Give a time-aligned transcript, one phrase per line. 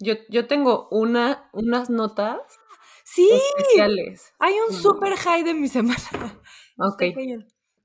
[0.00, 2.40] Yo, yo tengo una, unas notas
[3.04, 3.28] Sí,
[3.58, 4.32] especiales.
[4.38, 5.98] hay un super high de mi semana.
[6.78, 7.02] Ok.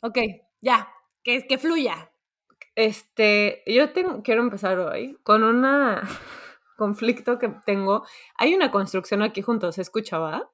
[0.01, 0.17] Ok,
[0.61, 0.87] ya,
[1.23, 2.11] que, que fluya.
[2.75, 5.63] Este, yo tengo, quiero empezar hoy con un
[6.77, 8.05] conflicto que tengo.
[8.37, 10.51] Hay una construcción aquí junto, ¿se escuchaba?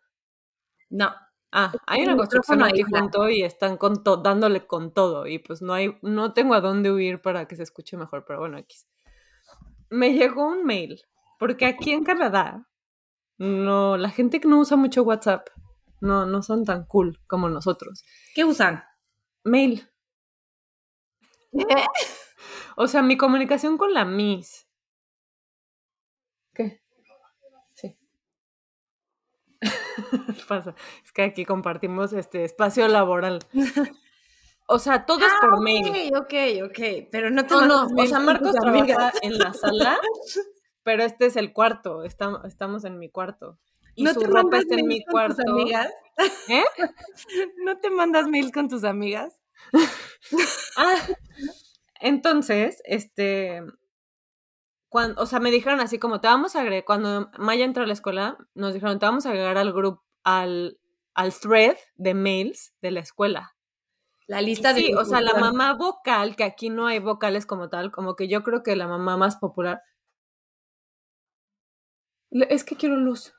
[0.89, 1.13] No.
[1.51, 5.63] Ah, hay una construcción aquí junto y están con to- dándole con todo y pues
[5.63, 8.77] no hay, no tengo a dónde huir para que se escuche mejor, pero bueno, aquí.
[9.89, 11.01] Me llegó un mail,
[11.39, 12.67] porque aquí en Canadá,
[13.37, 15.47] no, la gente que no usa mucho WhatsApp,
[16.01, 18.03] no, no son tan cool como nosotros.
[18.35, 18.83] ¿Qué usan?
[19.43, 19.89] Mail.
[22.75, 24.67] O sea, mi comunicación con la Miss.
[26.53, 26.81] ¿Qué?
[27.73, 27.97] Sí.
[30.47, 30.75] Pasa.
[31.03, 33.39] Es que aquí compartimos este espacio laboral.
[34.67, 36.13] O sea, todo es por mail.
[36.15, 37.07] Ok, ok, ok.
[37.11, 39.97] Pero no te No, no, o sea, Marcos trabaja en la sala,
[40.89, 42.03] pero este es el cuarto.
[42.03, 43.59] Estamos, estamos en mi cuarto.
[43.93, 45.43] Y ¿No su te ropa mandas está en mi tus cuarto.
[45.47, 45.93] amigas?
[46.49, 46.63] ¿Eh?
[47.63, 49.39] ¿No te mandas mails con tus amigas?
[50.77, 50.95] Ah,
[51.99, 53.61] entonces, este,
[54.87, 57.87] cuando, o sea, me dijeron así como te vamos a agregar, cuando Maya entró a
[57.87, 60.79] la escuela, nos dijeron te vamos a agregar al grupo, al,
[61.13, 63.55] al thread de mails de la escuela.
[64.25, 67.69] La lista de Sí, o sea, la mamá vocal, que aquí no hay vocales como
[67.69, 69.81] tal, como que yo creo que la mamá más popular.
[72.31, 73.33] Es que quiero luz.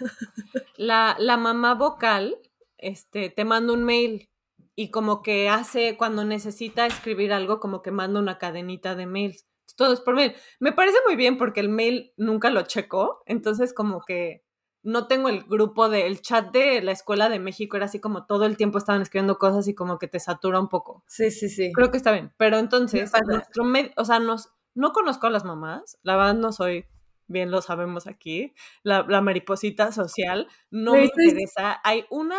[0.76, 2.38] La, la mamá vocal,
[2.78, 4.30] este, te manda un mail
[4.74, 9.46] y como que hace, cuando necesita escribir algo, como que manda una cadenita de mails.
[9.76, 10.34] Todo es por mail.
[10.58, 14.42] Me parece muy bien porque el mail nunca lo checo, entonces como que
[14.82, 18.46] no tengo el grupo del chat de la Escuela de México, era así como todo
[18.46, 21.02] el tiempo estaban escribiendo cosas y como que te satura un poco.
[21.06, 21.72] Sí, sí, sí.
[21.72, 23.64] Creo que está bien, pero entonces, nuestro
[23.96, 26.86] o sea, nos, no conozco a las mamás, la verdad no soy,
[27.26, 31.80] bien lo sabemos aquí, la, la mariposita social, no me interesa.
[31.84, 32.38] Hay una,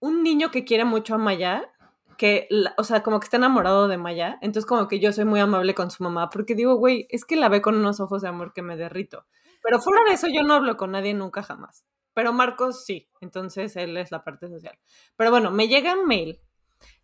[0.00, 1.70] un niño que quiere mucho a Maya,
[2.18, 5.24] que, la- o sea, como que está enamorado de Maya, entonces como que yo soy
[5.24, 8.22] muy amable con su mamá, porque digo, güey, es que la ve con unos ojos
[8.22, 9.26] de amor que me derrito.
[9.64, 11.86] Pero fuera de eso yo no hablo con nadie nunca jamás.
[12.12, 14.78] Pero Marcos sí, entonces él es la parte social.
[15.16, 16.38] Pero bueno, me llega un mail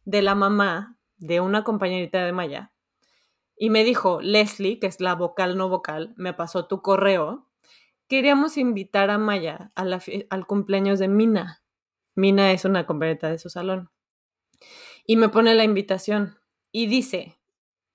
[0.05, 2.73] de la mamá de una compañerita de Maya
[3.57, 7.49] y me dijo, Leslie, que es la vocal no vocal, me pasó tu correo.
[8.09, 11.63] Queríamos invitar a Maya al cumpleaños de Mina.
[12.15, 13.91] Mina es una compañerita de su salón.
[15.07, 16.39] Y me pone la invitación
[16.73, 17.39] y dice,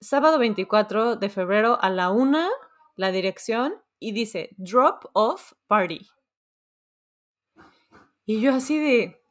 [0.01, 2.49] sábado 24 de febrero a la una,
[2.95, 6.07] la dirección, y dice, drop off party.
[8.25, 9.21] Y yo así de,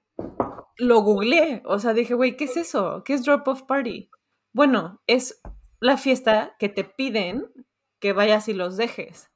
[0.77, 3.03] lo googleé, o sea, dije, güey, ¿qué es eso?
[3.05, 4.11] ¿Qué es drop off party?
[4.53, 5.41] Bueno, es
[5.81, 7.51] la fiesta que te piden
[7.99, 9.31] que vayas y los dejes.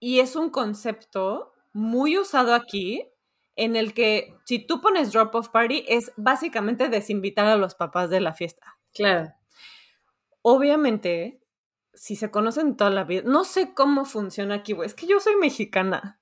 [0.00, 3.08] Y es un concepto muy usado aquí
[3.54, 8.10] en el que si tú pones drop off party es básicamente desinvitar a los papás
[8.10, 8.78] de la fiesta.
[8.92, 9.32] Claro.
[10.42, 11.40] Obviamente,
[11.96, 14.86] si se conocen toda la vida, no sé cómo funciona aquí, güey.
[14.86, 16.20] Es que yo soy mexicana.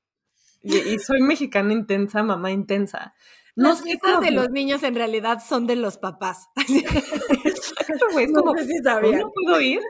[0.63, 3.15] Y, y soy mexicana intensa, mamá intensa.
[3.57, 6.49] No Las sé cómo de los niños en realidad son de los papás.
[7.45, 8.27] Exacto, güey.
[8.27, 9.21] Es No como, sé si ¿hoy sabían.
[9.21, 9.81] no puedo ir?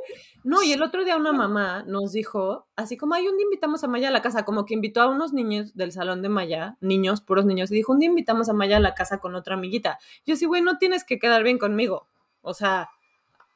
[0.42, 3.82] No, y el otro día una mamá nos dijo, así como, ay, un día invitamos
[3.84, 6.76] a Maya a la casa, como que invitó a unos niños del salón de Maya,
[6.82, 9.54] niños, puros niños, y dijo, un día invitamos a Maya a la casa con otra
[9.54, 9.98] amiguita.
[10.26, 12.08] Yo sí, güey, no tienes que quedar bien conmigo.
[12.42, 12.90] O sea,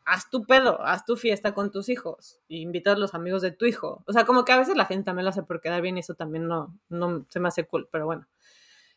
[0.08, 3.50] haz tu pedo, haz tu fiesta con tus hijos y invita a los amigos de
[3.50, 4.02] tu hijo.
[4.06, 6.00] O sea, como que a veces la gente también lo hace por quedar bien y
[6.00, 8.26] eso también no, no se me hace cool, pero bueno.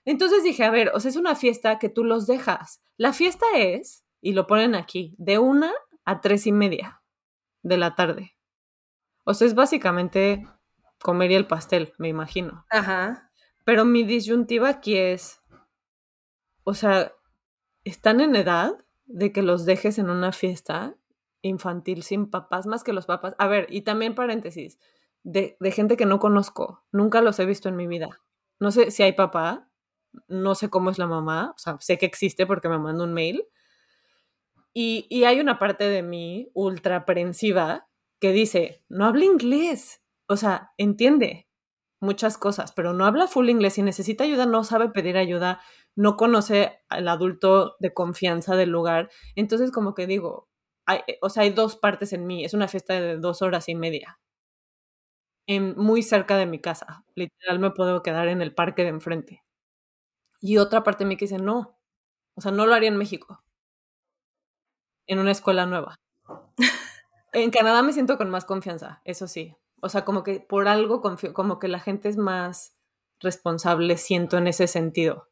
[0.05, 2.81] Entonces dije, a ver, o sea, es una fiesta que tú los dejas.
[2.97, 5.71] La fiesta es, y lo ponen aquí, de una
[6.05, 7.01] a tres y media
[7.61, 8.35] de la tarde.
[9.23, 10.47] O sea, es básicamente
[11.01, 12.65] comer y el pastel, me imagino.
[12.69, 13.31] Ajá.
[13.63, 15.41] Pero mi disyuntiva aquí es,
[16.63, 17.13] o sea,
[17.83, 18.73] están en edad
[19.05, 20.95] de que los dejes en una fiesta
[21.41, 23.35] infantil sin papás, más que los papás.
[23.37, 24.79] A ver, y también paréntesis,
[25.23, 28.09] de, gente que no conozco, nunca los he visto en mi vida.
[28.59, 29.69] No sé si hay papá,
[30.27, 33.13] no sé cómo es la mamá, o sea, sé que existe porque me mandó un
[33.13, 33.45] mail.
[34.73, 37.87] Y, y hay una parte de mí ultra aprensiva
[38.19, 41.49] que dice, no habla inglés, o sea, entiende
[41.99, 45.61] muchas cosas, pero no habla full inglés y necesita ayuda, no sabe pedir ayuda,
[45.95, 49.09] no conoce al adulto de confianza del lugar.
[49.35, 50.49] Entonces, como que digo,
[50.91, 53.75] hay, o sea, hay dos partes en mí, es una fiesta de dos horas y
[53.75, 54.19] media,
[55.47, 59.43] en, muy cerca de mi casa, literal me puedo quedar en el parque de enfrente.
[60.39, 61.77] Y otra parte de mí que dice, no,
[62.35, 63.43] o sea, no lo haría en México.
[65.07, 65.95] en una escuela nueva.
[67.33, 69.55] En Canadá me siento con más confianza, eso sí.
[69.81, 72.75] O sea, como que por algo confío, como que la gente es más
[73.21, 75.29] responsable, siento en ese sentido.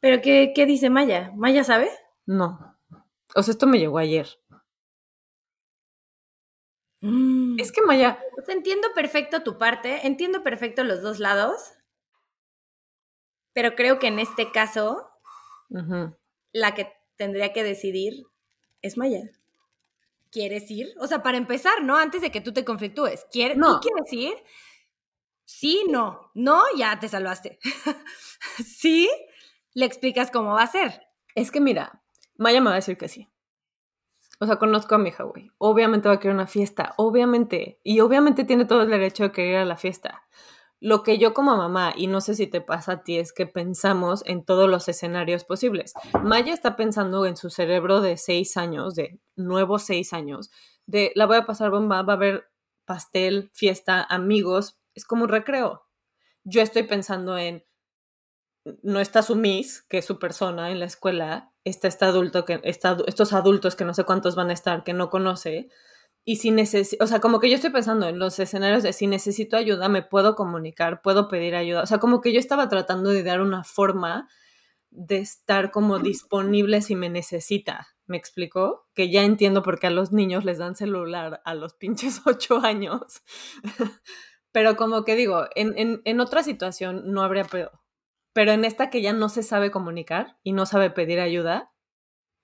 [0.00, 1.32] ¿Pero qué, qué dice Maya?
[1.34, 1.88] ¿Maya sabe?
[2.26, 2.76] No.
[3.34, 4.28] O sea, esto me llegó ayer.
[7.00, 7.58] Mm.
[7.60, 8.18] Es que Maya,
[8.48, 11.72] entiendo perfecto tu parte, entiendo perfecto los dos lados,
[13.52, 15.10] pero creo que en este caso
[16.52, 18.26] la que tendría que decidir
[18.82, 19.30] es Maya.
[20.30, 20.94] ¿Quieres ir?
[21.00, 21.96] O sea, para empezar, ¿no?
[21.96, 23.26] Antes de que tú te conflictúes.
[23.32, 23.80] ¿Quieres, No.
[23.80, 24.44] ¿Tú quieres ir?
[25.44, 26.30] Sí, no.
[26.34, 27.58] No, ya te salvaste.
[28.64, 29.08] sí,
[29.72, 31.06] le explicas cómo va a ser.
[31.34, 32.02] es que mira,
[32.36, 33.28] Maya me va a decir que sí.
[34.40, 35.50] O sea, conozco a mi hija, güey.
[35.58, 37.80] Obviamente va a querer una fiesta, obviamente.
[37.82, 40.22] Y obviamente tiene todo el derecho de querer ir a la fiesta.
[40.80, 43.46] Lo que yo como mamá, y no sé si te pasa a ti, es que
[43.46, 45.92] pensamos en todos los escenarios posibles.
[46.22, 50.50] Maya está pensando en su cerebro de seis años, de nuevos seis años,
[50.86, 52.48] de la voy a pasar bomba, va a haber
[52.84, 55.82] pastel, fiesta, amigos, es como un recreo.
[56.44, 57.64] Yo estoy pensando en,
[58.82, 62.60] no está su Miss, que es su persona en la escuela, está este adulto, que,
[62.64, 65.68] está, estos adultos que no sé cuántos van a estar, que no conoce,
[66.28, 69.06] y si necesito, o sea, como que yo estoy pensando en los escenarios de si
[69.06, 71.82] necesito ayuda, me puedo comunicar, puedo pedir ayuda.
[71.82, 74.28] O sea, como que yo estaba tratando de dar una forma
[74.90, 77.88] de estar como disponible si me necesita.
[78.06, 78.86] ¿Me explicó?
[78.94, 82.58] Que ya entiendo por qué a los niños les dan celular a los pinches ocho
[82.58, 83.22] años.
[84.52, 87.70] Pero como que digo, en, en, en otra situación no habría pedo.
[88.38, 91.72] Pero en esta que ya no se sabe comunicar y no sabe pedir ayuda,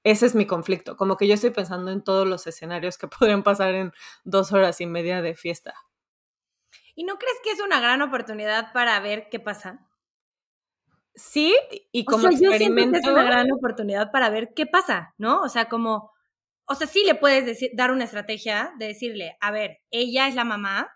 [0.03, 0.97] ese es mi conflicto.
[0.97, 3.93] Como que yo estoy pensando en todos los escenarios que podrían pasar en
[4.25, 5.73] dos horas y media de fiesta.
[6.97, 9.87] ¿Y no crees que es una gran oportunidad para ver qué pasa?
[11.15, 11.55] Sí,
[11.93, 12.93] y O como sea, yo siento experimento.
[12.95, 15.43] que es una gran oportunidad para ver qué pasa, ¿no?
[15.43, 16.11] O sea, como,
[16.65, 20.35] o sea, sí le puedes decir, dar una estrategia de decirle, a ver, ella es
[20.35, 20.91] la mamá,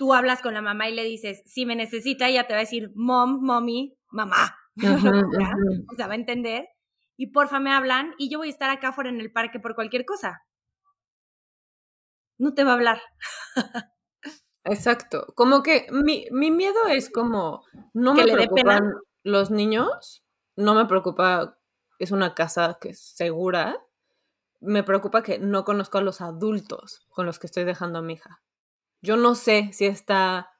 [0.00, 2.62] tú hablas con la mamá y le dices, si me necesita, ella te va a
[2.62, 6.68] decir, mom, mommy, mamá, o sea, va a entender,
[7.18, 9.74] y porfa me hablan y yo voy a estar acá fuera en el parque por
[9.74, 10.40] cualquier cosa.
[12.38, 13.02] No te va a hablar.
[14.64, 15.34] Exacto.
[15.36, 20.24] Como que mi, mi miedo es como, no ¿Que me preocupan los niños,
[20.56, 21.58] no me preocupa,
[21.98, 23.76] es una casa que es segura,
[24.60, 28.14] me preocupa que no conozco a los adultos con los que estoy dejando a mi
[28.14, 28.40] hija.
[29.02, 30.50] Yo no sé si está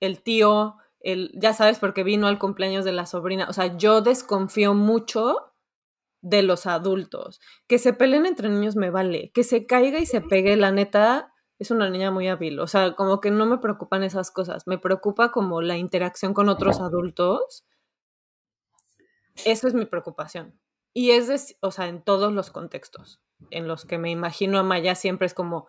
[0.00, 4.00] el tío, el, ya sabes, porque vino al cumpleaños de la sobrina, o sea, yo
[4.00, 5.52] desconfío mucho
[6.20, 7.40] de los adultos.
[7.66, 11.32] Que se peleen entre niños me vale, que se caiga y se pegue, la neta,
[11.58, 14.78] es una niña muy hábil, o sea, como que no me preocupan esas cosas, me
[14.78, 17.64] preocupa como la interacción con otros adultos.
[19.44, 20.58] Eso es mi preocupación.
[20.94, 23.20] Y es, de, o sea, en todos los contextos
[23.50, 25.68] en los que me imagino a Maya siempre es como,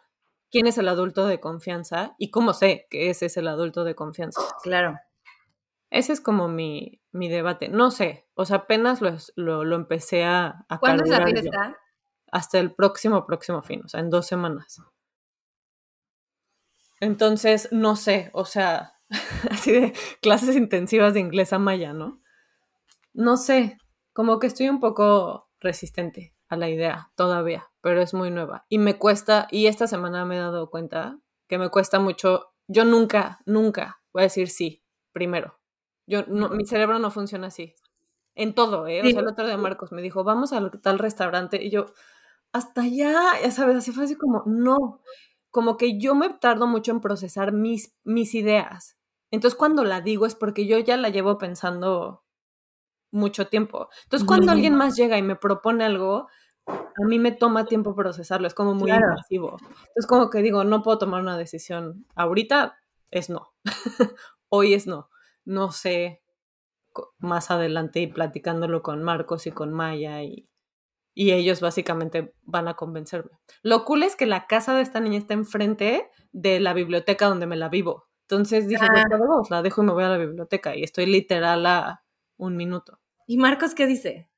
[0.51, 2.15] ¿quién es el adulto de confianza?
[2.17, 4.41] Y cómo sé que ese es el adulto de confianza.
[4.63, 4.97] Claro.
[5.89, 7.69] Ese es como mi, mi debate.
[7.69, 11.77] No sé, o sea, apenas lo, lo, lo empecé a, a ¿Cuándo es la fiesta?
[12.31, 14.81] Hasta el próximo, próximo fin, o sea, en dos semanas.
[16.99, 18.93] Entonces, no sé, o sea,
[19.49, 22.21] así de clases intensivas de inglés a maya, ¿no?
[23.13, 23.77] No sé,
[24.13, 28.65] como que estoy un poco resistente a la idea todavía, pero es muy nueva.
[28.67, 32.85] Y me cuesta, y esta semana me he dado cuenta que me cuesta mucho, yo
[32.85, 35.59] nunca, nunca voy a decir sí primero.
[36.07, 37.75] Yo, no, mi cerebro no funciona así.
[38.35, 39.01] En todo, ¿eh?
[39.01, 41.87] O sea, el otro día Marcos me dijo, vamos al tal restaurante, y yo,
[42.51, 45.01] hasta allá, ya sabes, así fue así como, no,
[45.51, 48.97] como que yo me tardo mucho en procesar mis, mis ideas.
[49.31, 52.23] Entonces cuando la digo es porque yo ya la llevo pensando
[53.11, 53.89] mucho tiempo.
[54.03, 56.27] Entonces cuando alguien más llega y me propone algo,
[56.69, 59.07] a mí me toma tiempo procesarlo, es como muy Claro.
[59.09, 59.57] invasivo.
[59.61, 62.05] Entonces como que digo, no puedo tomar una decisión.
[62.15, 62.77] Ahorita
[63.11, 63.53] es no.
[64.49, 65.09] Hoy es no.
[65.45, 66.21] No sé
[67.19, 70.49] más adelante y platicándolo con Marcos y con Maya y,
[71.13, 73.31] y ellos básicamente van a convencerme.
[73.61, 77.45] Lo cool es que la casa de esta niña está enfrente de la biblioteca donde
[77.47, 78.07] me la vivo.
[78.23, 79.41] Entonces dije, pues, Ah.
[79.49, 82.03] la dejo y me voy a la biblioteca y estoy literal a
[82.37, 82.99] un minuto.
[83.27, 84.29] ¿Y Marcos qué dice?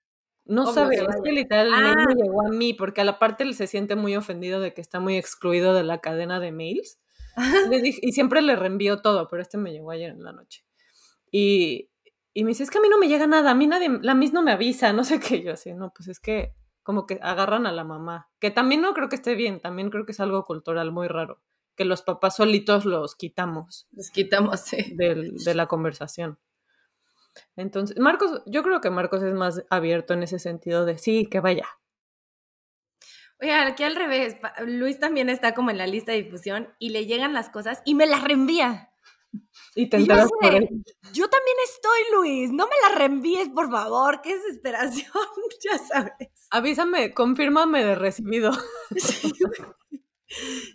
[0.45, 2.05] No Obvio sabe, es que literal el mail Ah.
[2.07, 4.81] me llegó a mí porque a la parte él se siente muy ofendido de que
[4.81, 6.99] está muy excluido de la cadena de mails.
[7.75, 10.65] Le dije- y siempre le reenvío todo, pero este me llegó ayer en la noche.
[11.31, 11.89] Y,
[12.33, 14.15] y me dice, es que a mí no me llega nada, a mí nadie, la
[14.15, 15.41] Miss no me avisa, no sé qué.
[15.41, 18.93] Yo así, no, pues es que como que agarran a la mamá, que también no
[18.93, 21.39] creo que esté bien, también creo que es algo cultural muy raro,
[21.75, 24.93] que los papás solitos los quitamos Los quitamos, sí.
[24.95, 26.39] del- de la conversación.
[27.55, 31.39] Entonces, Marcos, yo creo que Marcos es más abierto en ese sentido de sí, que
[31.39, 31.67] vaya.
[33.41, 37.07] Oye, aquí al revés, Luis también está como en la lista de difusión y le
[37.07, 38.91] llegan las cosas y me las reenvía.
[39.75, 40.69] Y te Y yo por él.
[41.13, 45.11] Yo también estoy, Luis, no me las reenvíes, por favor, qué desesperación,
[45.63, 46.29] ya sabes.
[46.51, 48.51] Avísame, confírmame de recibido.
[48.97, 49.31] Sí.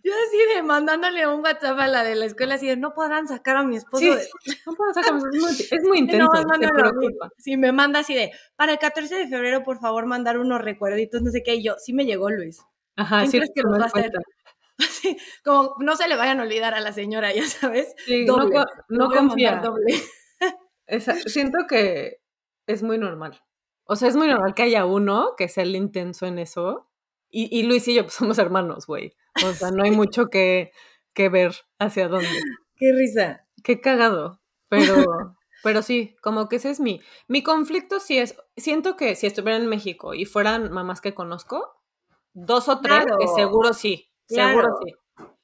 [0.04, 3.26] Yo así de mandándole un WhatsApp a la de la escuela, así de no podrán
[3.26, 4.10] sacar a mi esposo Sí.
[4.10, 4.28] de...
[4.66, 7.30] No puedo sacar- es muy, es muy intenso, no, no, no.
[7.38, 11.22] Sí, me manda así de, para el 14 de febrero, por favor, mandar unos recuerditos,
[11.22, 12.60] no sé qué, y yo, sí me llegó, Luis.
[12.96, 14.10] Ajá, ¿Quién sí, crees que los va a hacer?
[14.78, 17.94] Así, como no se le vayan a olvidar a la señora, ya sabes.
[18.04, 18.64] Sí, no, Doble.
[18.90, 19.56] no a confía.
[19.56, 19.94] doble.
[20.86, 22.20] Esa- siento que
[22.66, 23.40] es muy normal.
[23.84, 26.88] O sea, es muy normal que haya uno que sea el intenso en eso.
[27.30, 29.14] Y, y Luis y yo pues, somos hermanos, güey.
[29.45, 30.73] O sea, no hay mucho que,
[31.12, 32.28] que ver hacia dónde.
[32.76, 33.47] Qué risa.
[33.62, 34.40] Qué cagado.
[34.68, 35.04] Pero,
[35.62, 37.00] pero sí, como que ese es mi.
[37.28, 38.37] Mi conflicto sí es.
[38.56, 41.75] Siento que si estuviera en México y fueran mamás que conozco,
[42.33, 43.18] dos o tres, Claro.
[43.18, 44.11] que seguro sí.
[44.26, 44.95] Seguro sí.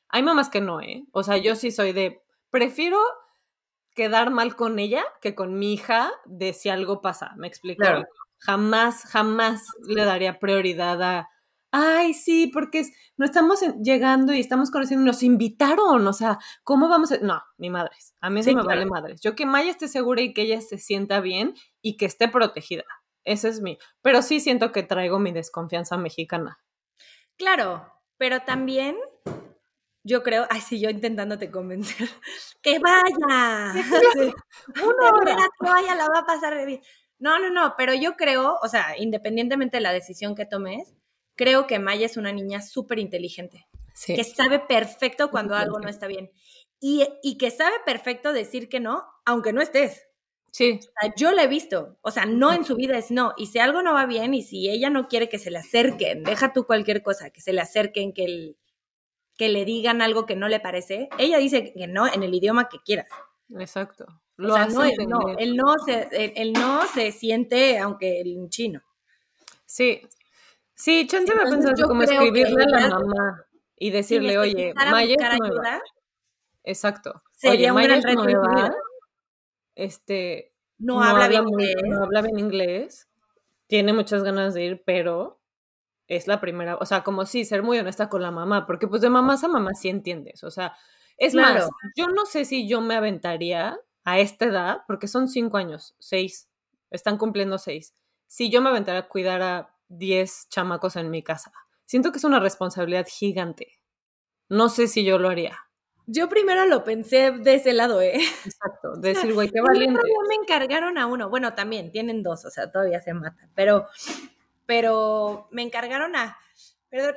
[0.09, 1.05] Hay mamás que no, ¿eh?
[1.12, 2.23] O sea, yo sí soy de.
[2.51, 2.99] Prefiero
[3.95, 7.33] quedar mal con ella que con mi hija de si algo pasa.
[7.37, 7.83] ¿Me explico?
[7.83, 8.05] Claro.
[8.39, 11.29] Jamás, jamás le daría prioridad a.
[11.75, 16.38] Ay, sí, porque es- no estamos en- llegando y estamos conociendo, nos invitaron, o sea,
[16.64, 17.19] ¿cómo vamos a...?
[17.19, 18.79] No, ni madres, a mí eso Sí, me claro.
[18.81, 19.21] vale madres.
[19.23, 22.85] Yo que Maya esté segura y que ella se sienta bien y que esté protegida,
[23.25, 23.79] ese es mi...
[24.02, 26.59] Pero sí siento que traigo mi desconfianza mexicana.
[27.38, 28.97] Claro, pero también
[30.05, 32.09] yo creo, ay, sí, yo intentándote convencer,
[32.62, 33.73] que vaya.
[34.12, 34.33] Sí.
[34.85, 35.37] Una hora.
[35.37, 36.83] que vaya, la va a pasar de bien.
[37.19, 40.93] No, no, no, pero yo creo, o sea, independientemente de la decisión que tomes,
[41.37, 44.15] creo que Maya es una niña súper inteligente, Sí.
[44.15, 46.31] que sabe perfecto cuando algo no está bien.
[46.81, 50.03] Y, y que sabe perfecto decir que no, aunque no estés.
[50.51, 53.33] Sí, O sea, yo la he visto, o sea, no en su vida es no.
[53.39, 56.25] Y si algo no va bien y si ella no quiere que se le acerquen,
[56.25, 58.57] deja tú cualquier cosa, que se le acerquen, que, el-
[59.39, 62.69] que le digan algo que no le parece, ella dice que no en el idioma
[62.69, 63.09] que quieras.
[63.59, 64.05] exacto.
[64.39, 67.79] O Lo sea, hace no es no, el no se, el, el no se siente
[67.79, 68.83] aunque en chino.
[69.67, 70.03] Sí.
[70.83, 73.45] Sí, chance me yo como escribirle a la mamá
[73.77, 75.45] y Si decirle, oye, Maya nueva.
[75.47, 75.83] ayuda,
[76.65, 77.23] Exacto.
[77.31, 78.75] sería Oye, un Maya gran es reto nueva, vida.
[79.77, 81.83] este, No, habla bien muy- inglés.
[81.89, 83.09] no habla bien inglés,
[83.69, 85.41] tiene muchas ganas de ir, pero
[86.09, 89.03] es la primera, o sea, como sí, ser muy honesta con la mamá, porque pues
[89.03, 90.77] de mamás a mamá sí entiendes, o sea,
[91.17, 95.59] es más, yo no sé si yo me aventaría a esta edad, porque son cinco
[95.59, 96.49] años, seis,
[96.91, 97.95] están cumpliendo seis,
[98.27, 101.52] si yo me aventaría a cuidar a diez chamacos en mi casa.
[101.84, 103.80] Siento que es una responsabilidad gigante.
[104.49, 105.58] No sé si yo lo haría.
[106.06, 108.16] Yo primero lo pensé de ese lado, ¿eh?
[108.44, 108.96] Exacto.
[109.00, 110.00] Decir, güey, qué valiente.
[110.28, 111.30] me encargaron a uno.
[111.30, 113.50] Bueno, también tienen dos, o sea, todavía se matan.
[113.54, 113.87] Pero,
[114.66, 116.37] pero me encargaron a.
[116.90, 117.14] Perdón.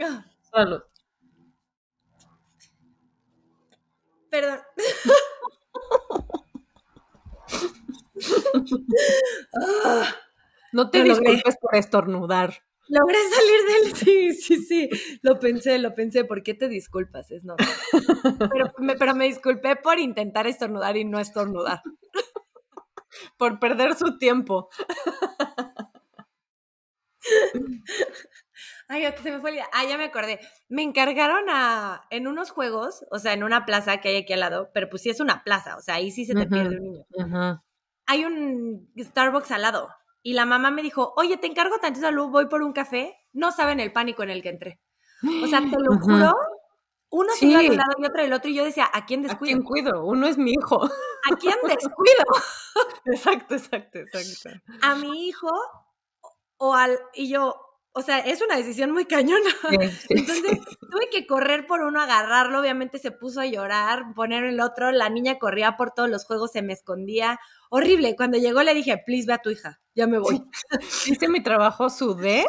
[0.00, 0.82] Ah, Salud.
[4.30, 4.60] Perdón.
[10.78, 11.32] No te Lo logré.
[11.32, 12.62] disculpes por estornudar.
[12.86, 13.94] logré salir del.
[13.96, 14.88] Sí, sí, sí.
[15.22, 16.24] Lo pensé, lo pensé.
[16.24, 17.32] ¿Por qué te disculpas?
[17.32, 17.66] Es normal.
[18.52, 21.82] Pero me, pero me disculpé por intentar estornudar y no estornudar.
[23.36, 24.68] Por perder su tiempo.
[28.86, 29.66] Ay, se me fue la idea.
[29.72, 30.38] Ah, ya me acordé.
[30.68, 34.40] Me encargaron a, en unos juegos, o sea, en una plaza que hay aquí al
[34.40, 36.84] lado, pero pues sí es una plaza, o sea, ahí sí se te pierde un
[36.92, 37.62] niño.
[38.06, 39.88] Hay un Starbucks al lado.
[40.28, 43.16] Y la mamá me dijo, oye, te encargo tantito luz, voy por un café.
[43.32, 44.78] No saben el pánico en el que entré.
[45.42, 46.34] O sea, te lo juro,
[47.08, 47.50] uno se Sí.
[47.50, 49.54] iba de un lado y otro del otro, y yo decía, ¿a quién ¿A descuido?
[49.56, 50.04] quién cuido?
[50.04, 50.84] Uno es mi hijo.
[50.84, 52.24] ¿A quién descuido?
[53.06, 54.50] Exacto, exacto, exacto.
[54.82, 55.48] ¿A mi hijo
[56.58, 56.98] o al...?
[57.14, 57.56] Y yo,
[57.92, 59.50] o sea, es una decisión muy cañona.
[60.08, 64.92] Entonces tuve que correr por uno, agarrarlo, obviamente se puso a llorar, poner el otro,
[64.92, 67.38] la niña corría por todos los juegos, se me escondía.
[67.70, 70.42] Horrible, cuando llegó le dije, please ve a tu hija, ya me voy.
[71.06, 72.46] hice mi trabajo, sudé.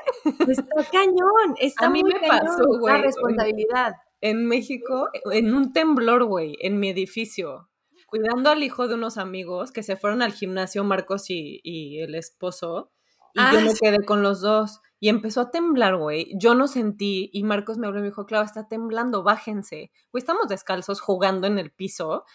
[0.48, 3.93] Está cañón, está A mí muy me cañón pasó, güey, la responsabilidad.
[4.22, 7.69] En México, en un temblor, güey, en mi edificio,
[8.05, 12.15] cuidando al hijo de unos amigos que se fueron al gimnasio, Marcos y, y el
[12.15, 12.91] esposo,
[13.34, 14.81] y yo Ah, me quedé con los dos.
[15.00, 16.32] Y empezó a temblar, güey.
[16.38, 19.91] Yo no sentí, y Marcos me habló y me dijo, Clau, está temblando, bájense.
[20.12, 22.25] Güey, estamos descalzos jugando en el piso.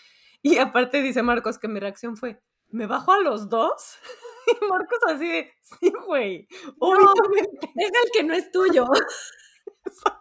[0.43, 2.41] Y aparte dice Marcos que mi reacción fue,
[2.71, 3.97] ¿me bajo a los dos?
[4.47, 6.47] Y Marcos así de, sí, güey.
[6.79, 7.71] Obviamente.
[7.75, 8.85] Deja el que no es tuyo.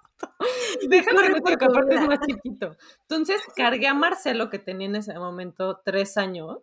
[0.87, 2.77] Déjalo corre que por que tu aparte es más chiquito.
[3.01, 6.57] Entonces cargué a Marcelo, que tenía en ese momento tres años,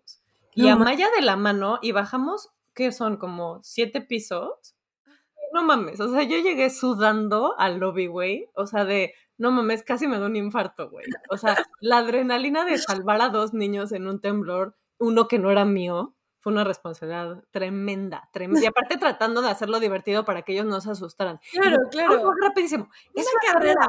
[0.54, 4.74] y No a ma- Maya de la mano, y bajamos, que son como siete pisos,
[5.52, 9.82] no mames, o sea, yo llegué sudando al lobby, güey, o sea, de, no mames,
[9.82, 11.06] casi me da un infarto, güey.
[11.30, 15.50] O sea, la adrenalina de salvar a dos niños en un temblor, uno que no
[15.50, 18.62] era mío, fue una responsabilidad tremenda, tremenda.
[18.62, 21.38] Y aparte tratando de hacerlo divertido para que ellos no se asustaran.
[21.52, 22.22] Claro, Y, claro.
[22.22, 22.88] "Oh, rapidísimo.
[23.14, 23.80] Es Una carrera.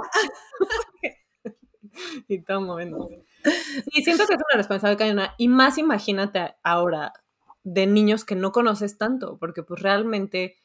[2.27, 3.09] y todo moviendo.
[3.87, 5.35] Y siento que es una responsabilidad cañona.
[5.37, 7.13] Y más imagínate ahora
[7.63, 10.57] de niños que no conoces tanto, porque pues realmente,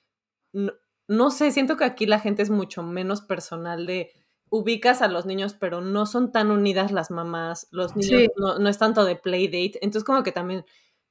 [0.52, 0.72] no,
[1.08, 4.12] no sé, siento que aquí la gente es mucho menos personal de
[4.50, 8.28] ubicas a los niños, pero no son tan unidas las mamás, los niños Sí.
[8.36, 10.64] no, no es tanto de playdate, entonces como que también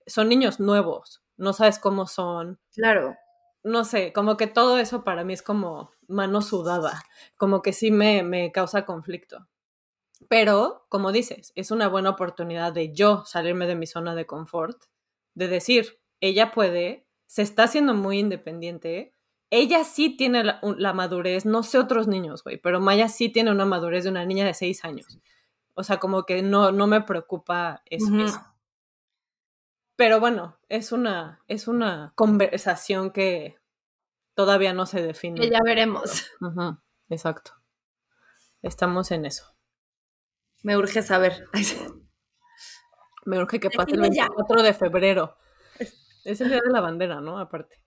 [0.07, 3.15] son niños nuevos, no sabes cómo son, Claro.
[3.63, 7.03] no sé, como que todo eso para mí es como mano sudada,
[7.37, 9.47] como que sí me, me causa conflicto.
[10.29, 14.83] Pero, como dices, es una buena oportunidad de yo salirme de mi zona de confort,
[15.35, 19.14] de decir, ella puede, se está haciendo muy independiente,
[19.49, 23.65] ella sí tiene la, madurez, no sé otros niños, güey, pero Maya sí tiene una
[23.65, 25.19] madurez de una niña de seis años.
[25.73, 28.17] O sea, como que no, no me preocupa eso.
[28.17, 28.41] Eso.
[29.95, 33.57] Pero bueno, es una, es una conversación que
[34.33, 35.39] todavía no se define.
[35.39, 36.25] Que ya veremos.
[37.09, 37.51] Exacto.
[38.61, 39.55] Estamos en eso.
[40.63, 41.47] Me urge saber.
[43.25, 44.23] Me urge que pase el Decime ya.
[44.23, 45.37] 24 de febrero.
[46.23, 47.37] Es el día de la bandera, ¿no?
[47.37, 47.84] Aparte.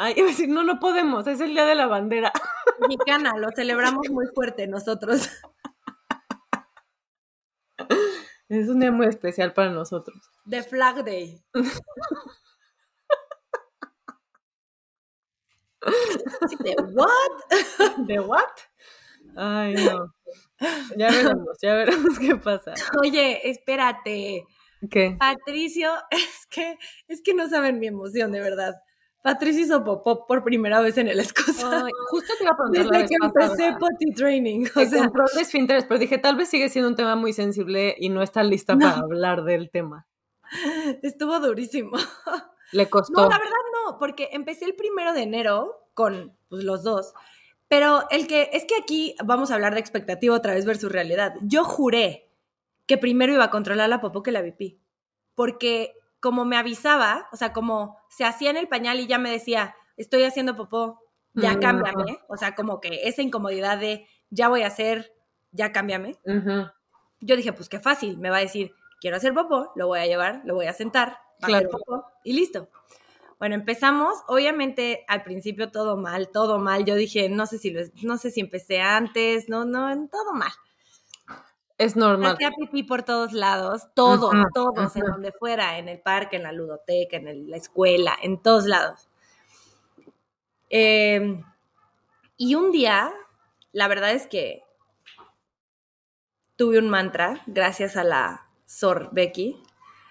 [0.00, 2.32] Ay, iba a decir, no, no podemos, es el día de la bandera.
[2.80, 5.28] Mexicana, lo celebramos muy fuerte nosotros.
[8.48, 10.28] Es un día muy especial para nosotros.
[10.44, 11.40] The Flag Day.
[16.58, 18.06] ¿De what?
[18.08, 18.48] ¿De what?
[19.36, 20.12] Ay, no.
[20.96, 22.74] Ya veremos, ya veremos qué pasa.
[23.00, 24.44] Oye, espérate.
[24.90, 25.16] ¿Qué?
[25.16, 26.76] Patricio, es que,
[27.06, 28.74] es que no saben mi emoción, de verdad.
[29.22, 31.20] Patricio hizo popó por primera vez en el.
[31.20, 31.26] Ay,
[32.08, 34.66] justo te iba a preguntar la Desde vez que empecé potty training.
[34.74, 37.94] O sea, control de esfínteres, pero dije, tal vez sigue siendo un tema muy sensible
[37.98, 38.88] y no está lista No.
[38.88, 40.06] para hablar del tema.
[41.02, 41.92] estuvo durísimo.
[42.72, 43.22] Le costó.
[43.22, 43.52] No, la verdad
[43.84, 47.12] no, porque empecé el primero de enero con pues, los dos.
[47.68, 51.34] Pero el que, es que aquí vamos a hablar de expectativa otra vez versus realidad.
[51.42, 52.30] Yo juré
[52.86, 54.80] que primero iba a controlar la popó que la pipí.
[55.34, 59.30] Porque como me avisaba, o sea, como se hacía en el pañal y ya me
[59.30, 61.00] decía, estoy haciendo popó,
[61.34, 61.60] ya Mm.
[61.60, 62.18] cámbiame.
[62.28, 65.12] O sea, como que esa incomodidad de ya voy a hacer,
[65.52, 66.16] ya cámbiame.
[67.20, 70.06] Yo dije, pues qué fácil, me va a decir, quiero hacer popó, lo voy a
[70.06, 72.68] llevar, lo voy a sentar, hacer popó y listo.
[73.38, 76.84] Bueno, empezamos, obviamente al principio todo mal, todo mal.
[76.84, 80.52] Yo dije, no sé si lo, no sé si empecé antes, no, no, todo mal.
[81.80, 82.34] Es normal.
[82.34, 86.52] Hacía pipí por todos lados, todos, todos, en donde fuera, en el parque, en la
[86.52, 89.08] ludoteca, en el- la escuela, en todos lados.
[90.68, 91.42] Eh,
[92.36, 93.12] y un día,
[93.72, 94.62] la verdad es que
[96.56, 99.62] tuve un mantra, gracias a la Sor Becky,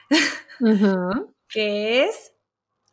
[1.48, 2.34] que es,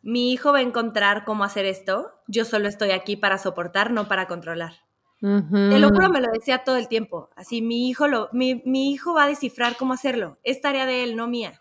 [0.02, 4.08] mi hijo va a encontrar cómo hacer esto, yo solo estoy aquí para soportar, no
[4.08, 4.85] para controlar.
[5.22, 5.70] Ujú.
[5.70, 7.30] Te lo juro, me lo decía todo el tiempo.
[7.36, 10.38] Así, mi hijo, lo, mi, mi hijo va a descifrar cómo hacerlo.
[10.42, 11.60] Es tarea de él, no mía.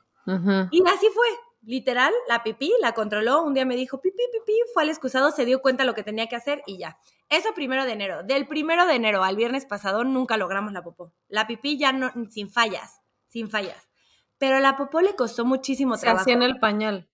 [0.72, 1.28] Y así fue.
[1.68, 3.42] Literal, la pipí la controló.
[3.42, 6.28] Un día me dijo pipí, pipí, fue al excusado, se dio cuenta lo que tenía
[6.28, 7.00] que hacer y ya.
[7.28, 8.22] Eso primero de enero.
[8.24, 11.12] Del primero de enero al viernes pasado nunca logramos la popó.
[11.28, 13.90] La pipí ya no, sin fallas, sin fallas.
[14.38, 16.22] Pero la popó le costó muchísimo Se trabajo.
[16.22, 17.10] hacía en el pañal.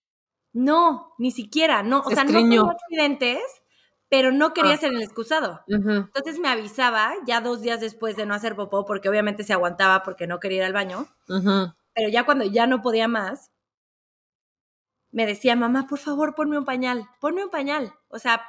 [0.51, 1.99] No, ni siquiera, no.
[1.99, 3.41] O Se sea, no tenía accidentes,
[4.11, 4.77] pero no quería Ah.
[4.77, 5.61] ser el excusado.
[6.13, 10.03] Entonces me avisaba ya dos días después de no hacer popó, porque obviamente se aguantaba
[10.03, 11.07] porque no quería ir al baño.
[11.95, 13.51] Pero ya cuando ya no podía más,
[15.11, 17.93] me decía, mamá, por favor, ponme un pañal, ponme un pañal.
[18.09, 18.43] O sea,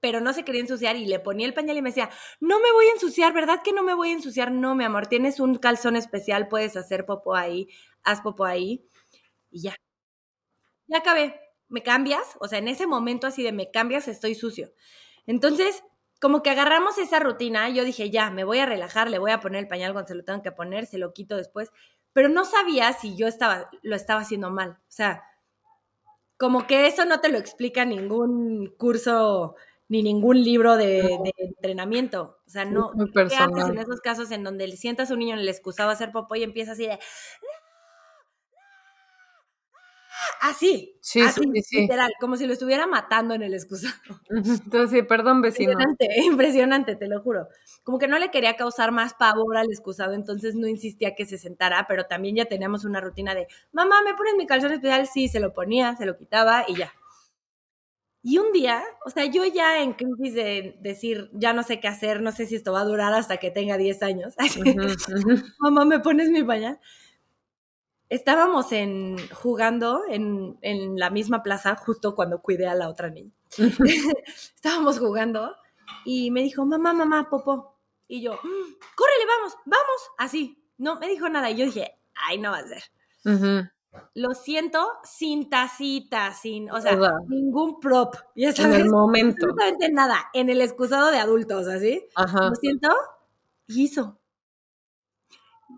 [0.00, 2.72] pero no se quería ensuciar y le ponía el pañal y me decía, no me
[2.72, 4.50] voy a ensuciar, ¿verdad que no me voy a ensuciar?
[4.52, 7.68] No, mi amor, tienes un calzón especial, puedes hacer popó ahí,
[8.02, 8.88] haz popó ahí
[9.50, 9.76] y ya.
[10.88, 14.72] Ya acabé, me cambias, o sea, en ese momento así de me cambias, estoy sucio.
[15.26, 15.82] Entonces,
[16.20, 19.40] como que agarramos esa rutina, yo dije, ya, me voy a relajar, le voy a
[19.40, 21.70] poner el pañal cuando se lo tengo que poner, se lo quito después,
[22.12, 24.70] pero no sabía si yo estaba, lo estaba haciendo mal.
[24.70, 25.22] O sea,
[26.36, 29.56] como que eso no te lo explica ningún curso
[29.88, 32.38] ni ningún libro de, de entrenamiento.
[32.46, 32.92] O sea, no.
[33.12, 35.90] ¿Qué haces en esos casos en donde le sientas a un niño en el excusado
[35.90, 36.98] a hacer popó y empieza así de.
[40.40, 40.96] Así.
[41.00, 41.80] Sí, así, sí, sí, sí.
[41.82, 43.94] literal, como si lo estuviera matando en el excusado.
[44.30, 45.72] Entonces, perdón, vecino.
[45.72, 47.48] Impresionante, impresionante, te lo juro.
[47.82, 51.38] Como que no le quería causar más pavor al excusado, entonces no insistía que se
[51.38, 55.06] sentara, pero también ya teníamos una rutina de, mamá, ¿me pones mi calzón especial?
[55.06, 56.92] Sí, se lo ponía, se lo quitaba y ya.
[58.22, 61.88] Y un día, o sea, yo ya en crisis de decir, ya no sé qué
[61.88, 64.34] hacer, no sé si esto va a durar hasta que tenga 10 años.
[65.58, 66.78] Mamá, ¿me pones mi pañal?
[68.10, 73.32] Estábamos en, jugando en, en, la misma plaza justo cuando cuidé a la otra niña.
[74.56, 75.54] Estábamos jugando
[76.04, 77.78] y me dijo, mamá, mamá, popó.
[78.08, 80.60] Y yo, mm, córrele, vamos, vamos, así.
[80.76, 81.50] No me dijo nada.
[81.50, 82.82] Y yo dije, ay, no va a ser.
[84.14, 88.16] Lo siento, sin tacita, sin, o sea, ningún prop.
[88.34, 89.46] Ya sabes, en el momento.
[89.46, 90.30] Absolutamente nada.
[90.32, 92.08] En el excusado de adultos, así.
[92.16, 92.88] Lo siento,
[93.68, 94.19] y hizo.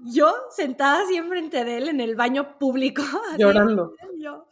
[0.04, 3.02] Yo sentada siempre enfrente de él en el baño público.
[3.38, 3.94] Llorando.
[4.18, 4.46] Yo,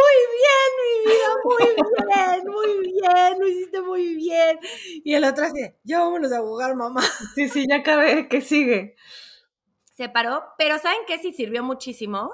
[0.00, 1.66] muy bien, mi vida, muy
[2.06, 4.58] bien, muy bien, lo hiciste muy bien.
[5.04, 7.02] Y el otro así, ya vámonos a jugar, mamá.
[7.34, 8.96] Sí, sí, ya acabé, ¿qué sigue?
[9.96, 12.30] Se paró, pero ¿saben qué sí sirvió muchísimo?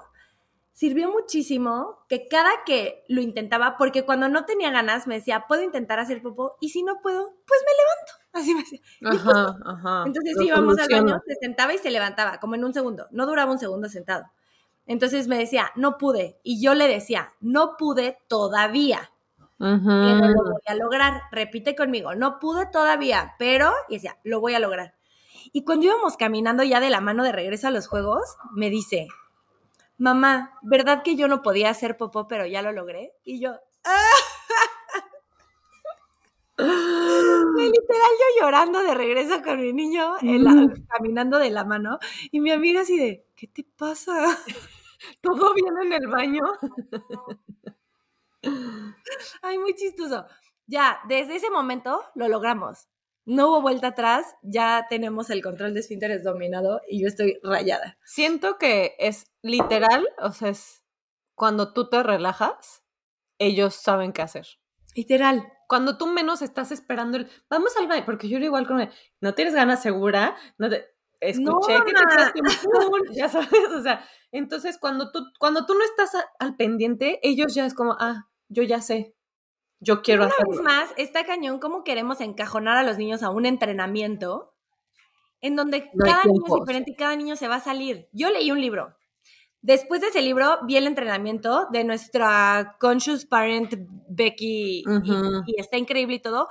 [0.76, 5.62] Sirvió muchísimo que cada que lo intentaba, porque cuando no tenía ganas me decía, puedo
[5.62, 8.12] intentar hacer popó, y si no puedo, pues me levanto.
[8.34, 8.80] Así me decía.
[9.02, 10.02] Ajá, ajá.
[10.04, 13.06] Entonces íbamos al baño, se sentaba y se levantaba, como en un segundo.
[13.10, 14.26] No duraba un segundo sentado.
[14.84, 16.40] Entonces me decía, no pude.
[16.42, 19.12] Y yo le decía, no pude todavía.
[19.56, 21.22] Pero lo voy a lograr.
[21.32, 24.94] Repite conmigo, no pude todavía, pero, y decía, lo voy a lograr.
[25.54, 29.08] Y cuando íbamos caminando ya de la mano de regreso a los juegos, me dice,
[29.98, 33.12] mamá, ¿verdad que yo no podía hacer popó, pero ya lo logré?
[33.24, 33.56] Y yo,
[36.59, 40.14] literal yo llorando de regreso con mi niño,
[40.88, 41.98] caminando de la mano,
[42.30, 44.14] y mi amiga así de, ¿qué te pasa?
[45.20, 46.42] ¿Todo bien en el baño?
[49.42, 50.26] Ay, muy chistoso.
[50.66, 52.88] Ya, desde ese momento lo logramos.
[53.26, 57.98] No hubo vuelta atrás, ya tenemos el control de esfínteres dominado y yo estoy rayada.
[58.04, 60.84] Siento que es literal, o sea, es
[61.34, 62.84] cuando tú te relajas,
[63.38, 64.46] ellos saben qué hacer.
[64.94, 65.52] Literal.
[65.68, 68.88] Cuando tú menos estás esperando el, vamos al baño, porque yo era igual con
[69.20, 70.86] no tienes ganas segura, no te,
[71.20, 72.46] escuché que te echaste un
[73.12, 77.66] ya sabes, o sea, entonces cuando tú, cuando tú no estás al pendiente, ellos ya
[77.66, 79.15] es como, ah, yo ya sé,
[79.80, 80.52] yo quiero Una hacerlo.
[80.52, 84.54] Vez más, está cañón cómo queremos encajonar a los niños a un entrenamiento
[85.40, 88.08] en donde cada niño es diferente y cada niño se va a salir.
[88.12, 88.96] Yo leí un libro.
[89.60, 93.74] Después de ese libro vi el entrenamiento de nuestra conscious parent
[94.08, 96.48] Becky y, está increíble y todo,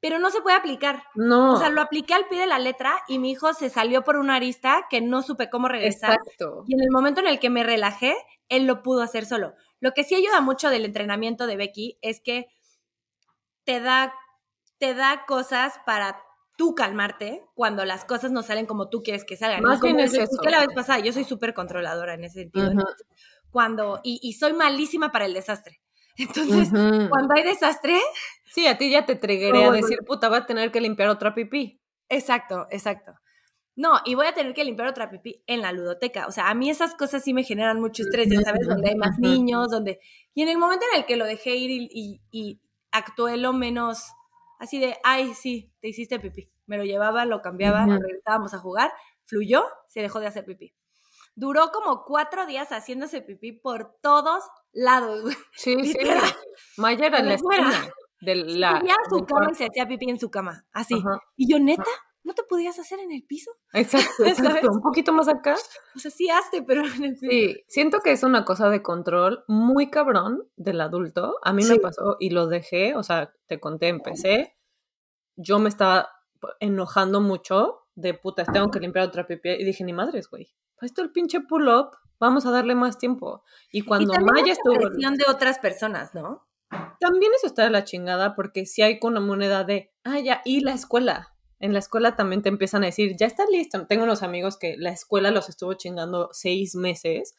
[0.00, 1.02] pero no se puede aplicar.
[1.14, 1.54] No.
[1.54, 4.16] O sea, lo apliqué al pie de la letra y mi hijo se salió por
[4.16, 6.14] una arista que no supe cómo regresar.
[6.14, 6.64] Exacto.
[6.66, 8.14] Y en el momento en el que me relajé,
[8.48, 9.54] él lo pudo hacer solo.
[9.80, 12.46] Lo que sí ayuda mucho del entrenamiento de Becky es que
[13.64, 14.14] te da,
[14.78, 16.22] te da cosas para
[16.56, 19.62] tú calmarte cuando las cosas no salen como tú quieres que salgan.
[19.62, 20.42] Más bien es eso.
[20.44, 22.72] la vez pasada, yo soy súper controladora en ese sentido.
[23.50, 25.80] Cuando, y, y, soy malísima para el desastre.
[26.16, 27.98] Entonces, cuando hay desastre...
[28.52, 31.34] Sí, a ti ya te tregueré a decir, puta, voy a tener que limpiar otra
[31.34, 31.80] pipí.
[32.08, 33.14] Exacto, exacto.
[33.74, 36.26] No, y voy a tener que limpiar otra pipí en la ludoteca.
[36.26, 38.96] O sea, a mí esas cosas sí me generan mucho estrés, ya sabes, donde hay
[38.96, 40.00] más niños, donde...
[40.34, 42.60] Y en el momento en el que lo dejé ir y, y,
[42.92, 44.12] actué lo menos
[44.62, 46.48] así de, ay, sí, te hiciste pipí.
[46.66, 48.92] Me lo llevaba, lo cambiaba, regresábamos a jugar,
[49.24, 50.72] fluyó, se dejó de hacer pipí.
[51.34, 55.34] Duró como cuatro días haciéndose pipí por todos lados.
[55.52, 55.98] Sí, sí.
[56.76, 57.92] Maya era en la esquina.
[58.20, 60.94] De la, su cama y se hacía pipí en su cama, así.
[61.36, 61.82] Y yo, neta,
[62.24, 63.50] ¿no te podías hacer en el piso?
[63.72, 64.70] Exacto, exacto.
[64.70, 65.56] un poquito más acá.
[65.94, 67.30] O sea, sí hazte, pero en el piso.
[67.30, 71.36] Sí, siento que es una cosa de control muy cabrón del adulto.
[71.42, 74.56] A mí me pasó y lo dejé, o sea, te conté, empecé.
[75.36, 76.08] Yo me estaba
[76.60, 79.50] enojando mucho de puta, tengo que limpiar otra pipí.
[79.50, 80.54] Y dije, ni madres, güey.
[80.78, 83.44] Pues esto el pinche pull-up, vamos a darle más tiempo.
[83.70, 84.78] Y cuando y Maya estuvo.
[84.78, 86.48] de otras personas, ¿no?
[87.00, 90.40] También eso está de la chingada, porque si hay con una moneda de, ah, ya,
[90.44, 91.31] y la escuela
[91.62, 93.86] en la escuela también te empiezan a decir, ya está listo.
[93.86, 97.34] Tengo unos amigos que la escuela los estuvo chingando seis meses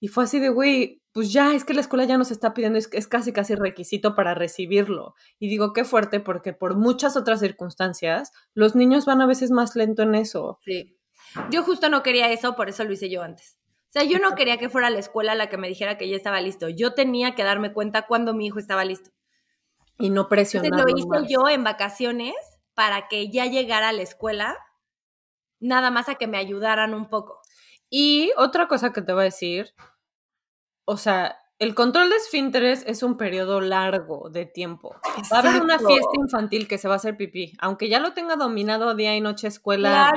[0.00, 2.78] y fue así de, güey, pues ya, es que la escuela ya nos está pidiendo,
[2.78, 5.14] es, es casi casi requisito para recibirlo.
[5.38, 9.76] Y digo, qué fuerte, porque por muchas otras circunstancias, los niños van a veces más
[9.76, 10.58] lento en eso.
[10.64, 10.96] Sí.
[11.50, 13.58] Yo justo no quería eso, por eso lo hice yo antes.
[13.90, 16.16] O sea, yo no quería que fuera la escuela la que me dijera que ya
[16.16, 16.70] estaba listo.
[16.70, 19.10] Yo tenía que darme cuenta cuando mi hijo estaba listo.
[19.98, 20.80] Y no presionar.
[20.80, 22.34] lo hice yo en vacaciones
[22.80, 24.56] para que ya llegara a la escuela,
[25.60, 27.42] nada más a que me ayudaran un poco.
[27.90, 29.74] Y otra cosa que te voy a decir,
[30.86, 34.96] o sea, el control de esfínteres es un periodo largo de tiempo.
[35.30, 37.52] Va a haber una fiesta infantil que se va a hacer pipí.
[37.60, 40.14] Aunque ya lo tenga dominado día y noche escuela,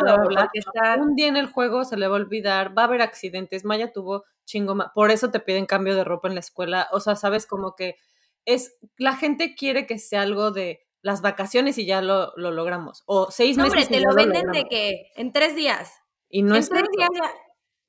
[1.01, 3.65] un día en el juego se le va a olvidar, va a haber accidentes.
[3.65, 6.87] Maya tuvo chingo, por eso te piden cambio de ropa en la escuela.
[6.93, 7.97] O sea, sabes como que
[8.45, 13.03] es, la gente quiere que sea algo de las vacaciones y ya lo, lo logramos.
[13.05, 13.83] O seis No, meses.
[13.83, 15.91] hombre, te lo venden de que en tres días.
[16.29, 16.97] Y no en es tres cierto.
[16.97, 17.39] días ya-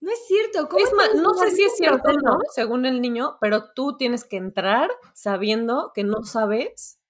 [0.00, 0.68] No es cierto.
[0.68, 3.96] ¿cómo Es más, no sé si es cierto o no, según el niño, pero tú
[3.96, 7.00] tienes que entrar sabiendo que no sabes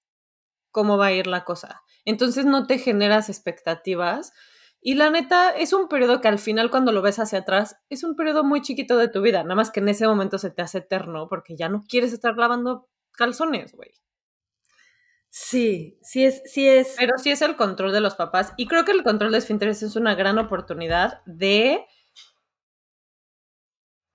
[0.71, 1.81] cómo va a ir la cosa.
[2.05, 4.31] Entonces no te generas expectativas.
[4.79, 8.03] Y la neta, es un periodo que al final cuando lo ves hacia atrás, es
[8.03, 9.41] un periodo muy chiquito de tu vida.
[9.43, 12.37] Nada más que en ese momento se te hace eterno porque ya no quieres estar
[12.37, 13.91] lavando calzones, güey.
[15.37, 16.95] Sí, sí es, sí es.
[16.97, 18.53] Pero sí es el control de los papás.
[18.55, 21.85] Y creo que el control de esfínteres es una gran oportunidad de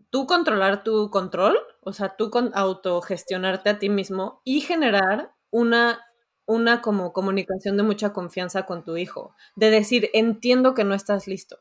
[0.08, 6.00] tú controlar tu control, o sea, tú con autogestionarte a ti mismo y generar una,
[6.46, 9.34] una como comunicación de mucha confianza con tu hijo.
[9.56, 11.58] De decir, entiendo que no estás listo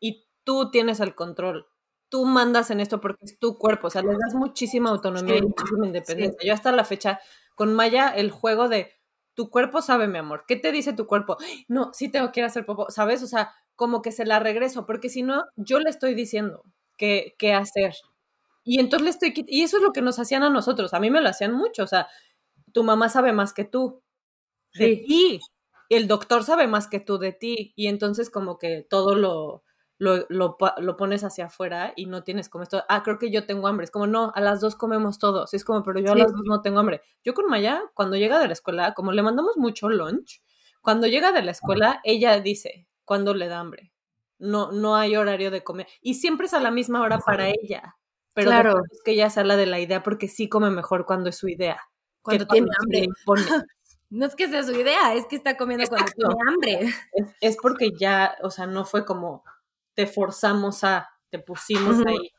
[0.00, 1.68] y tú tienes el control.
[2.08, 5.42] Tú mandas en esto porque es tu cuerpo, o sea, les das muchísima autonomía y
[5.42, 6.44] muchísima independencia.
[6.44, 7.20] Yo hasta la fecha,
[7.54, 8.95] con Maya, el juego de
[9.36, 10.44] tu cuerpo sabe, mi amor.
[10.48, 11.38] ¿Qué te dice tu cuerpo?
[11.68, 13.22] No, sí tengo que ir a hacer popó, ¿sabes?
[13.24, 16.64] O sea, como que se la regreso, porque si no, yo le estoy diciendo
[16.98, 17.94] qué, qué hacer.
[18.64, 20.94] Y entonces le estoy Y eso es lo que nos hacían a nosotros.
[20.94, 21.84] A mí me lo hacían mucho.
[21.84, 22.08] O sea,
[22.72, 24.02] tu mamá sabe más que tú
[24.74, 25.04] de Sí.
[25.08, 25.40] ti.
[25.90, 27.74] El doctor sabe más que tú de ti.
[27.76, 29.64] Y entonces como que todo lo,
[29.98, 30.56] lo, lo,
[30.96, 32.84] pones hacia afuera y no tienes como esto.
[32.88, 33.84] Ah, creo que yo tengo hambre.
[33.84, 35.54] Es como, no, a las dos comemos todos.
[35.54, 36.18] Es como, pero yo a Sí.
[36.20, 37.00] las dos no tengo hambre.
[37.24, 40.42] Yo con Maya, cuando llega de la escuela, como le mandamos mucho lunch,
[40.82, 43.92] cuando llega de la escuela, ella dice cuando le da hambre.
[44.38, 45.86] No, no hay horario de comer.
[46.02, 47.96] Y siempre es a la misma hora para ella.
[48.34, 48.82] Pero Claro.
[48.92, 51.48] es que ella se habla de la idea porque sí come mejor cuando es su
[51.48, 51.76] idea.
[51.76, 53.06] que Cuando tiene hambre.
[54.08, 56.94] No es que sea su idea, es que está comiendo cuando tiene hambre.
[57.12, 59.42] es, es porque ya, o sea, no fue como
[59.96, 62.30] te forzamos a, te pusimos ahí.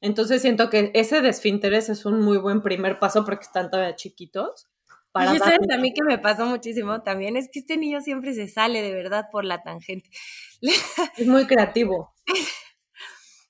[0.00, 4.68] Entonces siento que ese desfinteres es un muy buen primer paso porque están todavía chiquitos.
[5.10, 8.34] Para y sabes a mí que me pasó muchísimo también, es que este niño siempre
[8.34, 10.10] se sale de verdad por la tangente.
[11.16, 12.14] Es muy creativo.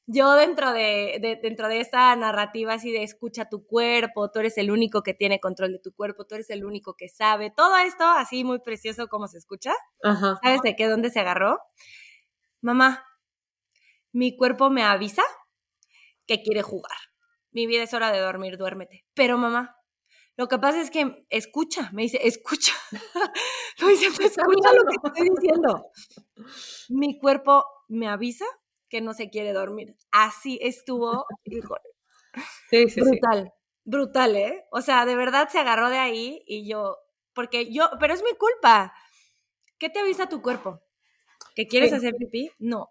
[0.06, 4.56] Yo dentro de, de- dentro de esta narrativa así de escucha tu cuerpo, tú eres
[4.56, 7.76] el único que tiene control de tu cuerpo, tú eres el único que sabe, todo
[7.76, 9.74] esto así muy precioso como se escucha.
[10.02, 10.38] Ajá.
[10.42, 10.86] ¿Sabes de qué?
[10.86, 11.58] ¿Dónde se agarró?
[12.62, 13.04] Mamá,
[14.12, 15.22] mi cuerpo me avisa
[16.26, 16.96] que quiere jugar.
[17.52, 19.06] Mi vida es hora de dormir, duérmete.
[19.14, 19.76] Pero mamá,
[20.36, 22.72] lo que pasa es que escucha, me dice, escucha.
[23.80, 25.86] Lo dice, escucha lo que estoy diciendo.
[26.88, 28.44] Mi cuerpo me avisa
[28.88, 29.96] que no se quiere dormir.
[30.10, 31.82] Así estuvo, híjole,
[32.70, 33.20] Sí, sí, sí.
[33.20, 33.52] brutal,
[33.84, 34.64] brutal, ¿eh?
[34.70, 36.98] O sea, de verdad se agarró de ahí y yo,
[37.34, 38.92] porque yo, pero es mi culpa.
[39.78, 40.82] ¿Qué te avisa tu cuerpo?
[41.54, 42.50] ¿Que quieres hacer pipí?
[42.58, 42.90] No.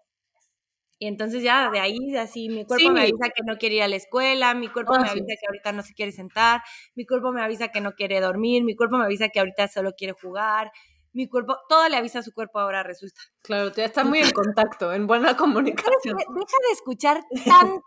[1.00, 2.90] Y entonces ya de ahí, así, mi cuerpo Sí.
[2.90, 5.20] me avisa que no quiere ir a la escuela, mi cuerpo Ah, me sí.
[5.20, 6.60] avisa que ahorita no se quiere sentar,
[6.96, 9.92] mi cuerpo me avisa que no quiere dormir, mi cuerpo me avisa que ahorita solo
[9.96, 10.72] quiere jugar,
[11.12, 13.20] mi cuerpo, todo le avisa a su cuerpo ahora resulta.
[13.42, 16.16] Claro, ya está muy en contacto, en buena comunicación.
[16.16, 17.84] Deja de escuchar tantito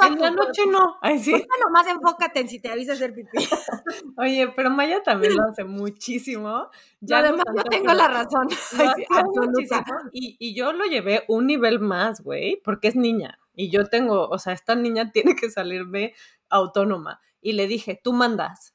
[0.00, 0.72] a En la noche cuerpo.
[0.72, 0.98] no.
[1.00, 1.32] Ay, sí.
[1.32, 3.38] Ahorita nomás enfócate en si te avisa hacer pipí.
[4.16, 6.68] Oye, pero Maya también lo hace muchísimo.
[7.00, 8.48] Ya no además yo tengo la razón.
[9.10, 9.84] Absoluta.
[10.12, 13.38] y yo lo llevé un nivel más, güey, porque es niña.
[13.54, 16.14] Y yo tengo, o sea, esta niña tiene que salirme
[16.48, 17.20] autónoma.
[17.40, 18.74] Y le dije, tú mandas.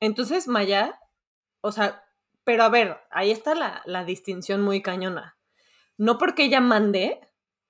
[0.00, 1.00] Entonces, Maya,
[1.60, 2.04] o sea,
[2.44, 5.36] pero a ver, ahí está la, la distinción muy cañona.
[5.96, 7.20] No porque ella mande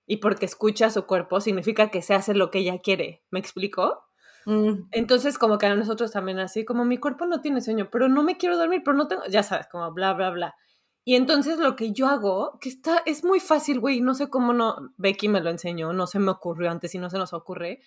[0.09, 3.23] y porque escucha su cuerpo, significa que se hace lo que ella quiere.
[3.31, 4.03] ¿Me explico?
[4.47, 8.09] Mm, Entonces, como que a nosotros también así, como mi cuerpo no tiene sueño, pero
[8.09, 10.57] no me quiero dormir, pero no tengo, ya sabes, como bla, bla, bla.
[11.05, 14.55] Y entonces lo que yo hago, que está, es muy fácil, güey, no sé cómo
[14.55, 17.81] no, Becky me lo enseñó, no se me ocurrió antes y no se nos ocurre,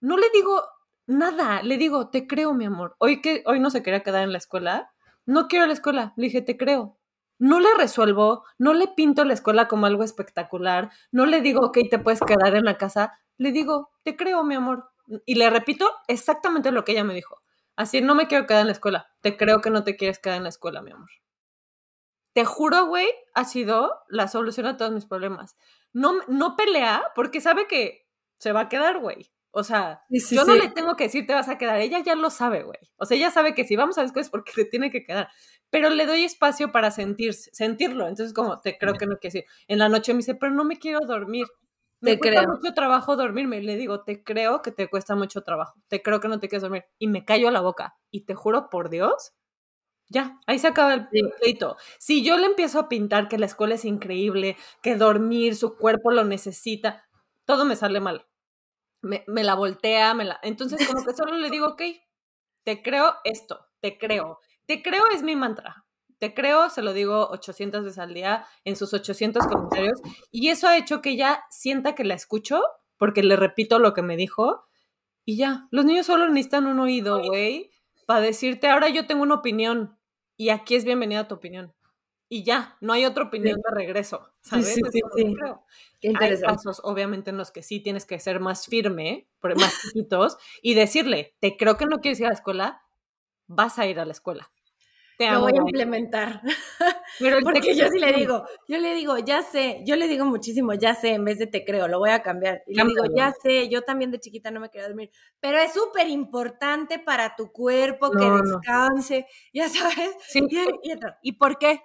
[0.00, 0.62] no le digo
[1.06, 2.96] nada, le digo, te creo, mi amor.
[2.98, 4.92] Hoy que hoy no se quería quedar en la escuela,
[5.26, 6.99] no quiero ir a la escuela, le dije, te creo.
[7.40, 11.78] No le resuelvo, no le pinto la escuela como algo espectacular, no le digo, ok,
[11.90, 14.90] te puedes quedar en la casa, le digo, te creo, mi amor.
[15.26, 17.42] Y le repito exactamente lo que ella me dijo.
[17.76, 20.36] Así, no me quiero quedar en la escuela, te creo que no te quieres quedar
[20.36, 21.10] en la escuela, mi amor.
[22.34, 25.56] Te juro, güey, ha sido la solución a todos mis problemas.
[25.92, 29.32] No, no pelea porque sabe que se va a quedar, güey.
[29.50, 30.60] O sea, Sí, sí, yo no sí.
[30.60, 32.78] le tengo que decir te vas a quedar, ella ya lo sabe, güey.
[32.96, 35.02] O sea, ella sabe que si vamos a la escuela es porque se tiene que
[35.04, 35.28] quedar.
[35.70, 38.08] Pero le doy espacio para sentir, sentirlo.
[38.08, 39.44] Entonces, como, te creo que no quiere decir.
[39.68, 41.46] En la noche me dice, pero no me quiero dormir.
[42.00, 42.44] Me Te cuesta creo.
[42.44, 43.58] mucho trabajo dormirme.
[43.58, 45.74] Y le digo, te creo que te cuesta mucho trabajo.
[45.88, 46.84] Te creo que no te quieres dormir.
[46.98, 47.96] Y me callo la boca.
[48.10, 49.32] Y te juro por Dios,
[50.08, 51.76] ya, ahí se acaba el pleito.
[52.00, 56.10] Si yo le empiezo a pintar que la escuela es increíble, que dormir, su cuerpo
[56.10, 57.04] lo necesita,
[57.44, 58.26] todo me sale mal.
[59.02, 60.40] Me, me la voltea, me la...
[60.42, 61.82] Entonces como que solo le digo, ok,
[62.64, 64.40] te creo esto, te creo.
[64.70, 65.84] Te creo es mi mantra.
[66.20, 70.00] Te creo, se lo digo 800 veces al día en sus 800 comentarios.
[70.30, 72.62] Y eso ha hecho que ella sienta que la escucho
[72.96, 74.68] porque le repito lo que me dijo.
[75.24, 77.72] Y ya, los niños solo necesitan un oído, güey,
[78.06, 79.98] para decirte, ahora yo tengo una opinión
[80.36, 81.74] y aquí es bienvenida tu opinión.
[82.28, 84.72] Y ya, no hay otra opinión de regreso, ¿sabes?
[84.72, 85.36] Sí, sí, sí.
[86.16, 90.74] Hay casos, obviamente, en los que sí tienes que ser más firme, más chiquitos, y
[90.74, 92.82] decirle, te creo que no quieres ir a la escuela,
[93.48, 94.52] vas a ir a la escuela
[95.28, 96.40] lo voy a implementar.
[97.44, 100.94] Porque yo sí le digo, yo le digo, ya sé, yo le digo muchísimo, ya
[100.94, 102.62] sé, en vez de te creo, lo voy a cambiar.
[102.66, 105.72] Y le digo, ya sé, yo también de chiquita no me quería dormir, pero es
[105.72, 110.10] súper importante para tu cuerpo que descanse, ya sabes.
[110.28, 110.40] Sí.
[111.22, 111.80] Y, por qué?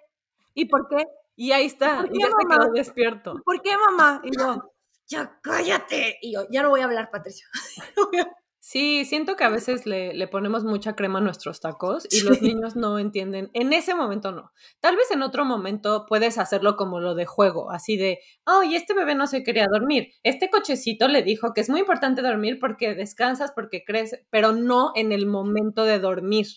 [0.53, 1.05] ¿Y por qué?
[1.35, 3.35] Y ahí está, y ya se quedó despierto.
[3.43, 4.21] ¿Por qué, mamá?
[4.23, 4.71] Y yo,
[5.07, 6.17] ya cállate.
[6.21, 7.47] Y yo, ya no voy a hablar, Patricio.
[8.67, 12.75] Sí, siento que a veces le, ponemos mucha crema a nuestros tacos y los niños
[12.75, 13.51] no entienden.
[13.53, 14.51] En ese momento no.
[14.79, 18.75] Tal vez en otro momento puedes hacerlo como lo de juego, así de, oh, y
[18.75, 20.13] este bebé no se quería dormir.
[20.23, 24.93] Este cochecito le dijo que es muy importante dormir porque descansas, porque crees, pero no
[24.95, 26.47] en el momento de dormir.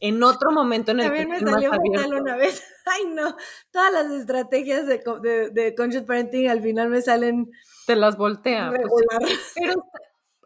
[0.00, 2.64] En otro momento en el También que me salió fatal una vez.
[2.86, 3.36] Ay, no.
[3.70, 7.50] Todas las estrategias de, de, de conscious parenting al final me salen.
[7.86, 8.70] Te las voltea.
[8.70, 9.74] Pues, pero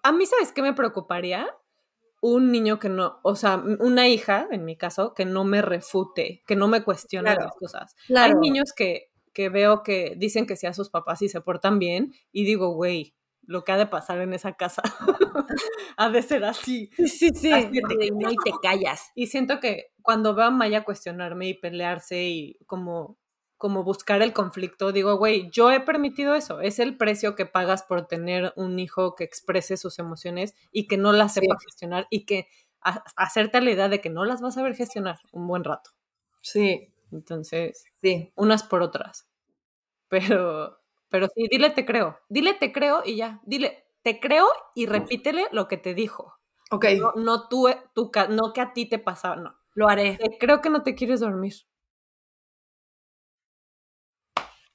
[0.06, 1.48] a mí, ¿sabes qué me preocuparía?
[2.20, 6.42] Un niño que no, o sea, una hija, en mi caso, que no me refute,
[6.46, 7.94] que no me cuestione las cosas.
[8.16, 11.78] Hay niños que, que veo que dicen que sí a sus papás y se portan
[11.78, 14.82] bien, y digo, güey, lo que ha de pasar en esa casa
[15.96, 16.90] ha de ser así.
[16.96, 17.50] Sí, sí.
[17.50, 19.10] no y te callas.
[19.14, 23.18] Y siento que cuando veo a Maya cuestionarme y pelearse y como
[23.56, 27.82] como buscar el conflicto, digo, güey, yo he permitido eso, es el precio que pagas
[27.82, 32.26] por tener un hijo que exprese sus emociones y que no las sepa gestionar y
[32.26, 32.48] que
[32.80, 35.90] hacerte la idea de que no las vas a ver gestionar un buen rato.
[36.42, 36.92] Sí.
[37.12, 39.28] Entonces, sí, unas por otras.
[40.08, 44.86] Pero, pero sí, dile te creo, dile te creo y ya, dile te creo y
[44.86, 46.34] repítele lo que te dijo.
[46.70, 46.86] Ok.
[46.98, 49.56] No, no tú, tú, no que a ti te pasaba, no.
[49.74, 50.16] Lo haré.
[50.16, 51.54] Te creo que no te quieres dormir.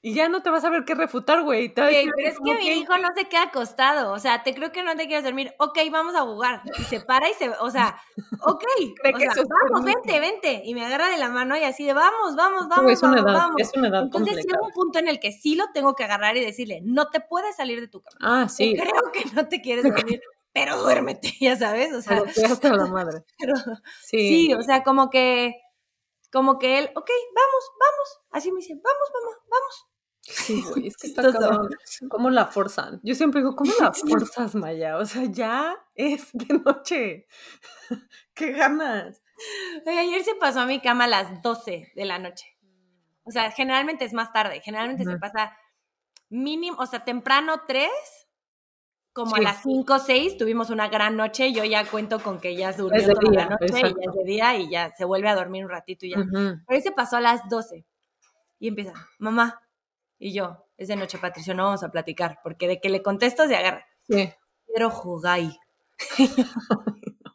[0.03, 1.71] Y ya no te vas a ver qué refutar, güey.
[1.71, 4.11] pero es que mi hijo no se queda acostado.
[4.13, 5.53] O sea, te creo que no te quieres dormir.
[5.59, 6.63] Ok, vamos a jugar.
[6.79, 7.49] Y se para y se.
[7.49, 8.01] O sea,
[8.41, 8.63] ok.
[9.13, 10.63] o sea, vamos, vente, vente.
[10.65, 12.91] Y me agarra de la mano y así de vamos, vamos, vamos.
[12.91, 13.61] Es una vamos, edad, vamos.
[13.61, 16.35] Es una edad Entonces llega un punto en el que sí lo tengo que agarrar
[16.35, 18.17] y decirle, no te puedes salir de tu cama.
[18.21, 18.75] Ah, sí.
[18.75, 20.19] creo que no te quieres dormir.
[20.51, 22.23] pero duérmete, ya sabes, o sea.
[22.35, 23.23] Pero hasta la madre.
[23.37, 23.53] Pero,
[24.01, 24.47] sí.
[24.47, 25.61] sí, o sea, como que,
[26.31, 28.19] como que él, ok, vamos, vamos.
[28.31, 29.90] Así me dice, vamos, mamá, vamos.
[30.21, 31.23] Sí, güey, es que está
[32.09, 32.99] ¿Cómo la forzan?
[33.03, 34.97] Yo siempre digo, ¿cómo la forzas, Maya?
[34.97, 37.27] O sea, ya es de noche.
[38.33, 39.21] ¿Qué ganas?
[39.87, 42.45] ayer se pasó a mi cama a las 12 de la noche.
[43.23, 44.61] O sea, generalmente es más tarde.
[44.61, 45.57] Generalmente se pasa
[46.29, 47.89] mínimo, o sea, temprano 3,
[49.13, 51.51] como a las 5 o 6 tuvimos una gran noche.
[51.53, 54.57] Yo ya cuento con que ya durmió toda la noche y ya es de día
[54.57, 56.17] y ya se vuelve a dormir un ratito y ya.
[56.31, 57.83] Pero ahí se pasó a las 12
[58.59, 59.59] y empieza, mamá,
[60.21, 63.47] y yo, es de noche, Patricio, no vamos a platicar, porque de que le contesto
[63.47, 63.87] se agarra.
[64.07, 64.31] Sí.
[64.67, 65.41] Quiero jugar.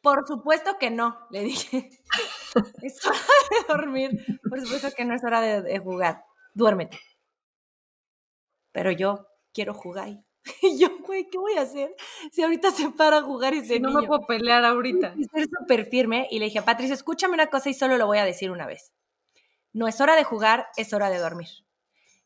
[0.00, 1.90] Por supuesto que no, le dije.
[2.82, 4.10] es hora de dormir.
[4.48, 6.24] Por supuesto que no es hora de, jugar.
[6.54, 7.00] Duérmete.
[8.70, 10.08] Pero yo quiero jugar.
[10.62, 11.94] Y yo, güey, ¿qué voy a hacer?
[12.30, 15.14] Si ahorita se para a jugar y se No me puedo pelear ahorita.
[15.18, 16.28] Y ser súper firme.
[16.30, 18.92] Y le dije, Patricio, escúchame una cosa y solo lo voy a decir una vez.
[19.72, 21.48] No es hora de jugar, es hora de dormir.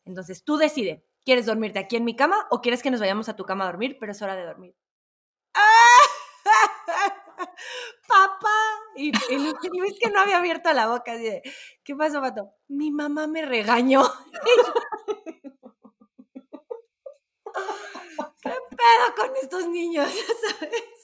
[0.03, 3.35] Entonces tú decide, ¿quieres dormirte aquí en mi cama o quieres que nos vayamos a
[3.35, 3.97] tu cama a dormir?
[3.99, 4.75] Pero es hora de dormir.
[8.07, 8.57] Papá.
[8.95, 11.13] Y, es que no había abierto la boca.
[11.13, 11.41] Así
[11.83, 12.51] ¿Qué pasó, Pato?
[12.67, 14.03] Mi mamá me regañó.
[18.41, 20.09] ¿Qué pedo con estos niños?
[20.51, 20.95] ¿Sabes?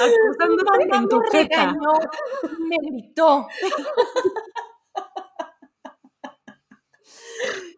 [0.00, 1.92] Acusándote en tu me regañó,
[2.58, 3.48] me gritó.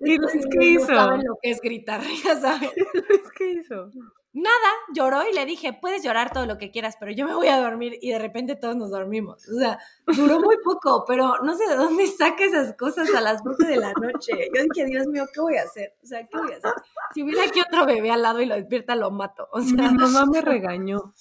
[0.06, 0.92] ¿Y Luis qué hizo?
[0.92, 2.70] No saben lo que es gritar, ya saben.
[3.08, 3.90] ¿Luis qué hizo?
[4.32, 7.48] Nada, lloró y le dije, puedes llorar todo lo que quieras, pero yo me voy
[7.48, 9.48] a dormir y de repente todos nos dormimos.
[9.48, 13.42] O sea, duró muy poco, pero no sé de dónde saca esas cosas a las
[13.42, 14.32] 12 de la noche.
[14.54, 15.94] Yo dije, Dios mío, ¿qué voy a hacer?
[16.02, 16.70] O sea, ¿qué voy a hacer?
[17.14, 19.48] Si hubiera aquí otro bebé al lado y lo despierta, lo mato.
[19.52, 21.14] O sea, mi mamá me regañó.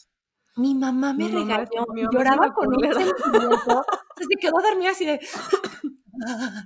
[0.57, 3.85] Mi mamá me regañó, lloraba con un sentimiento.
[4.17, 5.21] se quedó dormida así de...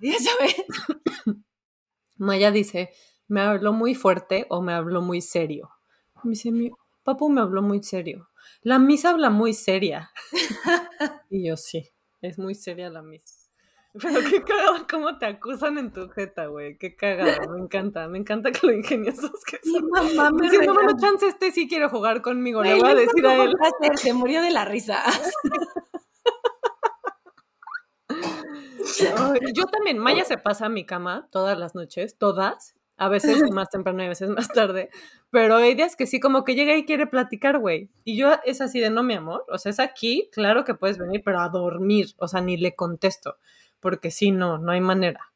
[0.01, 0.65] ya sabes.
[2.19, 2.91] Maya dice,
[3.27, 5.71] me habló muy fuerte o me habló muy serio.
[6.23, 6.71] Me dice, mi
[7.03, 8.29] papu me habló muy serio.
[8.61, 10.11] la misa habla muy seria.
[11.29, 11.89] y yo sí,
[12.21, 13.35] es muy seria la misa.
[13.93, 16.77] Pero qué cagado cómo te acusan en tu jeta, güey.
[16.77, 17.51] Qué cagado.
[17.53, 18.07] Me encanta.
[18.07, 19.81] Me encanta que lo ingeniosos que son.
[19.81, 22.61] Sí, mamá, me Diciendo, bueno, chance este sí quiere jugar conmigo.
[22.61, 23.55] le voy a decir a él.
[23.95, 25.01] Se murió de la risa.
[29.53, 33.69] yo también, Maya se pasa a mi cama todas las noches, todas, a veces más
[33.69, 34.89] temprano y a veces más tarde,
[35.31, 37.89] pero hay días que sí, como que llega y quiere platicar, güey.
[38.03, 40.97] Y yo es así de, no, mi amor, o sea, es aquí, claro que puedes
[40.97, 43.37] venir, pero a dormir, o sea, ni le contesto,
[43.79, 45.31] porque sí, no, no hay manera.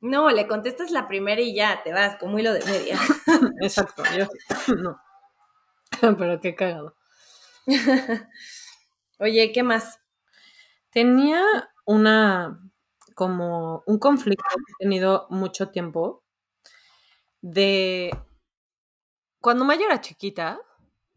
[0.00, 2.98] No, le contestas la primera y ya, te vas, como hilo de media.
[3.60, 4.26] Exacto, yo
[4.76, 5.00] no.
[6.16, 6.94] pero qué cagado.
[9.18, 10.00] Oye, ¿qué más?
[10.90, 11.42] Tenía
[11.88, 12.60] una,
[13.14, 16.22] como un conflicto que he tenido mucho tiempo
[17.40, 18.10] de
[19.40, 20.60] cuando Maya era chiquita,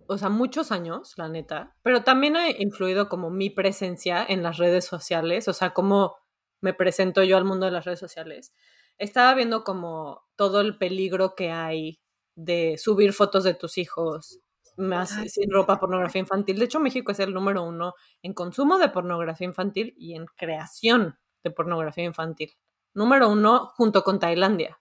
[0.07, 4.57] o sea, muchos años, la neta, pero también ha influido como mi presencia en las
[4.57, 6.15] redes sociales, o sea, cómo
[6.61, 8.53] me presento yo al mundo de las redes sociales.
[8.97, 11.99] Estaba viendo como todo el peligro que hay
[12.35, 14.39] de subir fotos de tus hijos
[14.77, 16.59] más sin ropa, pornografía infantil.
[16.59, 21.17] De hecho, México es el número uno en consumo de pornografía infantil y en creación
[21.43, 22.51] de pornografía infantil.
[22.93, 24.79] Número uno junto con Tailandia.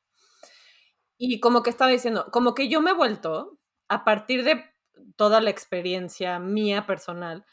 [1.16, 4.64] Y como que estaba diciendo, como que yo me he vuelto, a partir de
[5.16, 7.44] toda la experiencia mía personal,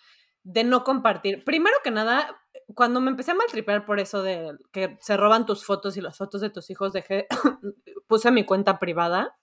[0.43, 1.43] de no compartir.
[1.43, 2.39] Primero que nada,
[2.73, 6.17] cuando me empecé a maltripear por eso de que se roban tus fotos y las
[6.17, 7.27] fotos de tus hijos, dejé,
[8.07, 9.37] puse mi cuenta privada.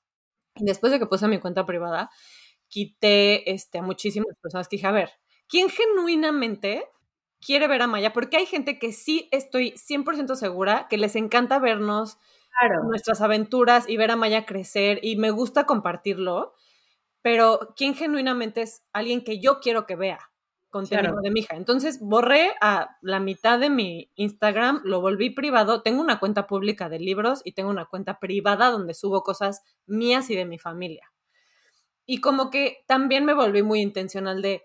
[0.56, 2.10] Y después de que puse mi cuenta privada,
[2.74, 5.10] quité este, a muchísimas personas que dije, a ver,
[5.48, 6.84] ¿quién genuinamente
[7.40, 8.12] quiere ver a Maya?
[8.12, 12.18] Porque hay gente que sí estoy 100% segura que les encanta vernos
[12.84, 16.54] nuestras aventuras y ver a Maya crecer y me gusta compartirlo,
[17.22, 20.18] pero ¿quién genuinamente es alguien que yo quiero que vea?
[20.70, 21.54] contenido de mi hija.
[21.54, 25.82] Entonces borré a la mitad de mi Instagram, lo volví privado.
[25.82, 30.30] Tengo una cuenta pública de libros y tengo una cuenta privada donde subo cosas mías
[30.30, 31.13] y de mi familia.
[32.06, 34.62] Y como que también me volví muy intencional de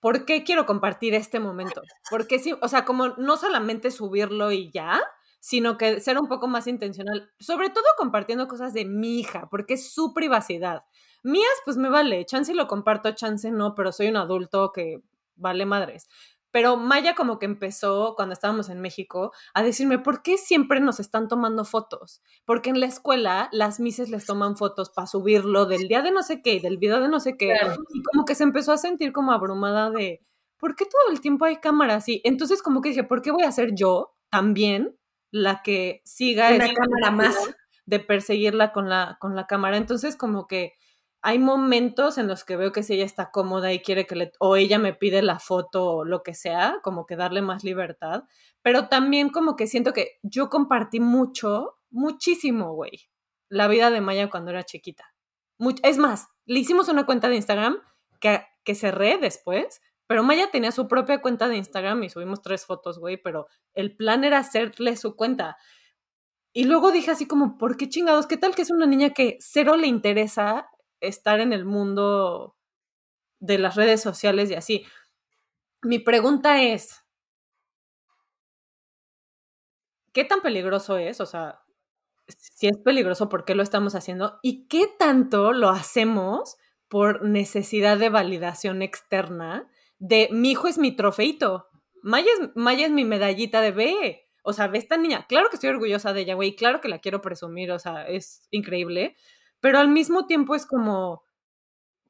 [0.00, 1.82] por qué quiero compartir este momento.
[2.10, 5.00] Porque sí, o sea, como no solamente subirlo y ya,
[5.40, 9.74] sino que ser un poco más intencional, sobre todo compartiendo cosas de mi hija, porque
[9.74, 10.84] es su privacidad.
[11.22, 15.02] Mías, pues me vale, chance lo comparto, chance no, pero soy un adulto que
[15.36, 16.08] vale madres.
[16.50, 21.00] Pero Maya como que empezó cuando estábamos en México a decirme, ¿por qué siempre nos
[21.00, 22.22] están tomando fotos?
[22.44, 26.22] Porque en la escuela las mises les toman fotos para subirlo del día de no
[26.22, 27.54] sé qué y del video de no sé qué.
[27.94, 30.24] Y como que se empezó a sentir como abrumada de,
[30.58, 32.08] ¿por qué todo el tiempo hay cámaras?
[32.08, 34.96] Y entonces como que dije, ¿por qué voy a ser yo también
[35.30, 37.36] la que siga una cámara más
[37.86, 39.76] de perseguirla con la, con la cámara?
[39.76, 40.74] Entonces como que
[41.22, 44.32] hay momentos en los que veo que si ella está cómoda y quiere que le,
[44.38, 48.24] o ella me pide la foto o lo que sea, como que darle más libertad,
[48.62, 53.10] pero también como que siento que yo compartí mucho, muchísimo, güey,
[53.48, 55.14] la vida de Maya cuando era chiquita.
[55.82, 57.78] es más, le hicimos una cuenta de Instagram
[58.18, 62.64] que, que cerré después, pero Maya tenía su propia cuenta de Instagram y subimos tres
[62.64, 65.58] fotos, güey, pero el plan era hacerle su cuenta.
[66.52, 68.26] Y luego dije así como, ¿por qué chingados?
[68.26, 70.68] ¿Qué tal que es una niña que cero le interesa
[71.00, 72.56] estar en el mundo
[73.40, 74.86] de las redes sociales y así.
[75.82, 77.04] Mi pregunta es,
[80.12, 81.20] ¿qué tan peligroso es?
[81.20, 81.62] O sea,
[82.28, 84.38] si es peligroso, ¿por qué lo estamos haciendo?
[84.42, 86.56] ¿Y qué tanto lo hacemos
[86.88, 91.68] por necesidad de validación externa de mi hijo es mi trofeito?
[92.02, 94.26] Maya es, es mi medallita de B.
[94.42, 95.26] O sea, ve esta niña.
[95.28, 96.56] Claro que estoy orgullosa de ella, güey.
[96.56, 97.72] Claro que la quiero presumir.
[97.72, 99.16] O sea, es increíble
[99.60, 101.22] pero al mismo tiempo es como,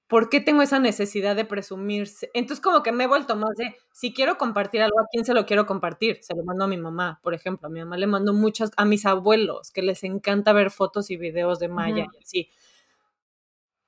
[0.09, 2.31] ¿por qué tengo esa necesidad de presumirse?
[2.35, 5.35] Entonces como que me he vuelto más de, si quiero compartir algo, ¿a quién se
[5.35, 6.19] lo quiero compartir?
[6.23, 8.85] Se lo mando a mi mamá, por ejemplo, a mi mamá le mando muchas, a
[8.85, 12.51] mis abuelos, que les encanta ver fotos y videos de Maya y así.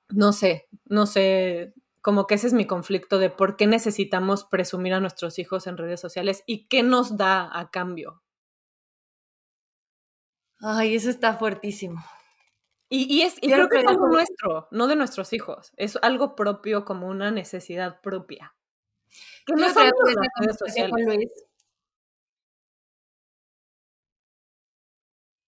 [0.09, 4.93] No sé, no sé, como que ese es mi conflicto de por qué necesitamos presumir
[4.93, 8.21] a nuestros hijos en redes sociales y qué nos da a cambio.
[10.59, 12.01] Ay, eso está fuertísimo.
[12.89, 15.71] Y, es, creo que es algo nuestro, no de nuestros hijos.
[15.77, 18.53] Es algo propio, como una necesidad propia.
[19.45, 19.67] Que no.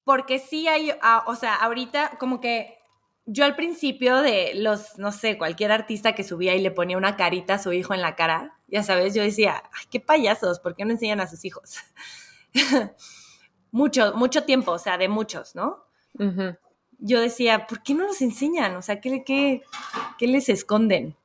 [0.03, 2.79] Porque sí hay, ah, o sea, ahorita como que
[3.25, 7.17] yo al principio de los, no sé, cualquier artista que subía y le ponía una
[7.17, 10.75] carita a su hijo en la cara, ya sabes, yo decía, ay, qué payasos, ¿por
[10.75, 11.77] qué no enseñan a sus hijos?
[13.71, 15.85] mucho, mucho tiempo, o sea, de muchos, ¿no?
[16.99, 18.75] Yo decía, ¿por qué no nos enseñan?
[18.75, 19.63] O sea, ¿qué, qué,
[20.17, 21.15] qué les esconden?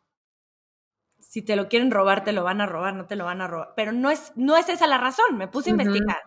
[1.30, 3.46] si te lo quieren robar, te lo van a robar, no te lo van a
[3.46, 3.72] robar.
[3.76, 6.20] Pero no es, no es esa la razón, me puse a investigar.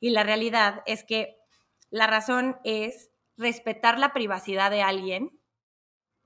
[0.00, 1.36] Y la realidad es que
[1.90, 5.38] la razón es respetar la privacidad de alguien,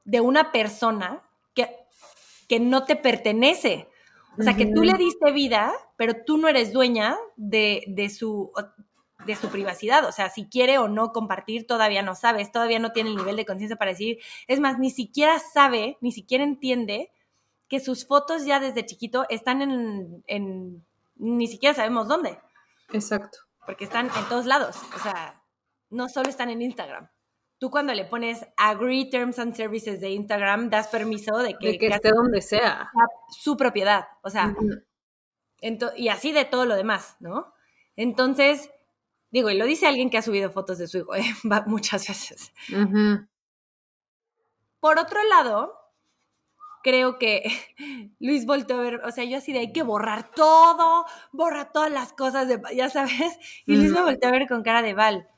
[0.05, 1.77] de una persona que,
[2.49, 3.89] que no te pertenece.
[4.39, 8.53] O sea, que tú le diste vida, pero tú no eres dueña de, de, su,
[9.27, 10.05] de su privacidad.
[10.05, 13.37] O sea, si quiere o no compartir, todavía no sabes, todavía no tiene el nivel
[13.37, 14.19] de conciencia para decir.
[14.47, 17.11] Es más, ni siquiera sabe, ni siquiera entiende
[17.69, 20.85] que sus fotos ya desde chiquito están en, en
[21.17, 22.39] ni siquiera sabemos dónde.
[22.93, 23.39] Exacto.
[23.65, 24.77] Porque están en todos lados.
[24.97, 25.43] O sea,
[25.91, 27.09] no solo están en Instagram.
[27.59, 31.79] Tú cuando le pones agree terms and services de Instagram, das permiso de que, de
[31.79, 32.91] que esté donde sea.
[33.29, 34.07] Su propiedad.
[34.23, 34.55] O sea,
[35.97, 37.53] y así de todo lo demás, ¿no?
[37.97, 38.71] Entonces,
[39.31, 41.25] digo, y lo dice alguien que ha subido fotos de su hijo ¿eh?
[41.67, 42.53] muchas veces.
[44.81, 45.75] Por otro lado,
[46.83, 47.45] creo que
[48.21, 51.91] Luis volteó a ver, o sea, yo así de hay que borrar todo, borra todas
[51.91, 55.29] las cosas, de, ya sabes, y Luis me volteó a ver con cara de Val.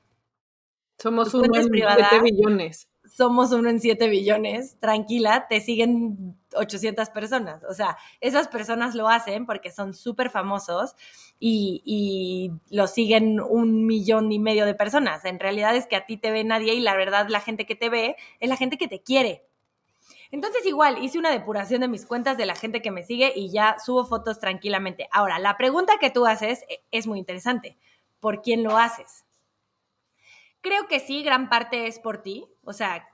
[0.98, 2.88] Somos uno en siete billones.
[3.14, 4.78] Somos uno en siete billones.
[4.80, 7.62] Tranquila, te siguen 800 personas.
[7.68, 10.96] O sea, esas personas lo hacen porque son súper famosos
[11.38, 15.24] y, y lo siguen un millón y medio de personas.
[15.26, 17.74] En realidad es que a ti te ve nadie y la verdad la gente que
[17.74, 19.44] te ve es la gente que te quiere.
[20.30, 23.50] Entonces igual hice una depuración de mis cuentas de la gente que me sigue y
[23.50, 25.06] ya subo fotos tranquilamente.
[25.12, 27.76] Ahora, la pregunta que tú haces eh, es muy interesante.
[28.18, 29.26] ¿Por quién lo haces?
[30.62, 32.46] Creo que sí, gran parte es por ti.
[32.64, 33.08] O sea,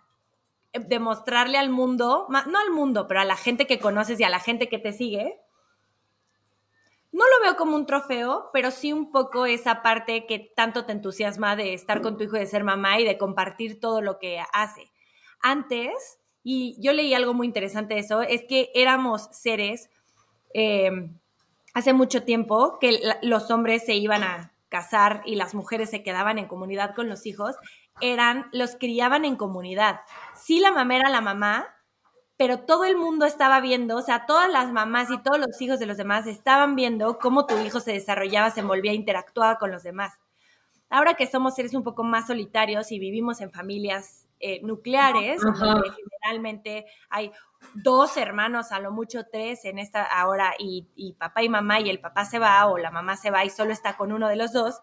[0.72, 4.30] eh, demostrarle al mundo, no al mundo, pero a la gente que conoces y a
[4.30, 5.40] la gente que te sigue.
[7.10, 10.92] No lo veo como un trofeo, pero sí un poco esa parte que tanto te
[10.92, 14.40] entusiasma de estar con tu hijo, de ser mamá y de compartir todo lo que
[14.52, 14.92] hace.
[15.40, 19.88] Antes, y yo leí algo muy interesante de eso, es que éramos seres
[20.52, 20.90] eh,
[21.72, 26.38] hace mucho tiempo que los hombres se iban a casar y las mujeres se quedaban
[26.38, 27.56] en comunidad con los hijos,
[28.00, 30.00] eran, los criaban en comunidad.
[30.34, 31.66] Sí, la mamá era la mamá,
[32.36, 35.80] pero todo el mundo estaba viendo, o sea, todas las mamás y todos los hijos
[35.80, 39.82] de los demás estaban viendo cómo tu hijo se desarrollaba, se envolvía, interactuaba con los
[39.82, 40.14] demás.
[40.88, 45.90] Ahora que somos seres un poco más solitarios y vivimos en familias eh, nucleares, donde
[45.90, 47.32] generalmente hay
[47.74, 51.90] dos hermanos, a lo mucho tres en esta ahora, y, y, papá y mamá, y
[51.90, 54.36] el papá se va o la mamá se va y solo está con uno de
[54.36, 54.80] los dos,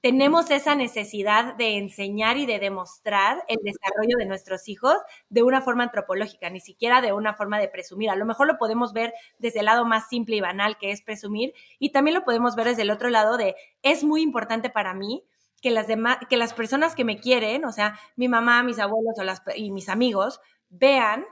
[0.00, 4.94] tenemos esa necesidad de enseñar y de demostrar el desarrollo de nuestros hijos
[5.28, 8.10] de una forma antropológica, ni siquiera de una forma de presumir.
[8.10, 11.02] A lo mejor lo podemos ver desde el lado más simple y banal, que es
[11.02, 14.94] presumir, y también lo podemos ver desde el otro lado de, es muy importante para
[14.94, 15.24] mí
[15.60, 19.14] que las, demás, que las personas que me quieren, o sea, mi mamá, mis abuelos
[19.18, 21.24] o las, y mis amigos, vean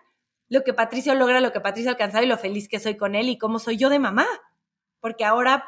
[0.49, 3.15] lo que Patricio logra, lo que Patricio ha alcanzado y lo feliz que soy con
[3.15, 4.27] él y cómo soy yo de mamá.
[5.01, 5.65] Porque ahora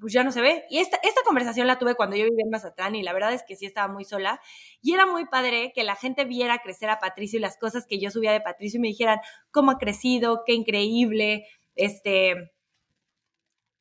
[0.00, 0.64] pues ya no se ve.
[0.70, 3.44] Y esta, esta conversación la tuve cuando yo vivía en Mazatlán y la verdad es
[3.46, 4.40] que sí estaba muy sola.
[4.80, 8.00] Y era muy padre que la gente viera crecer a Patricio y las cosas que
[8.00, 12.52] yo subía de Patricio y me dijeran cómo ha crecido, qué increíble, este,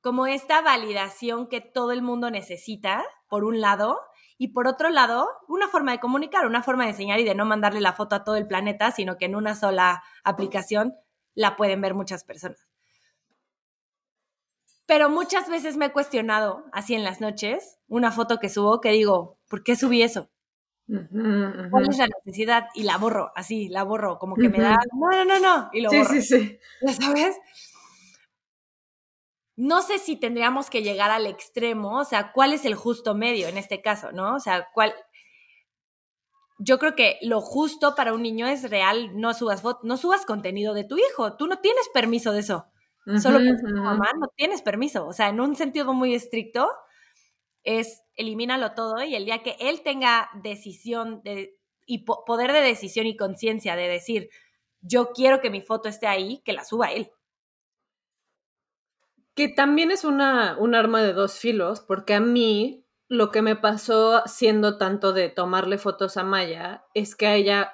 [0.02, 4.00] como esta validación que todo el mundo necesita, por un lado,
[4.42, 7.46] y por otro lado, una forma de comunicar, una forma de enseñar y de no
[7.46, 10.96] mandarle la foto a todo el planeta, sino que en una sola aplicación
[11.36, 12.68] la pueden ver muchas personas.
[14.88, 18.90] Pero muchas veces me he cuestionado, así en las noches, una foto que subo que
[18.90, 20.32] digo, ¿por qué subí eso?
[20.88, 22.66] ¿Cuál es la necesidad?
[22.74, 25.82] Y la borro, así, la borro, como que me da, no, no, no, no, y
[25.82, 26.16] lo borro.
[26.16, 26.60] Sí, sí, sí.
[26.82, 27.38] ¿Ya sabes?
[29.56, 33.48] No sé si tendríamos que llegar al extremo, o sea, ¿cuál es el justo medio
[33.48, 34.36] en este caso, no?
[34.36, 34.94] O sea, ¿cuál,
[36.64, 40.74] yo creo que lo justo para un niño es real, no subas no subas contenido
[40.74, 42.68] de tu hijo, tú no tienes permiso de eso.
[43.20, 45.08] Solo que tu mamá no tienes permiso.
[45.08, 46.70] O sea, en un sentido muy estricto,
[47.64, 53.08] es elimínalo todo y el día que él tenga decisión de, y poder de decisión
[53.08, 54.30] y conciencia de decir,
[54.82, 57.12] yo quiero que mi foto esté ahí, que la suba él.
[59.36, 63.56] Que también es una, un arma de dos filos, porque a mí lo que me
[63.56, 67.74] pasó siendo tanto de tomarle fotos a Maya es que a ella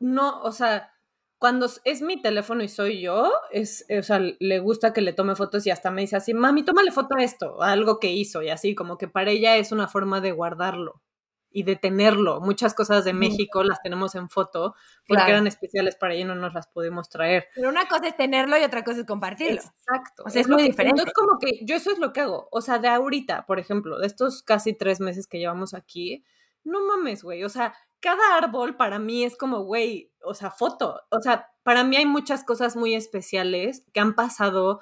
[0.00, 0.92] no, o sea,
[1.38, 5.36] cuando es mi teléfono y soy yo, es, o sea, le gusta que le tome
[5.36, 8.50] fotos y hasta me dice así, mami, tómale foto a esto, algo que hizo y
[8.50, 11.02] así, como que para ella es una forma de guardarlo
[11.50, 12.40] y de tenerlo.
[12.40, 14.74] Muchas cosas de México las tenemos en foto
[15.06, 17.46] porque eran especiales para ella y no nos las pudimos traer.
[17.54, 19.60] Pero una cosa es tenerlo y otra cosa es compartirlo.
[19.60, 20.22] Exacto.
[20.24, 21.02] O sea, es, muy diferente.
[21.02, 22.48] Es como que yo eso es lo que hago.
[22.50, 26.24] O sea, de ahorita, por ejemplo, de estos casi tres meses que llevamos aquí,
[26.64, 31.00] no mames, güey, o sea, cada árbol para mí es como, güey, o sea, foto,
[31.10, 34.80] o sea, para mí hay muchas cosas muy especiales que han pasado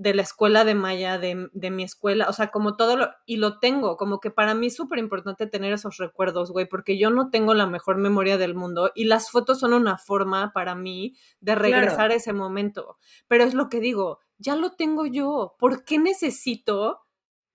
[0.00, 3.36] de la escuela de Maya, de, de, mi escuela, o sea, como todo lo, y
[3.36, 7.10] lo tengo, como que para mí es súper importante tener esos recuerdos, güey, porque yo
[7.10, 11.16] no tengo la mejor memoria del mundo y las fotos son una forma para mí
[11.40, 12.14] de regresar claro.
[12.14, 12.96] a ese momento.
[13.28, 17.02] Pero es lo que digo, ya lo tengo yo, ¿por qué necesito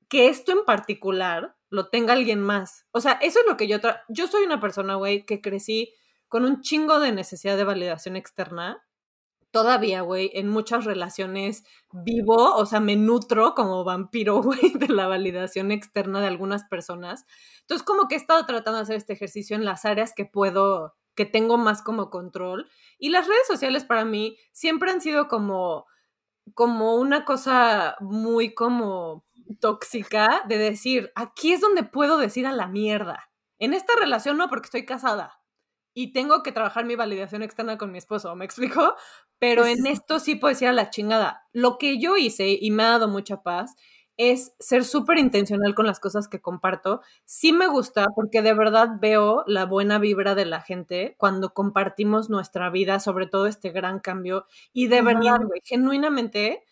[0.07, 2.85] que esto en particular lo tenga alguien más?
[2.91, 3.77] O sea, eso es lo que yo,
[4.07, 5.95] yo soy una persona, güey, que crecí
[6.27, 8.84] con un chingo de necesidad de validación externa
[9.55, 15.07] todavía, güey, en muchas relaciones vivo, o sea, me nutro como vampiro, güey, de la
[15.07, 17.25] validación externa de algunas personas.
[17.61, 20.97] Entonces, como que he estado tratando de hacer este ejercicio en las áreas que puedo,
[21.15, 22.69] que tengo más como control.
[22.99, 25.85] Y las redes sociales para mí siempre han sido como,
[26.53, 29.23] como una cosa muy como
[29.61, 33.29] tóxica de decir, aquí es donde puedo decir a la mierda.
[33.57, 35.39] En esta relación no, porque estoy casada
[35.95, 38.95] y tengo que trabajar mi validación externa con mi esposo, ¿me explico?
[39.39, 41.43] Pero en esto sí puedo decir a la chingada.
[41.51, 43.75] Lo que yo hice y me ha dado mucha paz
[44.17, 47.01] es ser súper intencional con las cosas que comparto.
[47.25, 52.29] Sí me gusta porque de verdad veo la buena vibra de la gente cuando compartimos
[52.29, 54.45] nuestra vida, sobre todo este gran cambio.
[54.71, 56.63] Y de verdad, güey, genuinamente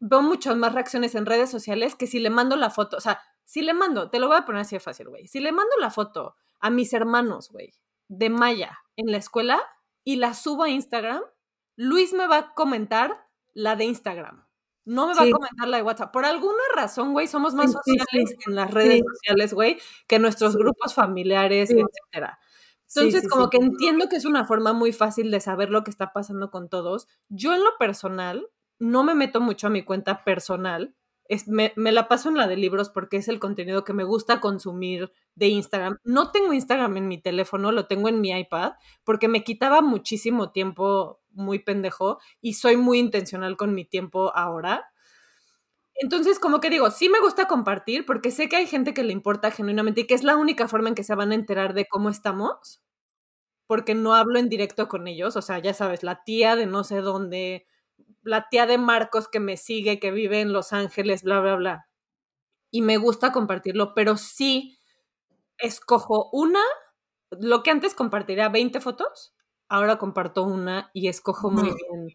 [0.00, 2.96] veo muchas más reacciones en redes sociales que si le mando la foto.
[2.96, 5.28] O sea, si le mando, te lo voy a poner así de fácil, güey.
[5.28, 7.74] Si le mando la foto a mis hermanos, güey,
[8.08, 9.60] de Maya en la escuela
[10.04, 11.22] y la subo a Instagram,
[11.76, 14.46] Luis me va a comentar la de Instagram.
[14.84, 15.30] No me va sí.
[15.30, 16.12] a comentar la de WhatsApp.
[16.12, 20.18] Por alguna razón, güey, somos más sí, sociales sí, en las redes sociales, güey, que
[20.18, 22.40] nuestros grupos familiares, etcétera.
[22.94, 26.12] Entonces, como que entiendo que es una forma muy fácil de saber lo que está
[26.12, 27.08] pasando con todos.
[27.28, 28.48] Yo en lo personal
[28.78, 30.94] no me meto mucho a mi cuenta personal.
[31.28, 34.04] Es, me, me, la paso en la de libros porque es el contenido que me
[34.04, 35.98] gusta consumir de Instagram.
[36.04, 38.72] No tengo Instagram en mi teléfono, lo tengo en mi iPad
[39.04, 44.92] porque me quitaba muchísimo tiempo muy pendejo y soy muy intencional con mi tiempo ahora.
[45.94, 49.12] Entonces, como que digo, sí me gusta compartir porque sé que hay gente que le
[49.12, 51.86] importa genuinamente y que es la única forma en que se van a enterar de
[51.86, 52.82] cómo estamos,
[53.66, 56.84] porque no hablo en directo con ellos, o sea, ya sabes, la tía de no
[56.84, 57.66] sé dónde,
[58.22, 61.88] la tía de Marcos que me sigue, que vive en Los Ángeles, bla, bla, bla.
[62.70, 64.78] Y me gusta compartirlo, pero sí
[65.58, 66.62] escojo una,
[67.30, 69.34] lo que antes compartiría 20 fotos,
[69.68, 72.14] ahora comparto una y escojo muy bien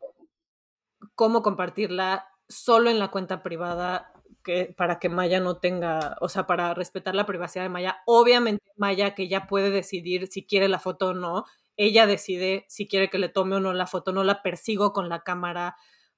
[1.16, 6.48] cómo compartirla solo en la cuenta privada que, para que Maya no tenga, o sea,
[6.48, 7.98] para respetar la privacidad de Maya.
[8.06, 11.46] Obviamente Maya que ya puede decidir si quiere la foto o no,
[11.76, 15.10] ella decide si quiere que le tome o no la foto, no la persigo con
[15.10, 15.76] la cámara.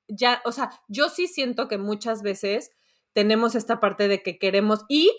[0.09, 2.71] Ya, o sea, yo sí siento que muchas veces
[3.13, 5.11] tenemos esta parte de que queremos y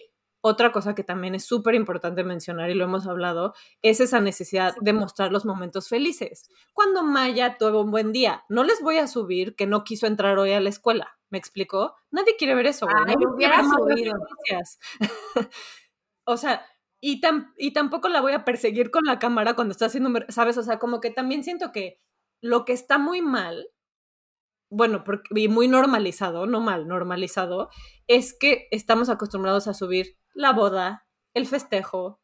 [0.43, 4.74] otra cosa que también es súper importante mencionar y lo hemos hablado es esa necesidad
[4.80, 6.49] de mostrar los momentos felices.
[6.72, 10.38] Cuando Maya tuvo un buen día, no les voy a subir que no quiso entrar
[10.38, 11.18] hoy a la escuela.
[11.28, 11.95] ¿Me explicó?
[12.11, 12.86] Nadie quiere ver eso.
[12.88, 14.14] Ay, Nadie hubiera subido.
[16.24, 16.66] o sea,
[17.01, 20.57] y, tam y tampoco la voy a perseguir con la cámara cuando está haciendo, ¿sabes?
[20.57, 22.01] O sea, como que también siento que
[22.41, 23.68] lo que está muy mal
[24.71, 27.68] bueno, porque, y muy normalizado, no mal, normalizado,
[28.07, 32.21] es que estamos acostumbrados a subir la boda, el festejo,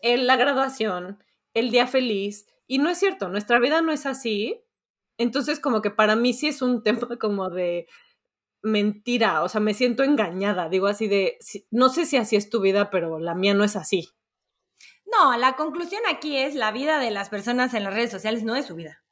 [0.00, 1.24] el, la graduación,
[1.54, 2.46] el día feliz.
[2.66, 4.62] Y no es cierto, nuestra vida no es así.
[5.18, 7.88] Entonces, como que para mí sí es un tema como de
[8.62, 11.38] mentira, o sea, me siento engañada, digo así de,
[11.70, 14.08] no sé si así es tu vida, pero la mía no es así.
[15.06, 18.56] No, la conclusión aquí es la vida de las personas en las redes sociales no
[18.56, 19.05] es su vida.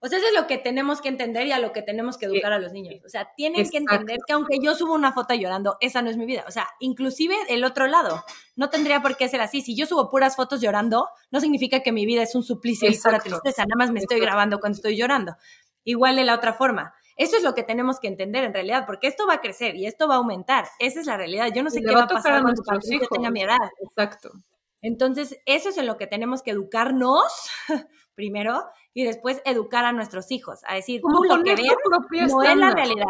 [0.00, 2.26] O sea, eso es lo que tenemos que entender y a lo que tenemos que
[2.26, 2.94] educar a los niños.
[3.04, 3.72] O sea, tienen Exacto.
[3.72, 6.44] que entender que aunque yo subo una foto llorando, esa no es mi vida.
[6.46, 8.24] O sea, inclusive el otro lado,
[8.54, 9.60] no tendría por qué ser así.
[9.60, 12.96] Si yo subo puras fotos llorando, no significa que mi vida es un suplicio y
[12.96, 13.62] para tristeza.
[13.62, 15.36] Nada más me estoy grabando cuando estoy llorando.
[15.82, 16.94] Igual de la otra forma.
[17.16, 19.86] Eso es lo que tenemos que entender en realidad, porque esto va a crecer y
[19.86, 20.66] esto va a aumentar.
[20.78, 21.48] Esa es la realidad.
[21.52, 23.58] Yo no sé qué va a pasar cuando tu hijos tenga mi edad.
[23.82, 24.30] Exacto.
[24.80, 27.24] Entonces, eso es en lo que tenemos que educarnos
[28.14, 28.64] primero
[28.98, 31.68] y después educar a nuestros hijos, a decir, tú lo que ves
[32.26, 33.06] no es la realidad.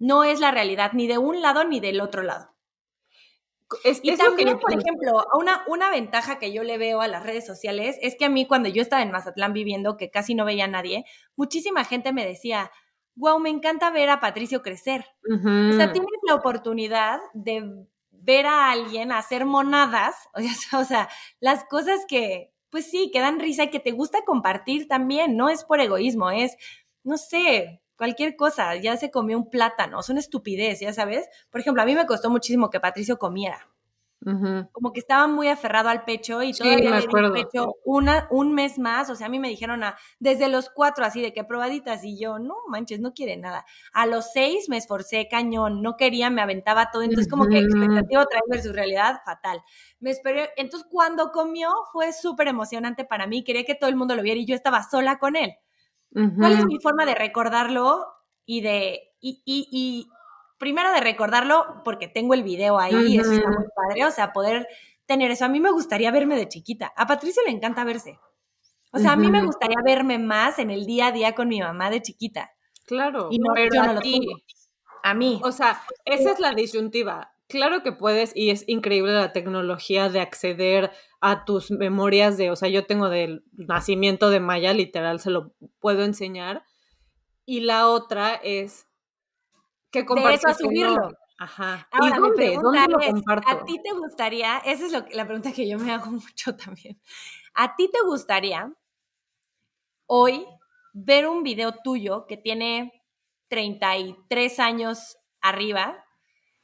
[0.00, 2.52] No es la realidad ni de un lado ni del otro lado.
[3.84, 7.22] Es, y es también, por ejemplo, una, una ventaja que yo le veo a las
[7.22, 10.44] redes sociales es que a mí cuando yo estaba en Mazatlán viviendo, que casi no
[10.44, 11.04] veía a nadie,
[11.36, 12.72] muchísima gente me decía,
[13.14, 15.06] wow, me encanta ver a Patricio crecer.
[15.28, 15.74] Uh -huh.
[15.74, 20.16] O sea, tienes la oportunidad de ver a alguien hacer monadas,
[20.72, 21.08] o sea,
[21.38, 25.48] las cosas que, pues sí, que dan risa y que te gusta compartir también, no
[25.48, 26.56] es por egoísmo, es,
[27.04, 31.28] no sé, cualquier cosa, ya se comió un plátano, son estupidez, ya sabes.
[31.50, 33.68] Por ejemplo, a mí me costó muchísimo que Patricio comiera.
[34.72, 39.10] Como que estaba muy aferrado al pecho y todavía le pecho una, un mes más,
[39.10, 42.18] o sea, a mí me dijeron a, desde los cuatro así de que probaditas y
[42.18, 43.66] yo, no manches, no quiere nada.
[43.92, 48.22] A los seis me esforcé cañón, no quería, me aventaba todo, entonces como que expectativa
[48.22, 49.62] otra vez versus realidad, fatal.
[50.00, 54.16] Me esperé, entonces cuando comió fue súper emocionante para mí, quería que todo el mundo
[54.16, 55.52] lo viera y yo estaba sola con él.
[56.38, 58.06] ¿Cuál es mi forma de recordarlo
[58.46, 60.08] y de, y, y, y
[60.64, 64.32] primero de recordarlo porque tengo el video ahí y eso está muy padre, o sea,
[64.32, 64.66] poder
[65.04, 65.44] tener eso.
[65.44, 66.90] A mí me gustaría verme de chiquita.
[66.96, 68.18] A Patricia le encanta verse.
[68.90, 71.60] O sea, a mí me gustaría verme más en el día a día con mi
[71.60, 72.50] mamá de chiquita.
[72.86, 74.26] Claro, y no, pero a ti.
[75.02, 75.38] A mí.
[75.44, 77.34] O sea, esa es la disyuntiva.
[77.46, 82.56] Claro que puedes y es increíble la tecnología de acceder a tus memorias de, o
[82.56, 86.64] sea, yo tengo del nacimiento de Maya, literal, se lo puedo enseñar.
[87.44, 88.86] Y la otra es
[89.94, 91.10] que de eso a subirlo.
[91.38, 91.88] Ajá.
[92.02, 92.58] ¿Y dónde?
[92.60, 93.48] ¿Dónde lo comparto?
[93.48, 94.58] ¿A ti te gustaría?
[94.58, 97.00] Esa es lo la pregunta que yo me hago mucho también.
[97.54, 98.72] ¿A ti te gustaría
[100.06, 100.46] hoy
[100.92, 103.04] ver un video tuyo que tiene
[103.48, 106.04] 33 años arriba?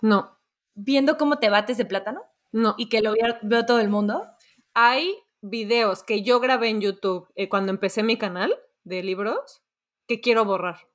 [0.01, 0.39] No.
[0.75, 2.23] ¿Viendo cómo te bates de plátano?
[2.53, 2.75] No.
[2.79, 4.27] ¿Y que lo veo, todo el mundo?
[4.75, 8.55] Hay videos que yo grabé en YouTube eh, cuando empecé mi canal
[8.85, 9.63] de libros
[10.07, 10.90] que quiero borrar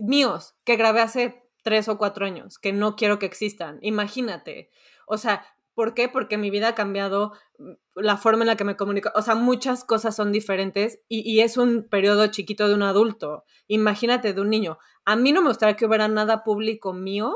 [0.00, 3.78] míos que grabé hace tres o cuatro años, que no quiero que existan.
[3.82, 4.70] Imagínate.
[5.06, 5.44] O sea,
[5.74, 6.08] ¿por qué?
[6.08, 9.34] Porque mi vida ha cambiado, mm, la forma en la que me comunico, o sea,
[9.34, 13.44] muchas cosas son diferentes y, es un periodo chiquito de un adulto.
[13.66, 14.78] Imagínate de un niño.
[15.04, 17.34] A mí no me gustaría que hubiera nada público mío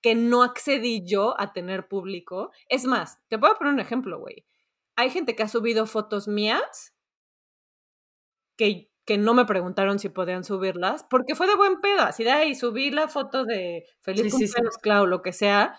[0.00, 2.50] que no accedí yo a tener público.
[2.68, 4.44] Es más, te puedo poner un ejemplo, güey.
[4.96, 6.94] Hay gente que ha subido fotos mías
[8.56, 12.30] que que no me preguntaron si podían subirlas, porque fue de buen pedo, así de
[12.30, 15.78] ahí subí la foto de Feliz sí, cumpleaños, Clau, lo que sea,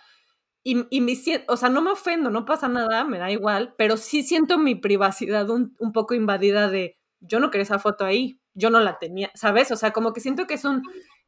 [0.64, 1.14] y, y me
[1.48, 4.76] o sea, no me ofendo, no pasa nada, me da igual, pero sí siento mi
[4.76, 8.98] privacidad un, un poco invadida de, yo no quería esa foto ahí, yo no la
[8.98, 9.72] tenía, ¿sabes?
[9.72, 10.82] O sea, como que siento que es un,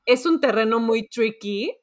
[0.06, 1.78] es un terreno muy tricky,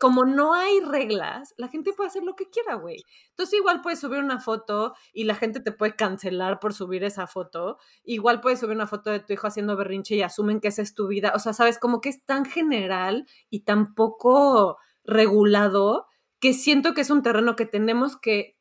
[0.00, 3.04] como no hay reglas, la gente puede hacer lo que quiera, güey.
[3.30, 7.26] Entonces igual puedes subir una foto y la gente te puede cancelar por subir esa
[7.26, 7.78] foto.
[8.04, 10.94] Igual puedes subir una foto de tu hijo haciendo berrinche y asumen que esa es
[10.94, 11.32] tu vida.
[11.34, 16.06] O sea, sabes, como que es tan general y tan poco regulado
[16.40, 18.56] que siento que es un terreno que tenemos que,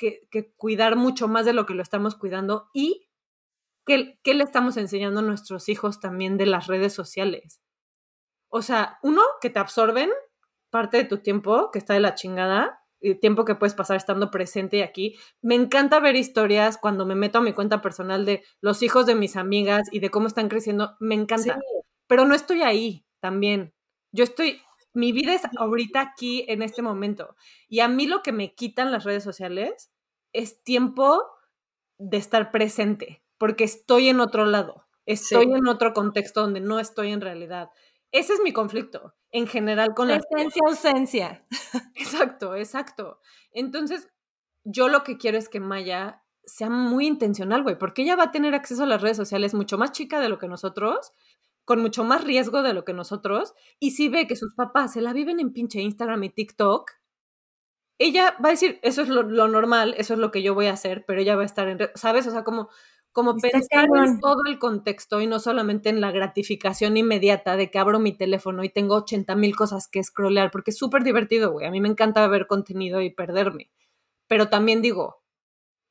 [0.57, 3.07] cuidar mucho más de lo que lo estamos cuidando y
[3.86, 7.61] que, que le estamos enseñando a nuestros hijos también de las redes sociales.
[8.49, 10.09] O sea, uno, que te absorben
[10.70, 14.32] parte de tu tiempo que está de la chingada, el tiempo que puedes pasar estando
[14.32, 15.15] presente aquí.
[15.41, 19.15] Me encanta ver historias cuando me meto a mi cuenta personal de los hijos de
[19.15, 20.95] mis amigas y de cómo están creciendo.
[20.99, 21.59] Me encanta.
[22.07, 23.74] Pero no estoy ahí también.
[24.11, 24.61] Yo estoy,
[24.93, 27.36] mi vida es ahorita aquí en este momento.
[27.68, 29.91] Y a mí lo que me quitan las redes sociales
[30.34, 31.24] es tiempo
[31.99, 34.86] de estar presente, porque estoy en otro lado.
[35.05, 37.70] Estoy en otro contexto donde no estoy en realidad.
[38.18, 41.45] Ese es mi conflicto en general con la Presencia, ausencia.
[41.93, 43.20] Exacto, exacto.
[43.51, 44.09] Entonces,
[44.63, 48.32] yo lo que quiero es que Maya sea muy intencional, güey, porque ella va a
[48.32, 51.11] tener acceso a las redes sociales mucho más chica de lo que nosotros,
[51.63, 55.01] con mucho más riesgo de lo que nosotros, y si ve que sus papás se
[55.01, 56.89] la viven en pinche Instagram y TikTok,
[57.99, 60.68] ella va a decir, eso es lo, lo normal, eso es lo que yo voy
[60.68, 62.26] a hacer, pero ella va a estar en, ¿sabes?
[62.26, 62.70] O sea, como
[63.18, 67.80] como pensar en todo el contexto y no solamente en la gratificación inmediata de que
[67.80, 71.65] abro mi teléfono y tengo 80 mil cosas que scrollear, porque es súper divertido, güey.
[71.65, 73.72] A mí me encanta ver contenido y perderme.
[74.28, 75.24] Pero también digo,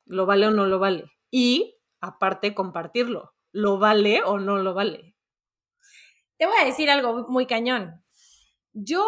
[0.04, 1.10] ¿lo vale o no lo vale?
[1.32, 3.34] Y aparte, compartirlo.
[3.50, 5.16] ¿Lo vale o no lo vale?
[6.38, 8.04] Te voy a decir algo muy cañón.
[8.72, 9.04] Yo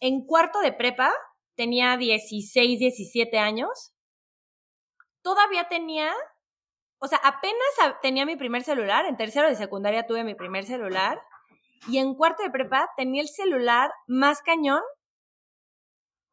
[0.00, 1.12] en cuarto de prepa
[1.54, 3.92] tenía 16, 17 años.
[5.22, 6.12] Todavía tenía
[7.00, 11.20] o sea, apenas tenía mi primer celular, en tercero de secundaria tuve mi primer celular,
[11.88, 14.82] y en cuarto de prepa tenía el celular más cañón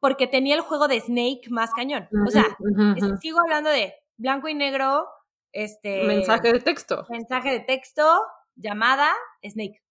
[0.00, 2.08] porque tenía el juego de Snake más cañón.
[2.26, 2.44] O sea,
[3.20, 5.08] sigo hablando de blanco y negro,
[5.52, 6.04] este...
[6.04, 7.06] Mensaje de texto.
[7.08, 8.22] Mensaje de texto,
[8.54, 9.12] llamada,
[9.42, 9.82] Snake.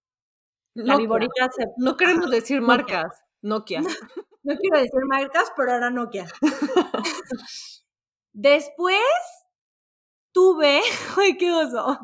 [0.76, 1.66] La viborita se...
[1.78, 3.82] No queremos decir marcas, Nokia.
[4.44, 6.28] no quiero decir marcas, pero ahora Nokia.
[8.32, 9.02] Después
[10.38, 10.82] tuve,
[11.18, 12.00] ay, qué oso.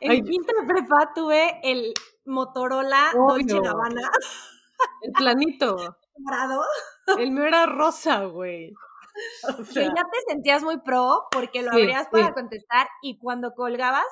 [0.00, 4.10] En quinta de prepa tuve el Motorola Dolce Gabbana.
[5.02, 5.76] El planito.
[6.18, 6.64] Morado.
[7.18, 8.74] El mío era rosa, güey.
[9.74, 14.06] que ya te sentías muy pro porque lo abrías para contestar y cuando colgabas.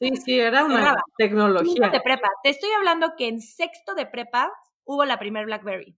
[0.00, 1.90] Sí, sí, era una tecnología.
[1.90, 2.28] de prepa.
[2.42, 4.52] Te estoy hablando que en sexto de prepa
[4.84, 5.96] hubo la primer BlackBerry.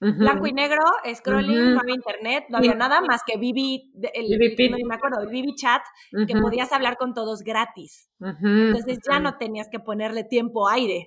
[0.00, 0.82] Blanco y negro,
[1.14, 5.54] scrolling, no había internet, no había nada más que Vivi, el, no me acuerdo, Vivi
[5.54, 5.82] Chat,
[6.26, 8.08] que podías hablar con todos gratis.
[8.18, 11.06] Entonces ya no tenías que ponerle tiempo aire.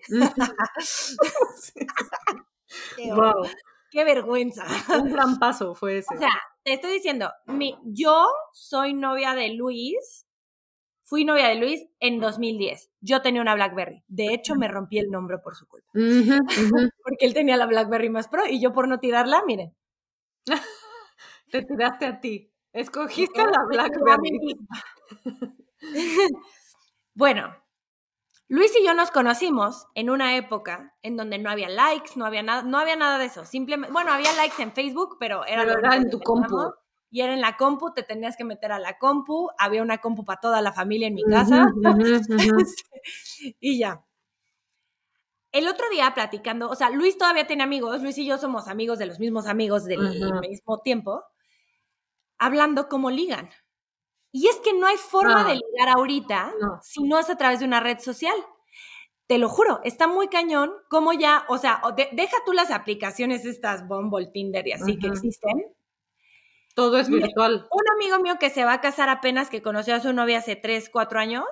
[3.16, 3.34] wow.
[3.94, 4.66] Qué vergüenza.
[5.00, 6.16] Un gran paso fue ese.
[6.16, 6.32] O sea,
[6.64, 10.26] te estoy diciendo, mi, yo soy novia de Luis,
[11.14, 12.90] fui novia de Luis en 2010.
[13.02, 14.04] Yo tenía una BlackBerry.
[14.08, 15.88] De hecho, me rompí el nombre por su culpa.
[17.04, 19.76] Porque él tenía la BlackBerry más pro y yo por no tirarla, miren.
[21.52, 22.52] Te tiraste a ti.
[22.72, 24.58] Escogiste la BlackBerry.
[27.14, 27.58] bueno,
[28.48, 32.42] Luis y yo nos conocimos en una época en donde no había likes, no había
[32.42, 33.46] nada, no había nada de eso.
[33.46, 35.62] Simplemente, bueno, había likes en Facebook, pero era,
[35.96, 36.74] en tu compu.
[37.14, 40.26] Y era en la compu, te tenías que meter a la compu, había una compu
[40.26, 41.72] para toda la familia en mi casa.
[43.60, 44.04] y ya.
[45.52, 48.98] El otro día platicando, o sea, Luis todavía tiene amigos, Luis y yo somos amigos
[48.98, 50.00] de los mismos amigos del
[50.42, 51.24] mismo tiempo,
[52.40, 53.48] hablando como ligan.
[54.32, 56.52] Y es que no hay forma de ligar ahorita
[56.82, 58.36] si no es a través de una red social.
[59.28, 61.80] Te lo juro, está muy cañón como ya, o sea,
[62.12, 65.76] deja tú las aplicaciones estas Bumble, Tinder y así que existen.
[66.74, 67.68] Todo es virtual.
[67.72, 70.56] Un amigo mío que se va a casar apenas, que conoció a su novia hace
[70.56, 71.46] 3, 4 años,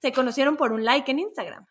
[0.00, 1.66] se conocieron por un like en Instagram.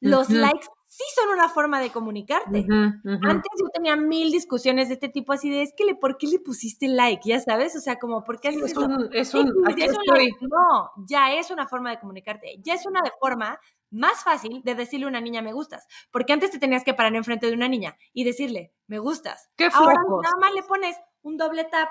[0.00, 2.66] Los likes sí son una forma de comunicarte.
[2.68, 6.26] Antes yo tenía mil discusiones de este tipo así de, es que le, ¿por qué
[6.26, 7.22] le pusiste like?
[7.24, 11.50] Ya sabes, o sea, como, ¿por qué haces es Un, es un, no, ya es
[11.50, 13.60] una forma de comunicarte, ya es una de forma
[13.90, 17.14] más fácil de decirle a una niña me gustas, porque antes te tenías que parar
[17.14, 19.50] enfrente de una niña y decirle me gustas.
[19.56, 21.88] ¿Qué Ahora nada más le pones un doble tap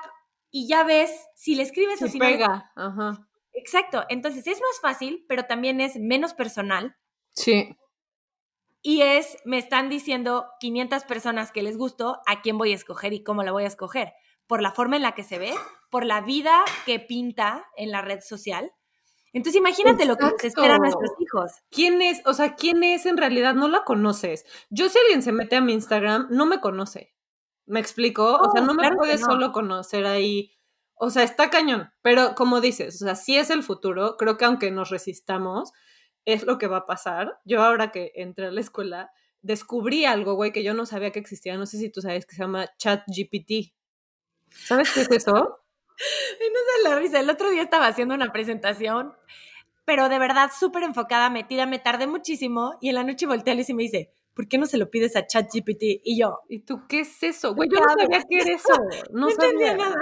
[0.51, 2.71] y ya ves si le escribes o si pega.
[2.75, 3.27] Ajá.
[3.53, 6.95] Exacto, entonces es más fácil, pero también es menos personal.
[7.33, 7.75] Sí
[8.81, 13.13] y es, me están diciendo 500 personas que les gustó, a quién voy a escoger
[13.13, 14.13] y cómo la voy a escoger.
[14.47, 15.53] Por la forma en la que se ve,
[15.89, 18.71] por la vida que pinta en la red social.
[19.31, 21.51] Entonces imagínate lo que nos esperan nuestros hijos.
[21.69, 22.21] ¿Quién es?
[22.25, 23.53] O sea, ¿quién es en realidad?
[23.53, 24.45] No la conoces.
[24.69, 27.13] Yo si alguien se mete a mi Instagram, no me conoce.
[27.69, 28.35] ¿Me explico?
[28.35, 30.51] o sea, no me puede solo conocer ahí.
[30.95, 31.91] O sea, está cañón.
[32.01, 34.17] Pero como dices, o sea, si es el futuro.
[34.17, 35.71] Creo que aunque nos resistamos,
[36.25, 37.39] es lo que va a pasar.
[37.45, 39.11] Yo ahora que entré a la escuela,
[39.43, 41.57] descubrí algo, güey, que yo no sabía que existía.
[41.57, 43.71] No sé si tú sabes que se llama ChatGPT.
[44.49, 45.33] ¿Sabes qué es eso?
[45.33, 45.39] no
[45.99, 47.19] sé la risa.
[47.19, 49.13] El otro día estaba haciendo una presentación,
[49.85, 53.55] pero de verdad súper enfocada, metida, me tardé muchísimo y en la noche volteé a
[53.55, 55.99] Luis y me dice, ¿por qué no se lo pides a ChatGPT?
[56.01, 57.53] Y yo, ¿y tú qué es eso?
[57.53, 58.73] Güey, yo no sabía qué era eso.
[59.11, 60.01] No, no sabía nada.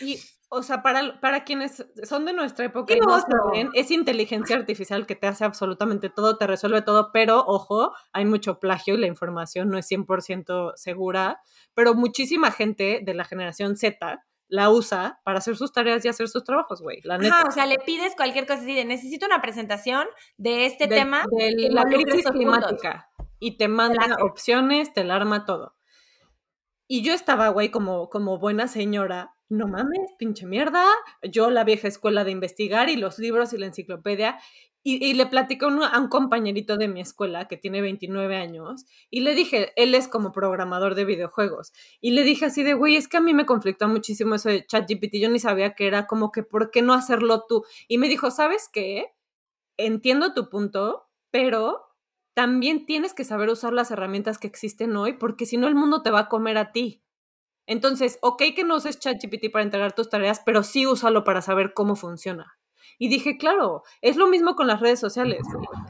[0.00, 0.16] Y
[0.48, 5.06] o sea, para, para quienes son de nuestra época y no saben, es inteligencia artificial
[5.06, 9.08] que te hace absolutamente todo, te resuelve todo, pero ojo, hay mucho plagio y la
[9.08, 11.40] información no es 100% segura,
[11.74, 14.22] pero muchísima gente de la generación Z
[14.52, 17.00] la usa para hacer sus tareas y hacer sus trabajos, güey.
[17.04, 17.42] La neta.
[17.48, 21.24] o sea, le pides cualquier cosa así de necesito una presentación de este tema.
[21.30, 23.10] De la crisis climática.
[23.42, 25.74] Y te manda opciones, te la arma todo.
[26.86, 30.84] Y yo estaba, güey, como, como buena señora, no mames, pinche mierda,
[31.28, 34.38] yo la vieja escuela de investigar y los libros y la enciclopedia.
[34.84, 39.34] Y, le platicé a un compañerito de mi escuela que tiene 29 años y le
[39.34, 41.72] dije, él es como programador de videojuegos.
[42.00, 44.64] Y le dije así de, güey, es que a mí me conflictó muchísimo eso de
[44.64, 47.64] ChatGPT, yo ni sabía que era como que, ¿por qué no hacerlo tú?
[47.88, 49.06] Y me dijo, ¿sabes qué?
[49.76, 51.91] Entiendo tu punto, pero
[52.34, 56.02] también tienes que saber usar las herramientas que existen hoy porque si no el mundo
[56.02, 57.02] te va a comer a ti.
[57.66, 61.74] Entonces, ok que no uses ChatGPT para entregar tus tareas, pero sí úsalo para saber
[61.74, 62.58] cómo funciona.
[62.98, 65.40] Y dije, claro, es lo mismo con las redes sociales.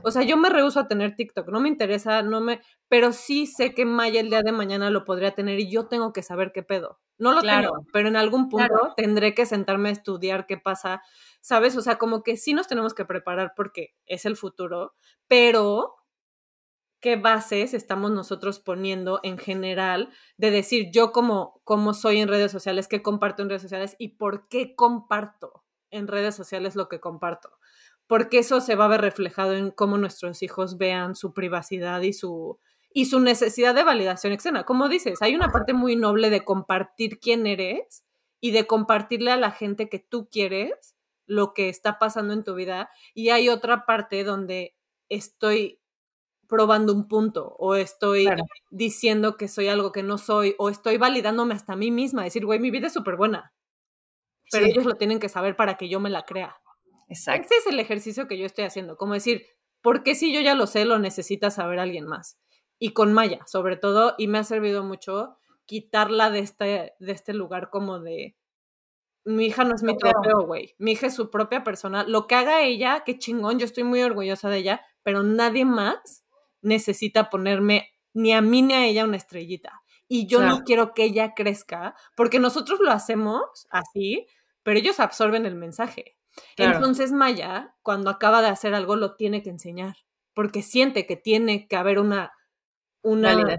[0.03, 3.47] O sea, yo me rehuso a tener TikTok, no me interesa, no me, pero sí
[3.47, 6.53] sé que Maya el día de mañana lo podría tener y yo tengo que saber
[6.53, 7.01] qué pedo.
[7.19, 11.03] No lo tengo, pero en algún punto tendré que sentarme a estudiar qué pasa,
[11.41, 11.77] ¿sabes?
[11.77, 14.95] O sea, como que sí nos tenemos que preparar porque es el futuro,
[15.29, 16.02] pero
[17.03, 22.53] qué bases estamos nosotros poniendo en general de decir yo como, como soy en redes
[22.53, 27.01] sociales, qué comparto en redes sociales y por qué comparto en redes sociales lo que
[27.01, 27.51] comparto.
[28.07, 32.13] Porque eso se va a ver reflejado en cómo nuestros hijos vean su privacidad y
[32.13, 32.61] su,
[32.95, 34.65] y su necesidad de validación externa.
[34.65, 38.05] Como dices, hay una parte muy noble de compartir quién eres
[38.41, 40.95] y de compartirle a la gente que tú quieres
[41.27, 42.91] lo que está pasando en tu vida.
[43.13, 44.77] Y hay otra parte donde
[45.09, 45.82] estoy
[46.49, 48.29] probando un punto o estoy
[48.71, 52.45] diciendo que soy algo que no soy o estoy validándome hasta a mí misma, decir,
[52.45, 53.53] güey, mi vida es súper buena.
[54.51, 56.57] Pero ellos lo tienen que saber para que yo me la crea.
[57.09, 57.47] Exacto.
[57.47, 59.47] Ese es el ejercicio que yo estoy haciendo, como decir,
[59.81, 62.39] ¿por qué si yo ya lo sé, lo necesita saber alguien más?
[62.79, 67.33] Y con Maya, sobre todo, y me ha servido mucho, quitarla de este, de este
[67.33, 68.37] lugar como de,
[69.25, 70.75] mi hija no es mi trofeo, güey.
[70.79, 72.05] Mi hija es su propia persona.
[72.05, 76.22] Lo que haga ella, qué chingón, yo estoy muy orgullosa de ella, pero nadie más
[76.63, 79.83] necesita ponerme ni a mí ni a ella una estrellita.
[80.09, 84.27] Y yo no quiero que ella crezca, porque nosotros lo hacemos así,
[84.63, 86.17] pero ellos absorben el mensaje.
[86.57, 89.97] Entonces Maya, cuando acaba de hacer algo, lo tiene que enseñar,
[90.35, 92.33] porque siente que tiene que haber una,
[93.03, 93.57] una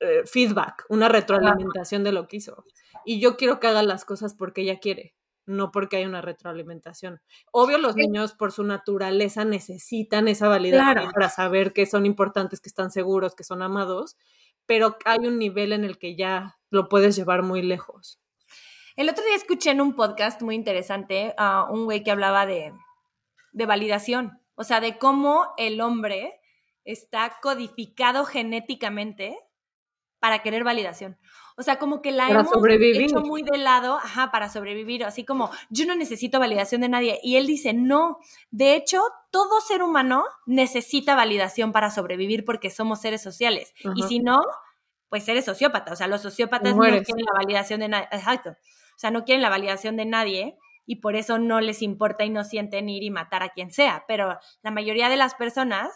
[0.00, 2.64] eh, feedback, una retroalimentación de lo que hizo.
[3.04, 5.14] Y yo quiero que haga las cosas porque ella quiere,
[5.50, 7.20] no porque hay una retroalimentación.
[7.52, 12.68] Obvio, los niños por su naturaleza necesitan esa validación para saber que son importantes, que
[12.68, 14.16] están seguros, que son amados,
[14.66, 18.20] pero hay un nivel en el que ya lo puedes llevar muy lejos.
[18.96, 22.72] El otro día escuché en un podcast muy interesante a un güey que hablaba de,
[23.52, 26.40] de validación, o sea, de cómo el hombre
[26.84, 29.38] está codificado genéticamente
[30.20, 31.18] para querer validación.
[31.56, 35.50] O sea, como que la hemos hecho muy de lado, ajá, para sobrevivir, así como
[35.68, 37.18] yo no necesito validación de nadie.
[37.22, 38.18] Y él dice, no,
[38.50, 43.74] de hecho, todo ser humano necesita validación para sobrevivir porque somos seres sociales.
[43.96, 44.38] Y si no,
[45.08, 45.92] pues eres sociópata.
[45.92, 48.08] O sea, los sociópatas no quieren la validación de nadie.
[48.12, 48.50] Exacto.
[48.50, 50.56] O sea, no quieren la validación de nadie
[50.86, 54.04] y por eso no les importa y no sienten ir y matar a quien sea.
[54.06, 55.88] Pero la mayoría de las personas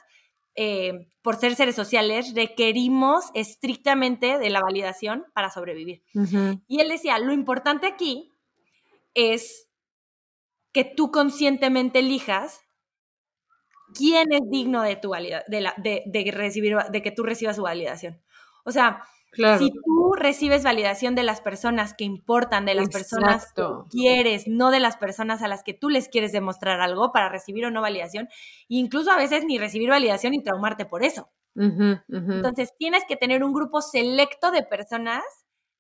[0.57, 6.03] eh, por ser seres sociales, requerimos estrictamente de la validación para sobrevivir.
[6.69, 8.31] Y él decía, lo importante aquí
[9.15, 9.69] es
[10.73, 12.61] que tú conscientemente elijas
[13.95, 17.63] quién es digno de tu valida, de, la, de, recibir, de que tú recibas su
[17.63, 18.21] validación.
[18.65, 19.05] O sea,
[19.35, 24.71] si tú recibes validación de las personas que importan, de las personas que quieres, no
[24.71, 27.81] de las personas a las que tú les quieres demostrar algo para recibir o no
[27.81, 28.29] validación,
[28.69, 31.31] incluso a veces ni recibir validación y traumarte por eso.
[31.57, 35.23] Entonces tienes que tener un grupo selecto de personas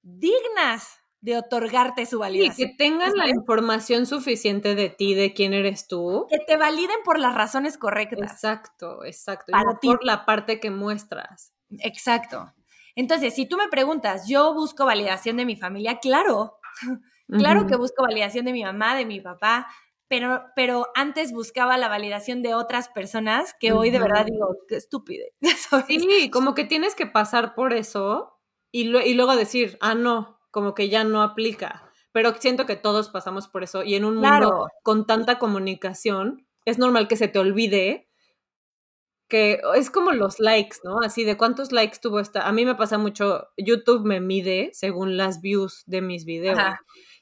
[0.02, 2.68] dignas de otorgarte su validación.
[2.68, 6.26] Y que tengan la información suficiente de ti, de quién eres tú.
[6.28, 8.30] Que te validen por las razones correctas.
[8.30, 9.50] Exacto, exacto.
[9.50, 11.54] y por la parte que muestras.
[11.78, 12.52] Exacto.
[12.96, 16.58] Entonces, si tú me preguntas, yo busco validación de mi familia, claro,
[17.28, 19.66] claro que busco validación de mi mamá, de mi papá,
[20.08, 24.76] pero, pero antes buscaba la validación de otras personas que hoy de verdad digo, qué
[24.76, 25.24] estúpido.
[25.88, 28.38] Sí, como que tienes que pasar por eso
[28.70, 31.90] y, luego decir, ah, no, como que ya no aplica.
[32.12, 36.78] Pero siento que todos pasamos por eso y en un mundo con tanta comunicación es
[36.78, 38.03] normal que se te olvide
[39.28, 40.98] que es como los likes, ¿no?
[41.00, 42.46] Así de cuántos likes tuvo esta.
[42.46, 46.58] A mí me pasa mucho, YouTube me mide según las views de mis videos.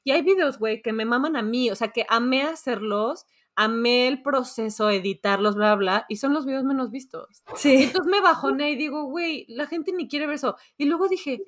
[0.05, 4.09] Y hay videos, güey, que me maman a mí, o sea, que amé hacerlos, amé
[4.09, 7.42] el proceso, editarlos, bla, bla, y son los videos menos vistos.
[7.55, 7.84] Sí.
[7.84, 10.57] entonces me bajoné y digo, güey, la gente ni quiere ver eso.
[10.76, 11.42] Y luego dije,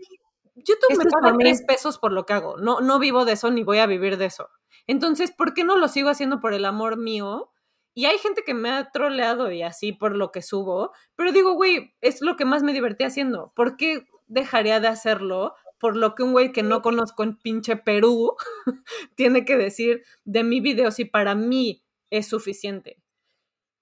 [0.55, 2.57] YouTube me paga tres pesos por lo que hago.
[2.59, 4.49] No, no vivo de eso ni voy a vivir de eso.
[4.87, 7.51] Entonces, ¿por qué no lo sigo haciendo por el amor mío?
[7.95, 11.55] Y hay gente que me ha troleado y así por lo que subo, pero digo,
[11.55, 13.53] güey, es lo que más me divertí haciendo.
[13.55, 17.77] ¿Por qué dejaría de hacerlo por lo que un güey que no conozco en pinche
[17.77, 18.35] Perú
[19.17, 23.01] tiene que decir de mi video si para mí es suficiente?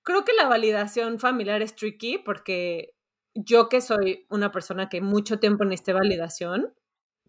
[0.03, 2.95] Creo que la validación familiar es tricky porque
[3.35, 6.75] yo que soy una persona que mucho tiempo necesité validación,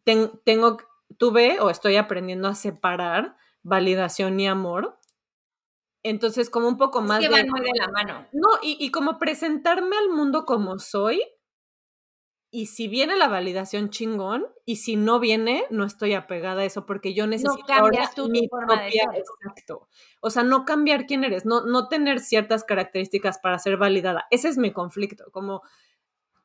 [0.04, 0.78] tengo,
[1.18, 5.00] tuve o estoy aprendiendo a separar validación y amor
[6.04, 7.46] entonces, como un poco más que de...
[7.46, 8.28] muy de la mano.
[8.34, 11.22] No, y, y como presentarme al mundo como soy,
[12.56, 16.86] y si viene la validación chingón, y si no viene, no estoy apegada a eso,
[16.86, 19.88] porque yo necesito no tu mi propia, Exacto.
[20.22, 24.28] O sea, no cambiar quién eres, no, no tener ciertas características para ser validada.
[24.30, 25.64] Ese es mi conflicto, como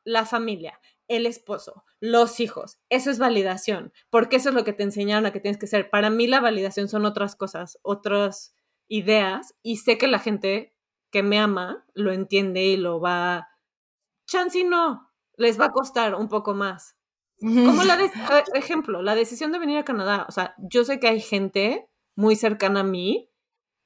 [0.03, 2.79] la familia, el esposo, los hijos.
[2.89, 5.91] Eso es validación, porque eso es lo que te enseñaron a que tienes que ser.
[5.91, 8.55] Para mí la validación son otras cosas, otros
[8.89, 10.75] ideas y sé que la gente
[11.11, 13.47] que me ama lo entiende y lo va...
[14.27, 16.97] Chansey no, les va a costar un poco más.
[17.39, 18.11] Como la de,
[18.53, 20.25] ejemplo, la decisión de venir a Canadá.
[20.27, 23.31] O sea, yo sé que hay gente muy cercana a mí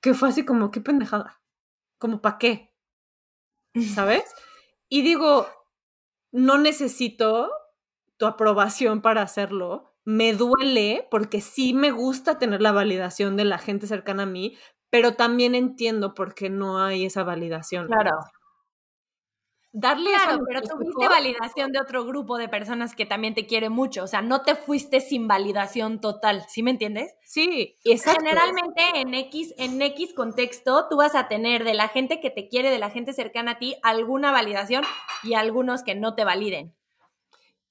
[0.01, 1.41] que fue así como, qué pendejada.
[1.99, 2.73] Como, ¿para qué?
[3.93, 4.23] ¿Sabes?
[4.89, 5.47] Y digo,
[6.31, 7.51] no necesito
[8.17, 9.95] tu aprobación para hacerlo.
[10.03, 14.57] Me duele porque sí me gusta tener la validación de la gente cercana a mí,
[14.93, 17.87] pero también entiendo por qué no hay esa validación.
[17.87, 18.11] Claro.
[19.71, 24.03] Darle claro, pero tuviste validación de otro grupo de personas que también te quiere mucho,
[24.03, 27.15] o sea, no te fuiste sin validación total, ¿sí me entiendes?
[27.23, 28.19] Sí, exacto.
[28.23, 32.47] Generalmente en X, en X contexto, tú vas a tener de la gente que te
[32.47, 34.83] quiere, de la gente cercana a ti, alguna validación
[35.23, 36.75] y algunos que no te validen.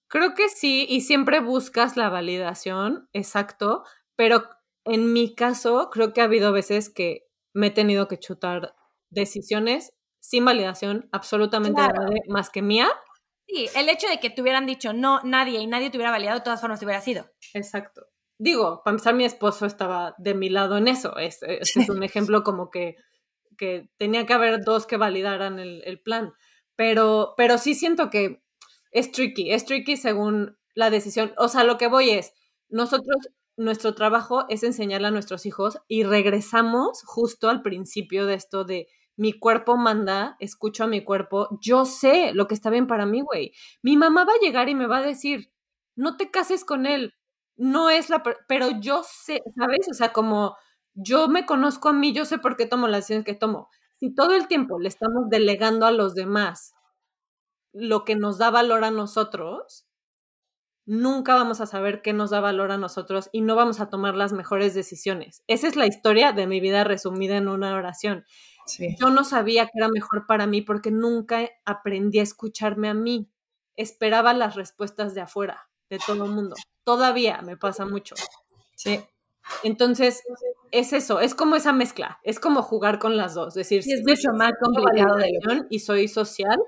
[0.08, 3.84] Creo que sí, y siempre buscas la validación, exacto,
[4.16, 4.42] pero
[4.84, 8.74] en mi caso creo que ha habido veces que me he tenido que chutar
[9.10, 11.82] decisiones sin validación absolutamente
[12.28, 12.88] más que mía.
[13.46, 16.38] Sí, el hecho de que te hubieran dicho no, nadie y nadie te hubiera validado,
[16.38, 17.26] de todas formas te hubiera sido.
[17.54, 18.06] Exacto.
[18.38, 21.16] Digo, para empezar, mi esposo estaba de mi lado en eso.
[21.18, 21.40] Es
[21.88, 22.96] un ejemplo como que,
[23.56, 26.32] que tenía que haber dos que validaran el, el plan.
[26.76, 28.42] Pero, pero sí siento que
[28.90, 31.32] es tricky, es tricky según la decisión.
[31.36, 32.32] O sea, lo que voy es,
[32.68, 33.16] nosotros,
[33.56, 38.88] nuestro trabajo es enseñarle a nuestros hijos y regresamos justo al principio de esto de
[39.16, 43.20] mi cuerpo manda, escucho a mi cuerpo, yo sé lo que está bien para mí,
[43.20, 43.52] güey.
[43.82, 45.52] Mi mamá va a llegar y me va a decir,
[45.96, 47.14] no te cases con él,
[47.56, 49.86] no es la, pero yo sé, ¿sabes?
[49.90, 50.56] O sea, como
[50.94, 53.68] yo me conozco a mí, yo sé por qué tomo las decisiones que tomo.
[53.98, 56.74] Si todo el tiempo le estamos delegando a los demás
[57.72, 59.86] lo que nos da valor a nosotros,
[60.84, 64.14] nunca vamos a saber qué nos da valor a nosotros y no vamos a tomar
[64.14, 65.42] las mejores decisiones.
[65.46, 68.24] Esa es la historia de mi vida resumida en una oración.
[68.98, 73.28] Yo no sabía que era mejor para mí porque nunca aprendí a escucharme a mí.
[73.76, 76.56] Esperaba las respuestas de afuera, de todo el mundo.
[76.84, 78.14] Todavía me pasa mucho.
[78.76, 79.00] Sí.
[79.64, 80.22] Entonces,
[80.70, 83.48] es eso, es como esa mezcla, es como jugar con las dos.
[83.56, 85.30] Es decir, es mucho más complicado de
[85.68, 86.58] y soy social,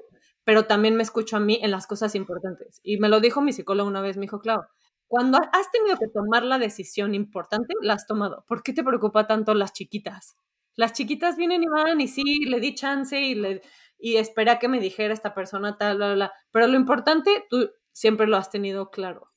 [0.44, 2.80] pero también me escucho a mí en las cosas importantes.
[2.82, 4.66] Y me lo dijo mi psicólogo una vez, me dijo, claro,
[5.08, 8.44] cuando has tenido que tomar la decisión importante, la has tomado.
[8.46, 10.36] ¿Por qué te preocupa tanto las chiquitas?
[10.76, 13.62] Las chiquitas vienen y van y sí, le di chance y, le,
[13.98, 16.32] y espera que me dijera esta persona tal, bla, bla.
[16.50, 19.30] Pero lo importante, tú siempre lo has tenido claro.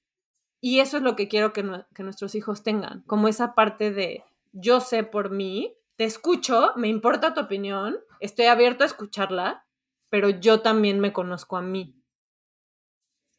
[0.60, 1.64] Y eso es lo que quiero que
[2.03, 7.34] nuestros hijos tengan, como esa parte de yo sé por mí, te escucho, me importa
[7.34, 9.66] tu opinión, estoy abierto a escucharla,
[10.10, 11.95] pero yo también me conozco a mí.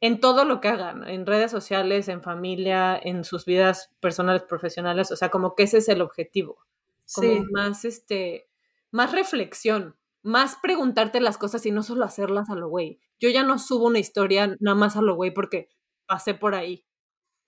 [0.00, 5.10] En todo lo que hagan, en redes sociales, en familia, en sus vidas personales, profesionales,
[5.10, 6.58] o sea, como que ese es el objetivo.
[7.12, 8.48] Como más, este,
[8.92, 13.00] más reflexión, más preguntarte las cosas y no solo hacerlas a lo güey.
[13.18, 15.68] Yo ya no subo una historia nada más a lo güey porque
[16.06, 16.84] pasé por ahí.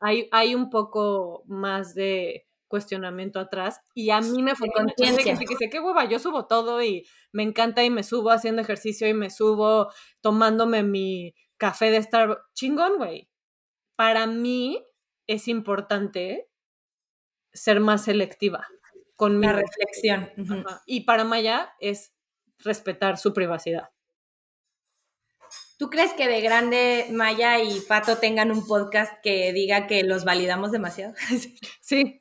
[0.00, 5.44] Hay, hay un poco más de cuestionamiento atrás y a mí me fue conciencia que
[5.46, 9.12] dice, qué hueva, yo subo todo y me encanta y me subo haciendo ejercicio y
[9.12, 9.92] me subo
[10.22, 13.28] tomándome mi café de estar chingón, güey.
[13.96, 14.82] Para mí
[15.26, 16.48] es importante
[17.52, 18.66] ser más selectiva
[19.16, 20.30] con mi reflexión.
[20.86, 22.14] Y para Maya es
[22.60, 23.90] respetar su privacidad.
[25.80, 30.26] ¿Tú crees que de grande Maya y Pato tengan un podcast que diga que los
[30.26, 31.14] validamos demasiado?
[31.80, 32.20] Sí.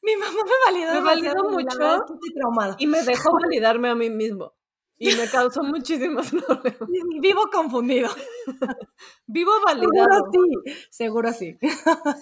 [0.00, 4.54] Mi mamá me validó, me validó mucho y me dejó validarme a mí mismo.
[4.96, 6.88] Y me causó muchísimos problemas.
[7.20, 8.08] Vivo confundido.
[9.26, 10.30] Vivo validado.
[10.32, 10.72] Seguro sí.
[10.88, 11.58] Seguro sí.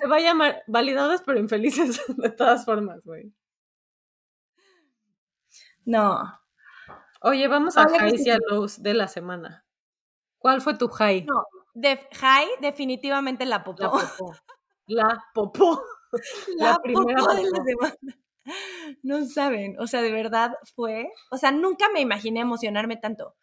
[0.00, 3.32] Se va a llamar validadas pero infelices de todas formas, güey.
[5.84, 6.40] No.
[7.20, 9.61] Oye, vamos a highs y a lows de la semana.
[10.42, 11.24] ¿Cuál fue tu high?
[11.24, 13.84] No, de high definitivamente la popó.
[13.84, 14.34] La popó.
[14.86, 15.82] La popó.
[16.58, 17.96] La, primera popó de la semana.
[19.02, 23.36] No saben, o sea, de verdad fue, o sea, nunca me imaginé emocionarme tanto.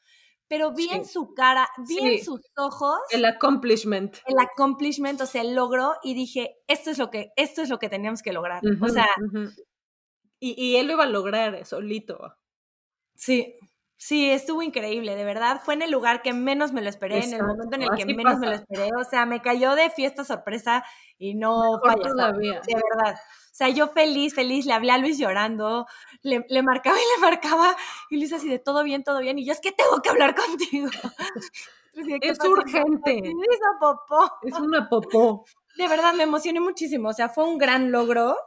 [0.48, 4.18] Pero vi en su cara, vi en sus ojos el accomplishment.
[4.26, 7.80] El accomplishment, o sea, el logro y dije, esto es lo que esto es lo
[7.80, 8.62] que teníamos que lograr.
[8.82, 9.08] o sea,
[10.40, 12.36] y, y él lo iba a lograr solito.
[13.16, 13.58] Sí,
[14.02, 15.62] Sí, estuvo increíble, de verdad.
[15.62, 18.06] Fue en el lugar que menos me lo esperé, en el momento en el que
[18.06, 18.88] menos me lo esperé.
[18.98, 20.86] O sea, me cayó de fiesta sorpresa
[21.18, 22.62] y no todavía.
[22.62, 23.16] De verdad.
[23.16, 25.86] O sea, yo feliz, feliz, le hablé a Luis llorando,
[26.22, 27.76] le, le, marcaba y le marcaba,
[28.10, 30.34] y Luis así de todo bien, todo bien, y yo es que tengo que hablar
[30.34, 30.90] contigo.
[32.22, 33.18] es urgente.
[33.18, 34.32] Es una popó.
[34.44, 35.46] Es una popó.
[35.76, 37.10] De verdad, me emocioné muchísimo.
[37.10, 38.38] O sea, fue un gran logro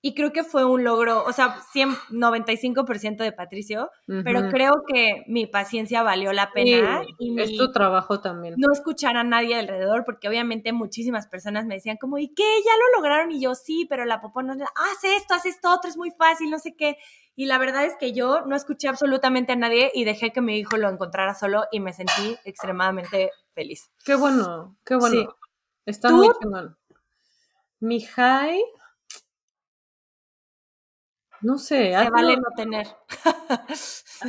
[0.00, 5.24] y creo que fue un logro, o sea, 100, 95% de Patricio, pero creo que
[5.26, 7.02] mi paciencia valió la pena.
[7.18, 8.54] y es tu trabajo también.
[8.58, 12.44] No escuchar a nadie alrededor, porque obviamente muchísimas personas me decían como, ¿y qué?
[12.64, 13.32] ¿Ya lo lograron?
[13.32, 16.48] Y yo, sí, pero la popó no, haz esto, haz esto, otro, es muy fácil,
[16.48, 16.96] no sé qué.
[17.34, 20.58] Y la verdad es que yo no escuché absolutamente a nadie y dejé que mi
[20.58, 23.90] hijo lo encontrara solo y me sentí extremadamente feliz.
[24.04, 25.34] Qué bueno, qué bueno.
[25.86, 26.76] Está muy chingón.
[27.80, 28.60] Mi high
[31.40, 31.92] no sé.
[31.92, 32.86] Se vale no tener.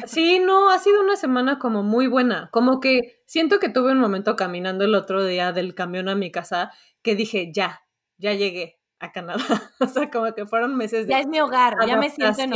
[0.05, 2.49] sí, no, ha sido una semana como muy buena.
[2.51, 6.31] Como que siento que tuve un momento caminando el otro día del camión a mi
[6.31, 6.71] casa
[7.01, 7.81] que dije, ya,
[8.17, 8.79] ya llegué.
[8.99, 9.37] a Canadá.
[9.79, 11.13] o sea, como que fueron meses de.
[11.13, 12.53] Ya es mi hogar, ya me siento en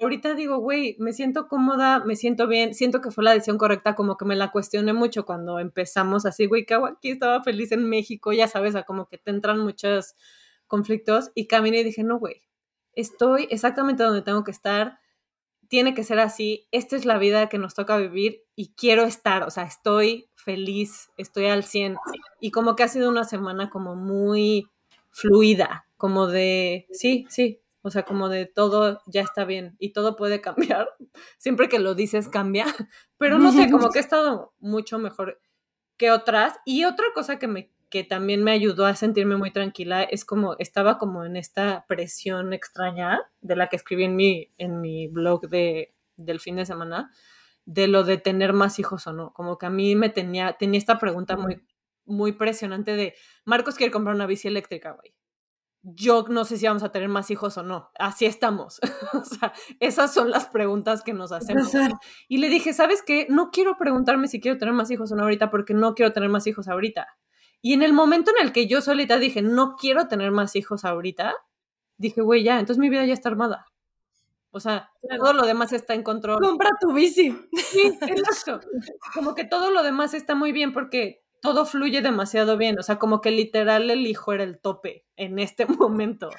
[0.00, 3.94] Ahorita digo, güey, me siento cómoda, me siento bien, siento que fue la decisión correcta,
[3.94, 7.88] como que me la cuestioné mucho cuando empezamos así, güey, que aquí estaba feliz en
[7.88, 10.14] México, ya sabes, a como que te entran muchos
[10.66, 12.42] conflictos y caminé y dije, no, güey,
[12.94, 14.98] estoy exactamente donde tengo que estar,
[15.68, 19.42] tiene que ser así, esta es la vida que nos toca vivir y quiero estar,
[19.44, 21.96] o sea, estoy feliz, estoy al 100
[22.40, 24.68] y como que ha sido una semana como muy
[25.10, 30.16] fluida, como de, sí, sí, o sea, como de todo ya está bien y todo
[30.16, 30.88] puede cambiar.
[31.38, 32.66] Siempre que lo dices cambia,
[33.18, 35.40] pero no sé, como que he estado mucho mejor
[35.96, 36.54] que otras.
[36.64, 40.56] Y otra cosa que me que también me ayudó a sentirme muy tranquila es como
[40.58, 45.50] estaba como en esta presión extraña de la que escribí en mi en mi blog
[45.50, 47.10] de del fin de semana
[47.66, 50.78] de lo de tener más hijos o no, como que a mí me tenía tenía
[50.78, 51.62] esta pregunta muy
[52.06, 53.14] muy presionante de
[53.44, 55.14] Marcos quiere comprar una bici eléctrica, güey.
[55.82, 57.90] Yo no sé si vamos a tener más hijos o no.
[57.98, 58.80] Así estamos.
[59.12, 61.72] o sea, esas son las preguntas que nos hacemos.
[62.28, 63.26] Y le dije, ¿sabes qué?
[63.28, 66.28] No quiero preguntarme si quiero tener más hijos o no ahorita porque no quiero tener
[66.30, 67.06] más hijos ahorita.
[67.62, 70.84] Y en el momento en el que yo solita dije, no quiero tener más hijos
[70.84, 71.34] ahorita,
[71.96, 73.66] dije, güey, ya, entonces mi vida ya está armada.
[74.50, 76.38] O sea, todo lo demás está en control.
[76.42, 77.34] Compra tu bici.
[77.56, 78.60] Sí, exacto.
[79.14, 83.00] Como que todo lo demás está muy bien porque todo fluye demasiado bien, o sea,
[83.00, 86.30] como que literal el hijo era el tope en este momento.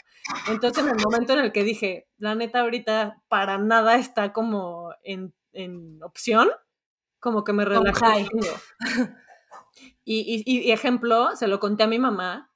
[0.48, 4.94] Entonces, en el momento en el que dije, la neta ahorita para nada está como
[5.04, 5.34] en,
[6.02, 6.50] opción,
[7.20, 8.28] como que me relajé.
[10.06, 12.52] Y, ejemplo, se lo conté a mi mamá,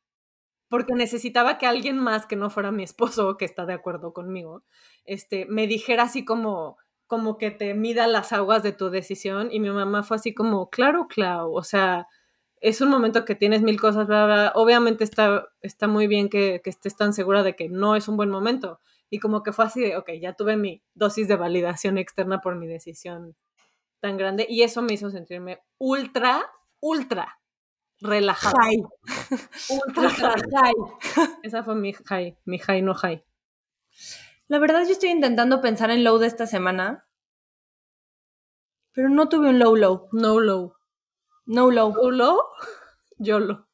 [0.69, 4.63] porque necesitaba que alguien más que no fuera mi esposo, que está de acuerdo conmigo,
[5.05, 9.49] este, me dijera así como, como que te mida las aguas de tu decisión.
[9.51, 12.07] Y mi mamá fue así como, claro, Clau, o sea,
[12.59, 14.51] es un momento que tienes mil cosas, bla, bla.
[14.55, 18.29] obviamente está, está muy bien que, estés tan segura de que no es un buen
[18.29, 18.79] momento.
[19.09, 22.55] Y como que fue así de, ok, ya tuve mi dosis de validación externa por
[22.55, 23.35] mi decisión
[24.01, 26.45] tan grande y eso me hizo sentirme ultra,
[26.79, 27.36] ultra
[28.01, 28.57] relajada.
[29.69, 30.73] Ultra high.
[31.43, 33.23] Esa fue mi high, mi high no high.
[34.47, 37.07] La verdad yo estoy intentando pensar en low de esta semana,
[38.93, 40.09] pero no tuve un low low.
[40.11, 40.73] No low.
[41.45, 41.93] No low.
[41.93, 42.39] ¿No low?
[43.19, 43.67] YOLO.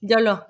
[0.00, 0.46] YOLO.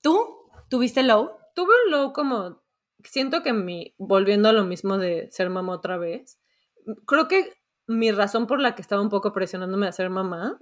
[0.00, 0.50] ¿Tú?
[0.68, 1.32] ¿Tuviste low?
[1.54, 2.62] Tuve un low como.
[3.04, 3.94] Siento que mi.
[3.98, 6.40] Volviendo a lo mismo de ser mamá otra vez.
[7.06, 7.52] Creo que
[7.86, 10.58] mi razón por la que estaba un poco presionándome a ser mamá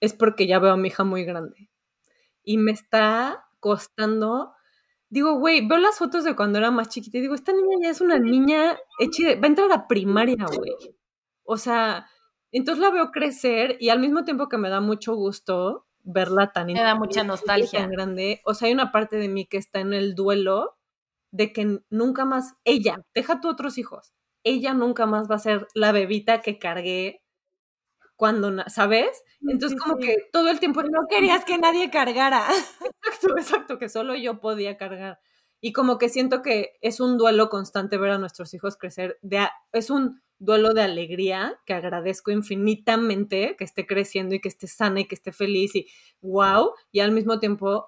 [0.00, 1.70] es porque ya veo a mi hija muy grande.
[2.42, 4.52] Y me está costando.
[5.08, 7.90] Digo, güey, veo las fotos de cuando era más chiquita y digo, esta niña ya
[7.90, 10.72] es una niña hecha va a entrar a primaria, güey.
[11.44, 12.06] O sea,
[12.52, 16.66] entonces la veo crecer y al mismo tiempo que me da mucho gusto verla tan
[16.66, 17.80] Me da mucha nostalgia.
[17.80, 18.40] Tan grande.
[18.44, 20.76] O sea, hay una parte de mí que está en el duelo
[21.32, 25.66] de que nunca más, ella, deja tú otros hijos, ella nunca más va a ser
[25.74, 27.22] la bebita que cargué
[28.16, 29.22] cuando, ¿sabes?
[29.42, 30.82] Entonces como que todo el tiempo...
[30.82, 32.46] No querías que nadie cargara.
[33.06, 35.20] Exacto, exacto, que solo yo podía cargar.
[35.60, 39.18] Y como que siento que es un duelo constante ver a nuestros hijos crecer.
[39.22, 44.66] De, es un duelo de alegría que agradezco infinitamente que esté creciendo y que esté
[44.66, 45.86] sana y que esté feliz y
[46.20, 47.86] wow, y al mismo tiempo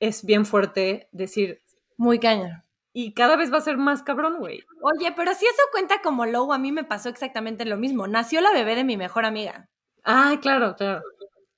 [0.00, 1.62] es bien fuerte decir...
[1.96, 2.64] Muy cañón.
[2.96, 4.62] Y cada vez va a ser más cabrón, güey.
[4.80, 8.06] Oye, pero si eso cuenta como low, a mí me pasó exactamente lo mismo.
[8.06, 9.68] Nació la bebé de mi mejor amiga.
[10.04, 11.02] Ah, claro, claro.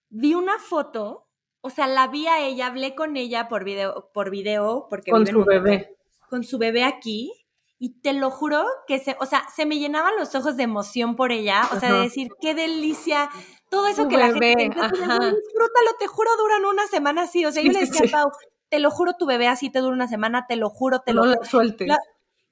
[0.09, 1.29] Vi una foto,
[1.61, 5.27] o sea, la vi a ella, hablé con ella por video, por video, porque con
[5.27, 5.95] su bebé.
[6.31, 7.31] Con su bebé aquí
[7.79, 11.17] y te lo juro que se, o sea, se me llenaban los ojos de emoción
[11.17, 13.29] por ella, o sea, de decir, qué delicia,
[13.69, 17.73] todo eso que la gente disfrútalo, te juro, duran una semana así, o sea, yo
[17.73, 18.33] le decía a Pau,
[18.69, 21.23] te lo juro, tu bebé así te dura una semana, te lo juro, te lo
[21.23, 21.45] juro.
[21.45, 21.89] sueltes.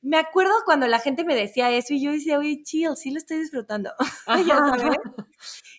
[0.02, 3.18] me acuerdo cuando la gente me decía eso y yo decía, oye, chill, sí lo
[3.18, 3.90] estoy disfrutando.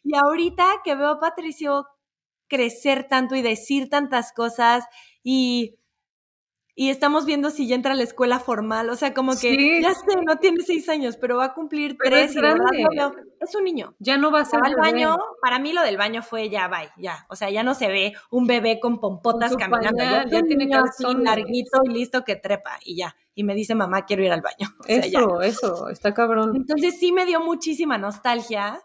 [0.07, 1.87] Y ahorita que veo a Patricio
[2.47, 4.85] crecer tanto y decir tantas cosas
[5.23, 5.79] y
[6.77, 9.93] y estamos viendo si ya entra a la escuela formal, o sea, como que ya
[9.93, 12.65] sé, no tiene seis años, pero va a cumplir tres y verdad
[13.39, 13.95] es un niño.
[13.99, 16.91] Ya no va a ser al baño, para mí lo del baño fue ya, bye,
[16.97, 20.75] ya, o sea, ya no se ve un bebé con pompotas caminando, ya, tiene que
[20.75, 24.41] así larguito y listo que trepa y ya, y me dice mamá quiero ir al
[24.41, 24.67] baño.
[24.87, 26.57] eso, eso, está cabrón.
[26.57, 28.83] Entonces sí me dio muchísima nostalgia,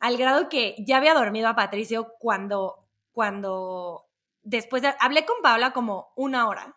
[0.00, 4.06] al grado que ya había dormido a Patricio cuando, cuando
[4.42, 6.76] después de, hablé con Paula como una hora.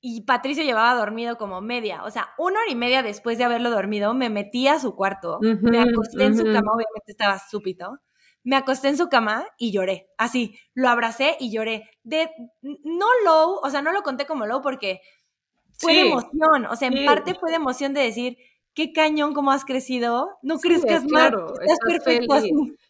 [0.00, 3.70] Y Patricio llevaba dormido como media, o sea, una hora y media después de haberlo
[3.70, 7.98] dormido, me metí a su cuarto, me acosté en su cama, obviamente estaba súbito,
[8.44, 11.90] me acosté en su cama y lloré, así, lo abracé y lloré.
[12.04, 12.30] De,
[12.62, 15.00] no low, o sea, no lo conté como low porque
[15.78, 18.36] fue de emoción, o sea, en parte fue de emoción de decir,
[18.74, 22.34] qué cañón cómo has crecido, no crees que es claro, estás, perfecto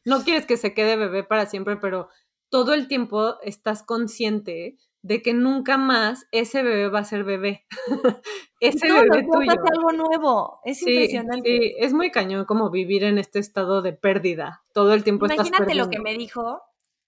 [0.04, 2.08] No quieres que se quede bebé para siempre, pero
[2.50, 4.76] todo el tiempo estás consciente
[5.08, 7.64] de que nunca más ese bebé va a ser bebé.
[8.60, 9.52] ese bebé tuyo.
[9.52, 11.48] Es algo nuevo, es impresionante.
[11.48, 14.62] Sí, es muy cañón como vivir en este estado de pérdida.
[14.74, 16.60] Todo el tiempo Imagínate lo que me dijo.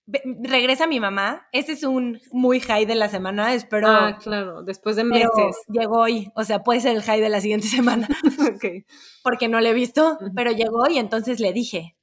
[0.06, 1.46] Regresa mi mamá.
[1.52, 3.88] Ese es un muy high de la semana, espero.
[3.88, 5.56] Ah, claro, después de meses.
[5.68, 8.08] llegó hoy, o sea, puede ser el high de la siguiente semana.
[8.38, 8.86] ok.
[9.22, 11.96] Porque no le he visto, pero llegó y entonces le dije,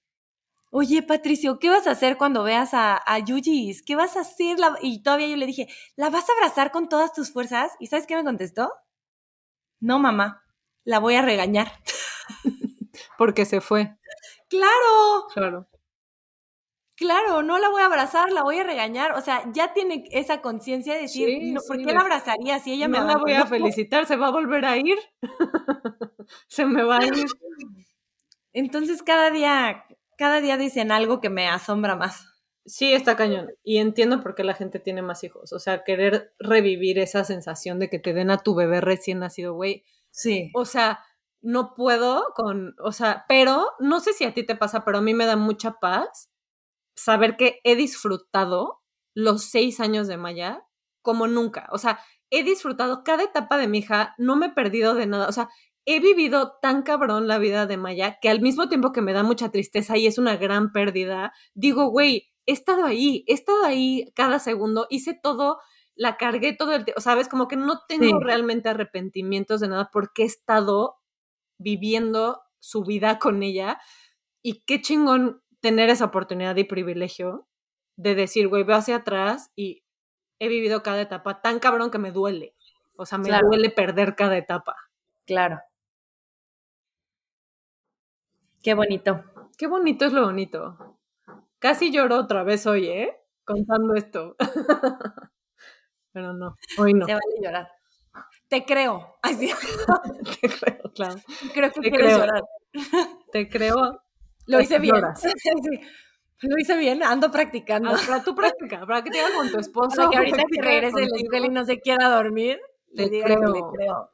[0.77, 3.81] oye, Patricio, ¿qué vas a hacer cuando veas a, a Yuyis?
[3.81, 4.57] ¿Qué vas a hacer?
[4.83, 7.71] Y todavía yo le dije, ¿la vas a abrazar con todas tus fuerzas?
[7.79, 8.71] ¿Y sabes qué me contestó?
[9.79, 10.43] No, mamá,
[10.83, 11.71] la voy a regañar.
[13.17, 13.97] Porque se fue.
[14.49, 15.25] Claro.
[15.33, 15.67] Claro.
[16.95, 19.13] Claro, no la voy a abrazar, la voy a regañar.
[19.13, 22.99] O sea, ya tiene esa conciencia de decir, ¿por qué la abrazaría si ella me
[22.99, 24.99] No la voy a felicitar, se va a volver a ir.
[26.47, 27.13] se me va a ir.
[28.53, 29.86] Entonces, cada día
[30.17, 32.27] cada día dicen algo que me asombra más.
[32.65, 33.49] Sí, está cañón.
[33.63, 35.53] Y entiendo por qué la gente tiene más hijos.
[35.53, 39.53] O sea, querer revivir esa sensación de que te den a tu bebé recién nacido,
[39.53, 39.85] güey.
[40.11, 40.51] Sí.
[40.53, 40.99] O sea,
[41.41, 45.01] no puedo con, o sea, pero no sé si a ti te pasa, pero a
[45.01, 46.29] mí me da mucha paz
[46.95, 48.81] saber que he disfrutado
[49.13, 50.63] los seis años de Maya
[51.01, 51.67] como nunca.
[51.71, 51.99] O sea,
[52.29, 55.27] he disfrutado cada etapa de mi hija, no me he perdido de nada.
[55.29, 55.49] O sea,
[55.87, 59.23] he vivido tan cabrón la vida de Maya que al mismo tiempo que me da
[59.23, 64.11] mucha tristeza y es una gran pérdida, digo, güey, he estado ahí, he estado ahí
[64.13, 65.59] cada segundo, hice todo,
[65.95, 70.23] la cargué todo el tiempo, sabes, como que no tengo realmente arrepentimientos de nada porque
[70.23, 70.97] he estado
[71.57, 73.79] viviendo su vida con ella
[74.43, 77.47] y qué chingón tener esa oportunidad y privilegio
[77.95, 79.85] de decir, güey, veo hacia atrás y
[80.39, 82.55] he vivido cada etapa tan cabrón que me duele.
[82.97, 84.75] O sea, me duele perder cada etapa.
[85.25, 85.61] Claro.
[88.67, 89.23] Qué bonito.
[89.57, 90.97] Qué bonito es lo bonito.
[91.57, 93.17] Casi lloro otra vez hoy, ¿eh?
[93.45, 94.35] Contando esto.
[96.11, 97.05] Pero no, hoy no.
[97.05, 97.71] Se vale llorar.
[98.49, 99.19] Te creo.
[100.41, 101.15] Te creo, claro.
[101.53, 102.43] Creo que Te quieres llorar.
[103.31, 104.03] Te creo.
[104.47, 105.01] Lo hice bien.
[106.41, 107.91] Lo hice bien, ando practicando.
[107.91, 109.95] Ah, para tu práctica, para que te con tu esposo.
[109.95, 112.59] Para que ahorita que regrese la escuela y no se quiera dormir,
[112.91, 114.11] le diga que le creo.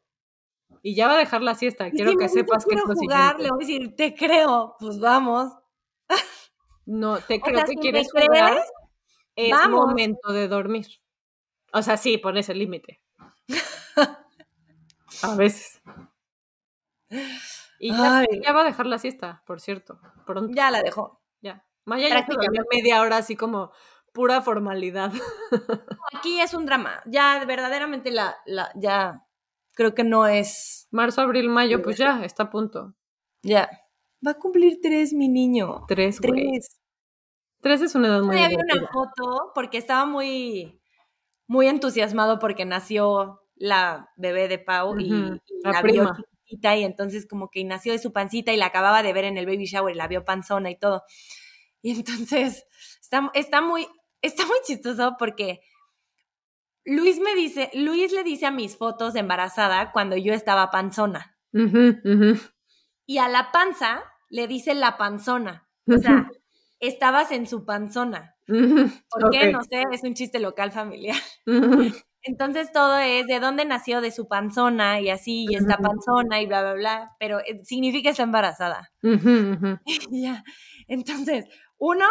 [0.86, 1.90] Y ya va a dejar la siesta.
[1.90, 5.54] Quiero que sepas que es lo jugar, Le voy a decir, te creo, pues vamos.
[6.86, 8.62] No, te creo que quieres jugar.
[9.36, 10.88] Es momento de dormir.
[11.72, 13.02] O sea, sí, pones el límite.
[15.24, 15.82] a veces.
[17.80, 20.00] Y ya, va a dejar la siesta, por cierto.
[20.26, 20.54] Pronto.
[20.54, 21.22] Ya la dejó.
[21.42, 21.66] Ya.
[21.86, 22.26] Maya ya
[22.72, 23.72] media hora así como
[24.12, 25.14] pura formalidad.
[26.14, 27.02] Aquí es un drama.
[27.06, 29.26] Ya verdaderamente la, la ya
[29.74, 30.88] creo que no es.
[30.91, 32.94] Marzo, abril, mayo, pues ya, está a punto.
[33.41, 33.70] Ya.
[34.26, 35.86] Va a cumplir tres, mi niño.
[35.88, 36.80] Tres, Tres.
[37.62, 40.82] Tres es una edad muy Había una foto porque estaba muy,
[41.48, 45.10] muy entusiasmado porque nació la bebé de Pau y,
[45.64, 46.12] la, vio
[46.45, 49.38] chiquita y entonces como que nació de su pancita y la acababa de ver en
[49.38, 51.04] el baby shower y la vio panzona y todo.
[51.82, 52.66] Y entonces
[53.02, 53.88] está, está muy,
[54.22, 55.62] está muy chistoso porque
[56.86, 61.38] Luis me dice, Luis le dice a mis fotos de embarazada cuando yo estaba panzona.
[63.06, 65.68] Y a la panza le dice la panzona.
[65.88, 66.30] O sea,
[66.80, 68.36] estabas en su panzona.
[68.48, 69.52] ¿Por qué?
[69.52, 71.18] No sé, es un chiste local familiar.
[72.26, 76.48] Entonces todo es de dónde nació, de su panzona y así, y está panzona y
[76.48, 78.92] bla, bla, bla, pero eh, significa está embarazada.
[80.10, 80.44] ya.
[80.88, 81.46] Entonces,
[81.86, 82.08] uno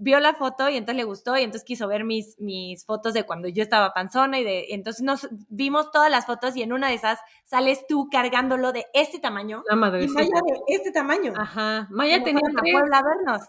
[0.00, 3.22] vio la foto y entonces le gustó y entonces quiso ver mis, mis fotos de
[3.22, 6.88] cuando yo estaba panzona y de entonces nos vimos todas las fotos y en una
[6.88, 11.32] de esas sales tú cargándolo de este tamaño la madre y Maya de este tamaño.
[11.36, 13.46] Ajá, Maya tenía a Puebla vernos.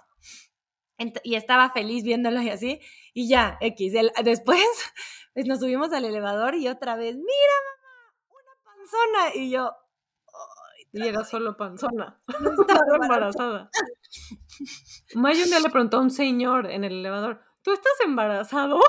[1.24, 2.80] y estaba feliz viéndolo y así
[3.16, 3.94] y ya, X.
[4.24, 4.64] después
[5.34, 9.72] pues, nos subimos al elevador y otra vez, mira mamá, una panzona y yo
[10.94, 12.22] y era solo panzona.
[12.28, 13.70] estaba embarazada.
[15.16, 18.80] Maya un día le preguntó a un señor en el elevador, ¿tú estás embarazado?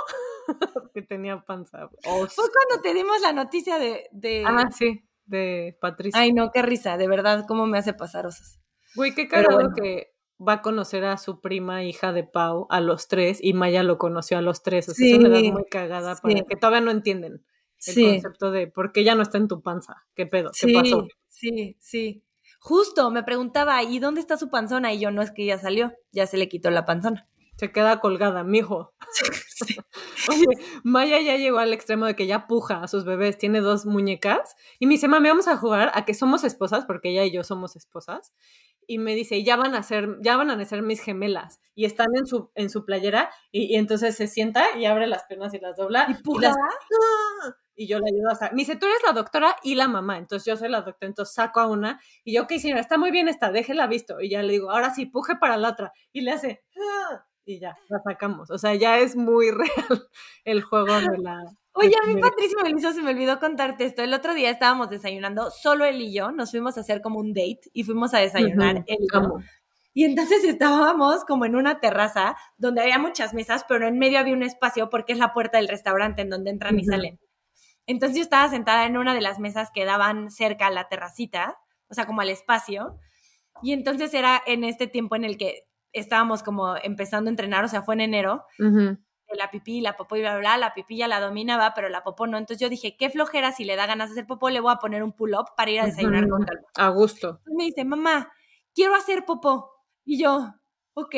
[0.94, 1.88] que tenía panza.
[1.88, 4.44] Fue cuando te dimos la noticia de, de...
[4.46, 6.20] Ah, sí, de Patricia.
[6.20, 8.60] Ay, no, qué risa, de verdad, cómo me hace pasar osas.
[8.94, 10.12] Güey, qué cagado que
[10.46, 13.98] va a conocer a su prima hija de Pau a los tres y Maya lo
[13.98, 14.88] conoció a los tres.
[14.88, 17.44] O sea, es una edad muy cagada para que todavía no entienden
[17.86, 20.04] el concepto de por qué ya no está en tu panza.
[20.14, 20.50] ¿Qué pedo?
[20.58, 21.06] ¿Qué pasó?
[21.42, 22.22] Sí, sí.
[22.60, 24.92] Justo, me preguntaba, ¿y dónde está su panzona?
[24.92, 27.28] Y yo, no es que ya salió, ya se le quitó la panzona.
[27.56, 28.94] Se queda colgada, mijo.
[30.30, 30.46] Oye,
[30.84, 34.54] Maya ya llegó al extremo de que ya puja a sus bebés, tiene dos muñecas.
[34.78, 37.42] Y me dice, mami, vamos a jugar a que somos esposas, porque ella y yo
[37.42, 38.32] somos esposas.
[38.86, 41.60] Y me dice, ya van a ser, ya van a nacer mis gemelas.
[41.74, 45.24] Y están en su, en su playera, y, y entonces se sienta y abre las
[45.24, 46.06] piernas y las dobla.
[46.08, 46.48] ¿Y las- puja?
[46.50, 47.54] ¡Ah!
[47.74, 48.52] y yo le ayudo a sacar.
[48.52, 51.34] Me dice, tú eres la doctora y la mamá, entonces yo soy la doctora, entonces
[51.34, 54.20] saco a una y yo, ok, señora, está muy bien esta, déjela visto.
[54.20, 55.92] Y ya le digo, ahora sí, puje para la otra.
[56.12, 58.50] Y le hace, "Ah", y ya, la sacamos.
[58.50, 59.50] O sea, ya es muy
[59.96, 60.08] real
[60.44, 61.38] el juego de la...
[61.74, 64.02] Oye, a mí, Patricio Belizo, se me olvidó contarte esto.
[64.02, 67.32] El otro día estábamos desayunando, solo él y yo, nos fuimos a hacer como un
[67.32, 69.32] date y fuimos a desayunar Ujú, él y yo.
[69.94, 74.34] Y entonces estábamos como en una terraza donde había muchas mesas, pero en medio había
[74.34, 76.84] un espacio porque es la puerta del restaurante en donde entran y Ujú.
[76.84, 77.20] salen.
[77.86, 81.58] Entonces yo estaba sentada en una de las mesas que daban cerca a la terracita,
[81.88, 82.98] o sea, como al espacio.
[83.62, 87.68] Y entonces era en este tiempo en el que estábamos como empezando a entrenar, o
[87.68, 88.96] sea, fue en enero, Ujú.
[89.10, 92.02] de la pipí, la popó y bla, bla, la pipí ya la dominaba, pero la
[92.04, 92.38] popó no.
[92.38, 94.76] Entonces yo dije, qué flojera, si le da ganas de hacer popó, le voy a
[94.76, 96.62] poner un pull-up para ir a desayunar con calma.
[96.76, 97.28] A gusto.
[97.28, 98.32] Entonces me dice, mamá,
[98.74, 99.70] quiero hacer popó.
[100.04, 100.54] Y yo,
[100.94, 101.14] ok,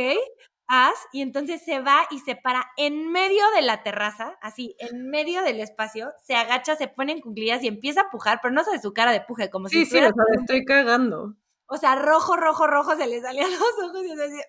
[0.67, 0.95] haz.
[1.13, 5.43] Y entonces se va y se para en medio de la terraza, así, en medio
[5.43, 8.81] del espacio, se agacha, se pone en cuclillas y empieza a pujar, pero no sabe
[8.81, 11.35] su cara de puje, como Sí, si sí, o estuviera, sea, estoy cagando.
[11.67, 13.61] o sea, rojo, rojo, rojo, se le salían los
[13.91, 14.45] ojos y yo decía,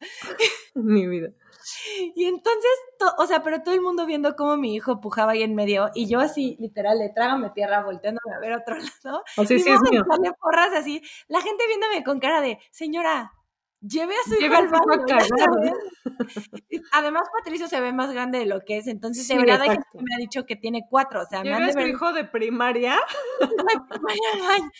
[0.74, 1.30] Mi vida.
[2.14, 5.42] Y entonces, to- o sea, pero todo el mundo viendo cómo mi hijo pujaba ahí
[5.42, 9.22] en medio y yo así, literal, de trágame tierra, volteándome a ver a otro lado.
[9.36, 10.04] Así y sí es a mío.
[10.40, 11.02] porras así.
[11.28, 13.32] La gente viéndome con cara de, señora,
[13.80, 15.06] lleve a su Lleve a al hijo a baño.
[15.06, 15.28] ya cagar.
[15.38, 15.72] sabes".
[16.70, 19.62] Y Además, Patricio se ve más grande de lo que es, entonces de Sí, verdad
[19.62, 21.88] hay gente me ha dicho que tiene cuatro, o sea, me han de su ver
[21.88, 22.96] hijo de primaria.
[23.40, 24.72] la primaria al.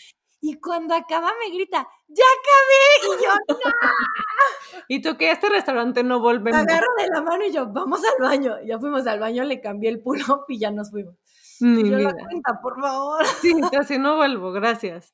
[0.45, 3.17] Y cuando acaba me grita, ¡ya acabé!
[3.17, 3.31] Y yo,
[4.89, 6.59] Y tú que este restaurante no Me volvemos.
[6.59, 8.55] agarro de la mano y yo, vamos al baño.
[8.61, 11.15] Y ya fuimos al baño, le cambié el pull-up y ya nos fuimos.
[11.61, 13.25] Mi Y yo la cuenta, por favor.
[13.41, 15.13] Sí, así no vuelvo, gracias.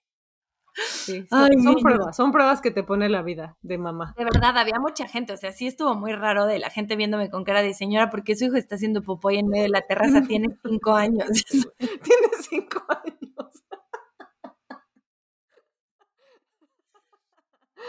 [0.73, 1.83] Sí, son, Ay, son niño.
[1.83, 4.15] pruebas, son pruebas que te pone la vida de mamá.
[4.17, 7.29] De verdad, había mucha gente, o sea, sí estuvo muy raro de la gente viéndome
[7.29, 10.21] con cara de señora, porque su hijo está haciendo popoy en medio de la terraza,
[10.27, 11.29] tiene cinco años.
[11.77, 13.19] Tiene cinco años.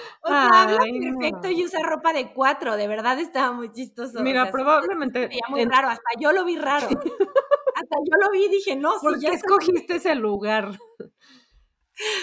[0.23, 1.19] O sea, habla no.
[1.19, 4.21] perfecto y usa ropa de cuatro, de verdad estaba muy chistoso.
[4.23, 5.29] Mira, o sea, sí probablemente.
[5.29, 6.87] veía muy en- raro, hasta yo lo vi raro.
[7.75, 10.71] hasta yo lo vi y dije, no, sí, ¿Por qué ya escogiste ese lugar?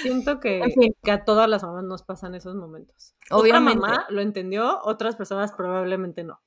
[0.01, 0.95] Siento que, En fin.
[1.03, 3.13] que a todas las mamás nos pasan esos momentos.
[3.29, 3.77] Obviamente.
[3.79, 6.39] Otra mamá lo entendió, otras personas probablemente no.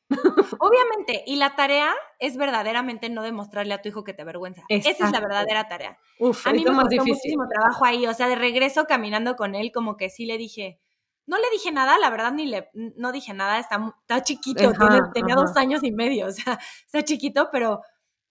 [0.59, 4.62] Obviamente, y la tarea es verdaderamente no demostrarle a tu hijo que te avergüenza.
[4.69, 5.97] Esa es la verdadera tarea.
[6.19, 7.12] Uf, A mí me costó difícil.
[7.15, 10.81] muchísimo trabajo ahí, o sea, de regreso caminando con él, como que sí le dije,
[11.27, 15.09] no le dije nada, la verdad ni le, no dije nada, está, chiquito, Ajá, tiene-
[15.15, 15.45] tenía ajá.
[15.45, 17.81] dos años y medio, o sea, está chiquito, pero,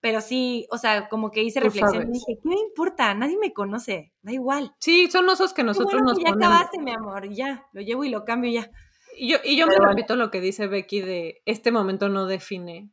[0.01, 3.13] pero sí, o sea, como que hice Tú reflexión y dije, ¿qué me importa?
[3.13, 4.73] Nadie me conoce, da igual.
[4.79, 6.53] Sí, son osos que nosotros bueno nos que ya ponemos.
[6.53, 8.69] acabaste, mi amor, y ya, lo llevo y lo cambio y ya.
[9.17, 12.25] Y yo, y yo me Pero repito lo que dice Becky de este momento no
[12.25, 12.89] define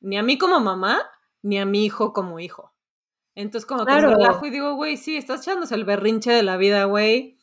[0.00, 1.00] ni a mí como mamá,
[1.42, 2.72] ni a mi hijo como hijo.
[3.36, 4.08] Entonces como que Claro.
[4.10, 7.37] me relajo y digo, güey, sí, estás echándose el berrinche de la vida, güey.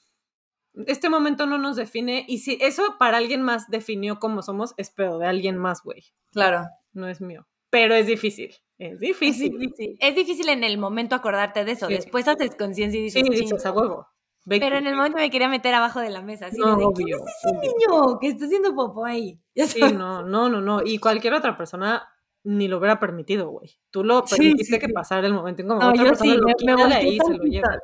[0.88, 2.26] Este momento no nos define.
[2.28, 6.04] Y si eso para alguien más definió cómo somos, es pedo de alguien más, güey.
[6.32, 6.66] Claro.
[6.94, 7.48] No es mío.
[7.70, 8.54] Pero es difícil.
[8.78, 9.98] Es Es difícil.
[10.00, 11.88] Es difícil en el momento acordarte de eso.
[11.88, 11.94] Sí.
[11.96, 14.08] Después haces conciencia y dices, Sí, dices a huevo.
[14.48, 16.48] Pero en el momento me quería meter abajo de la mesa.
[16.48, 17.62] Así No, de, ¿quién es ese obvio.
[17.62, 19.40] niño que está haciendo popó ahí?
[19.56, 19.96] Ya Sí, sabes.
[19.98, 20.82] no, no, no, no.
[20.86, 22.08] Y cualquier otra persona
[22.44, 23.72] ni lo hubiera permitido, güey.
[23.90, 26.42] Tú lo permitiste sí, que pasara el momento en como No, otra yo persona lo
[26.46, 27.80] me- me de ahí y se lo lleva.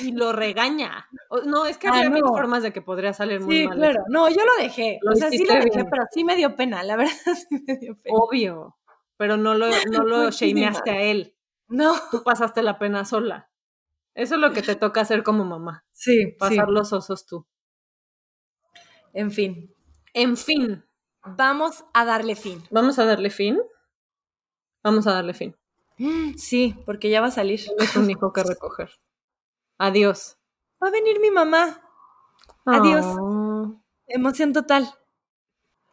[0.00, 1.06] Y lo regaña.
[1.44, 3.76] No, es que Ah, había mil formas de que podría salir muy Sí, mal.
[3.76, 4.04] claro.
[4.08, 4.98] No, yo lo dejé.
[5.02, 5.86] Lo o sea, sí lo dejé, bien.
[5.90, 6.82] pero sí me dio pena.
[6.82, 7.12] La verdad,
[7.48, 8.16] sí me dio pena.
[8.16, 8.76] Obvio.
[9.18, 11.36] Pero no lo, no lo shameaste a él.
[11.68, 11.94] No.
[12.10, 13.50] Tú pasaste la pena sola.
[14.14, 15.84] Eso es lo que te toca hacer como mamá.
[15.92, 17.46] Sí, Pasar los osos tú.
[19.12, 19.74] En fin.
[20.14, 20.82] En fin,
[21.22, 22.62] Vamos a darle fin.
[22.70, 23.58] vamos a darle fin.
[24.84, 25.56] Vamos a darle fin.
[26.38, 27.60] Sí, porque ya va a salir.
[27.78, 28.90] Es un hijo que recoger.
[29.78, 30.38] Adiós.
[30.82, 31.82] Va a venir mi mamá.
[32.64, 33.04] Adiós.
[33.20, 33.80] Oh.
[34.06, 34.88] Emoción total.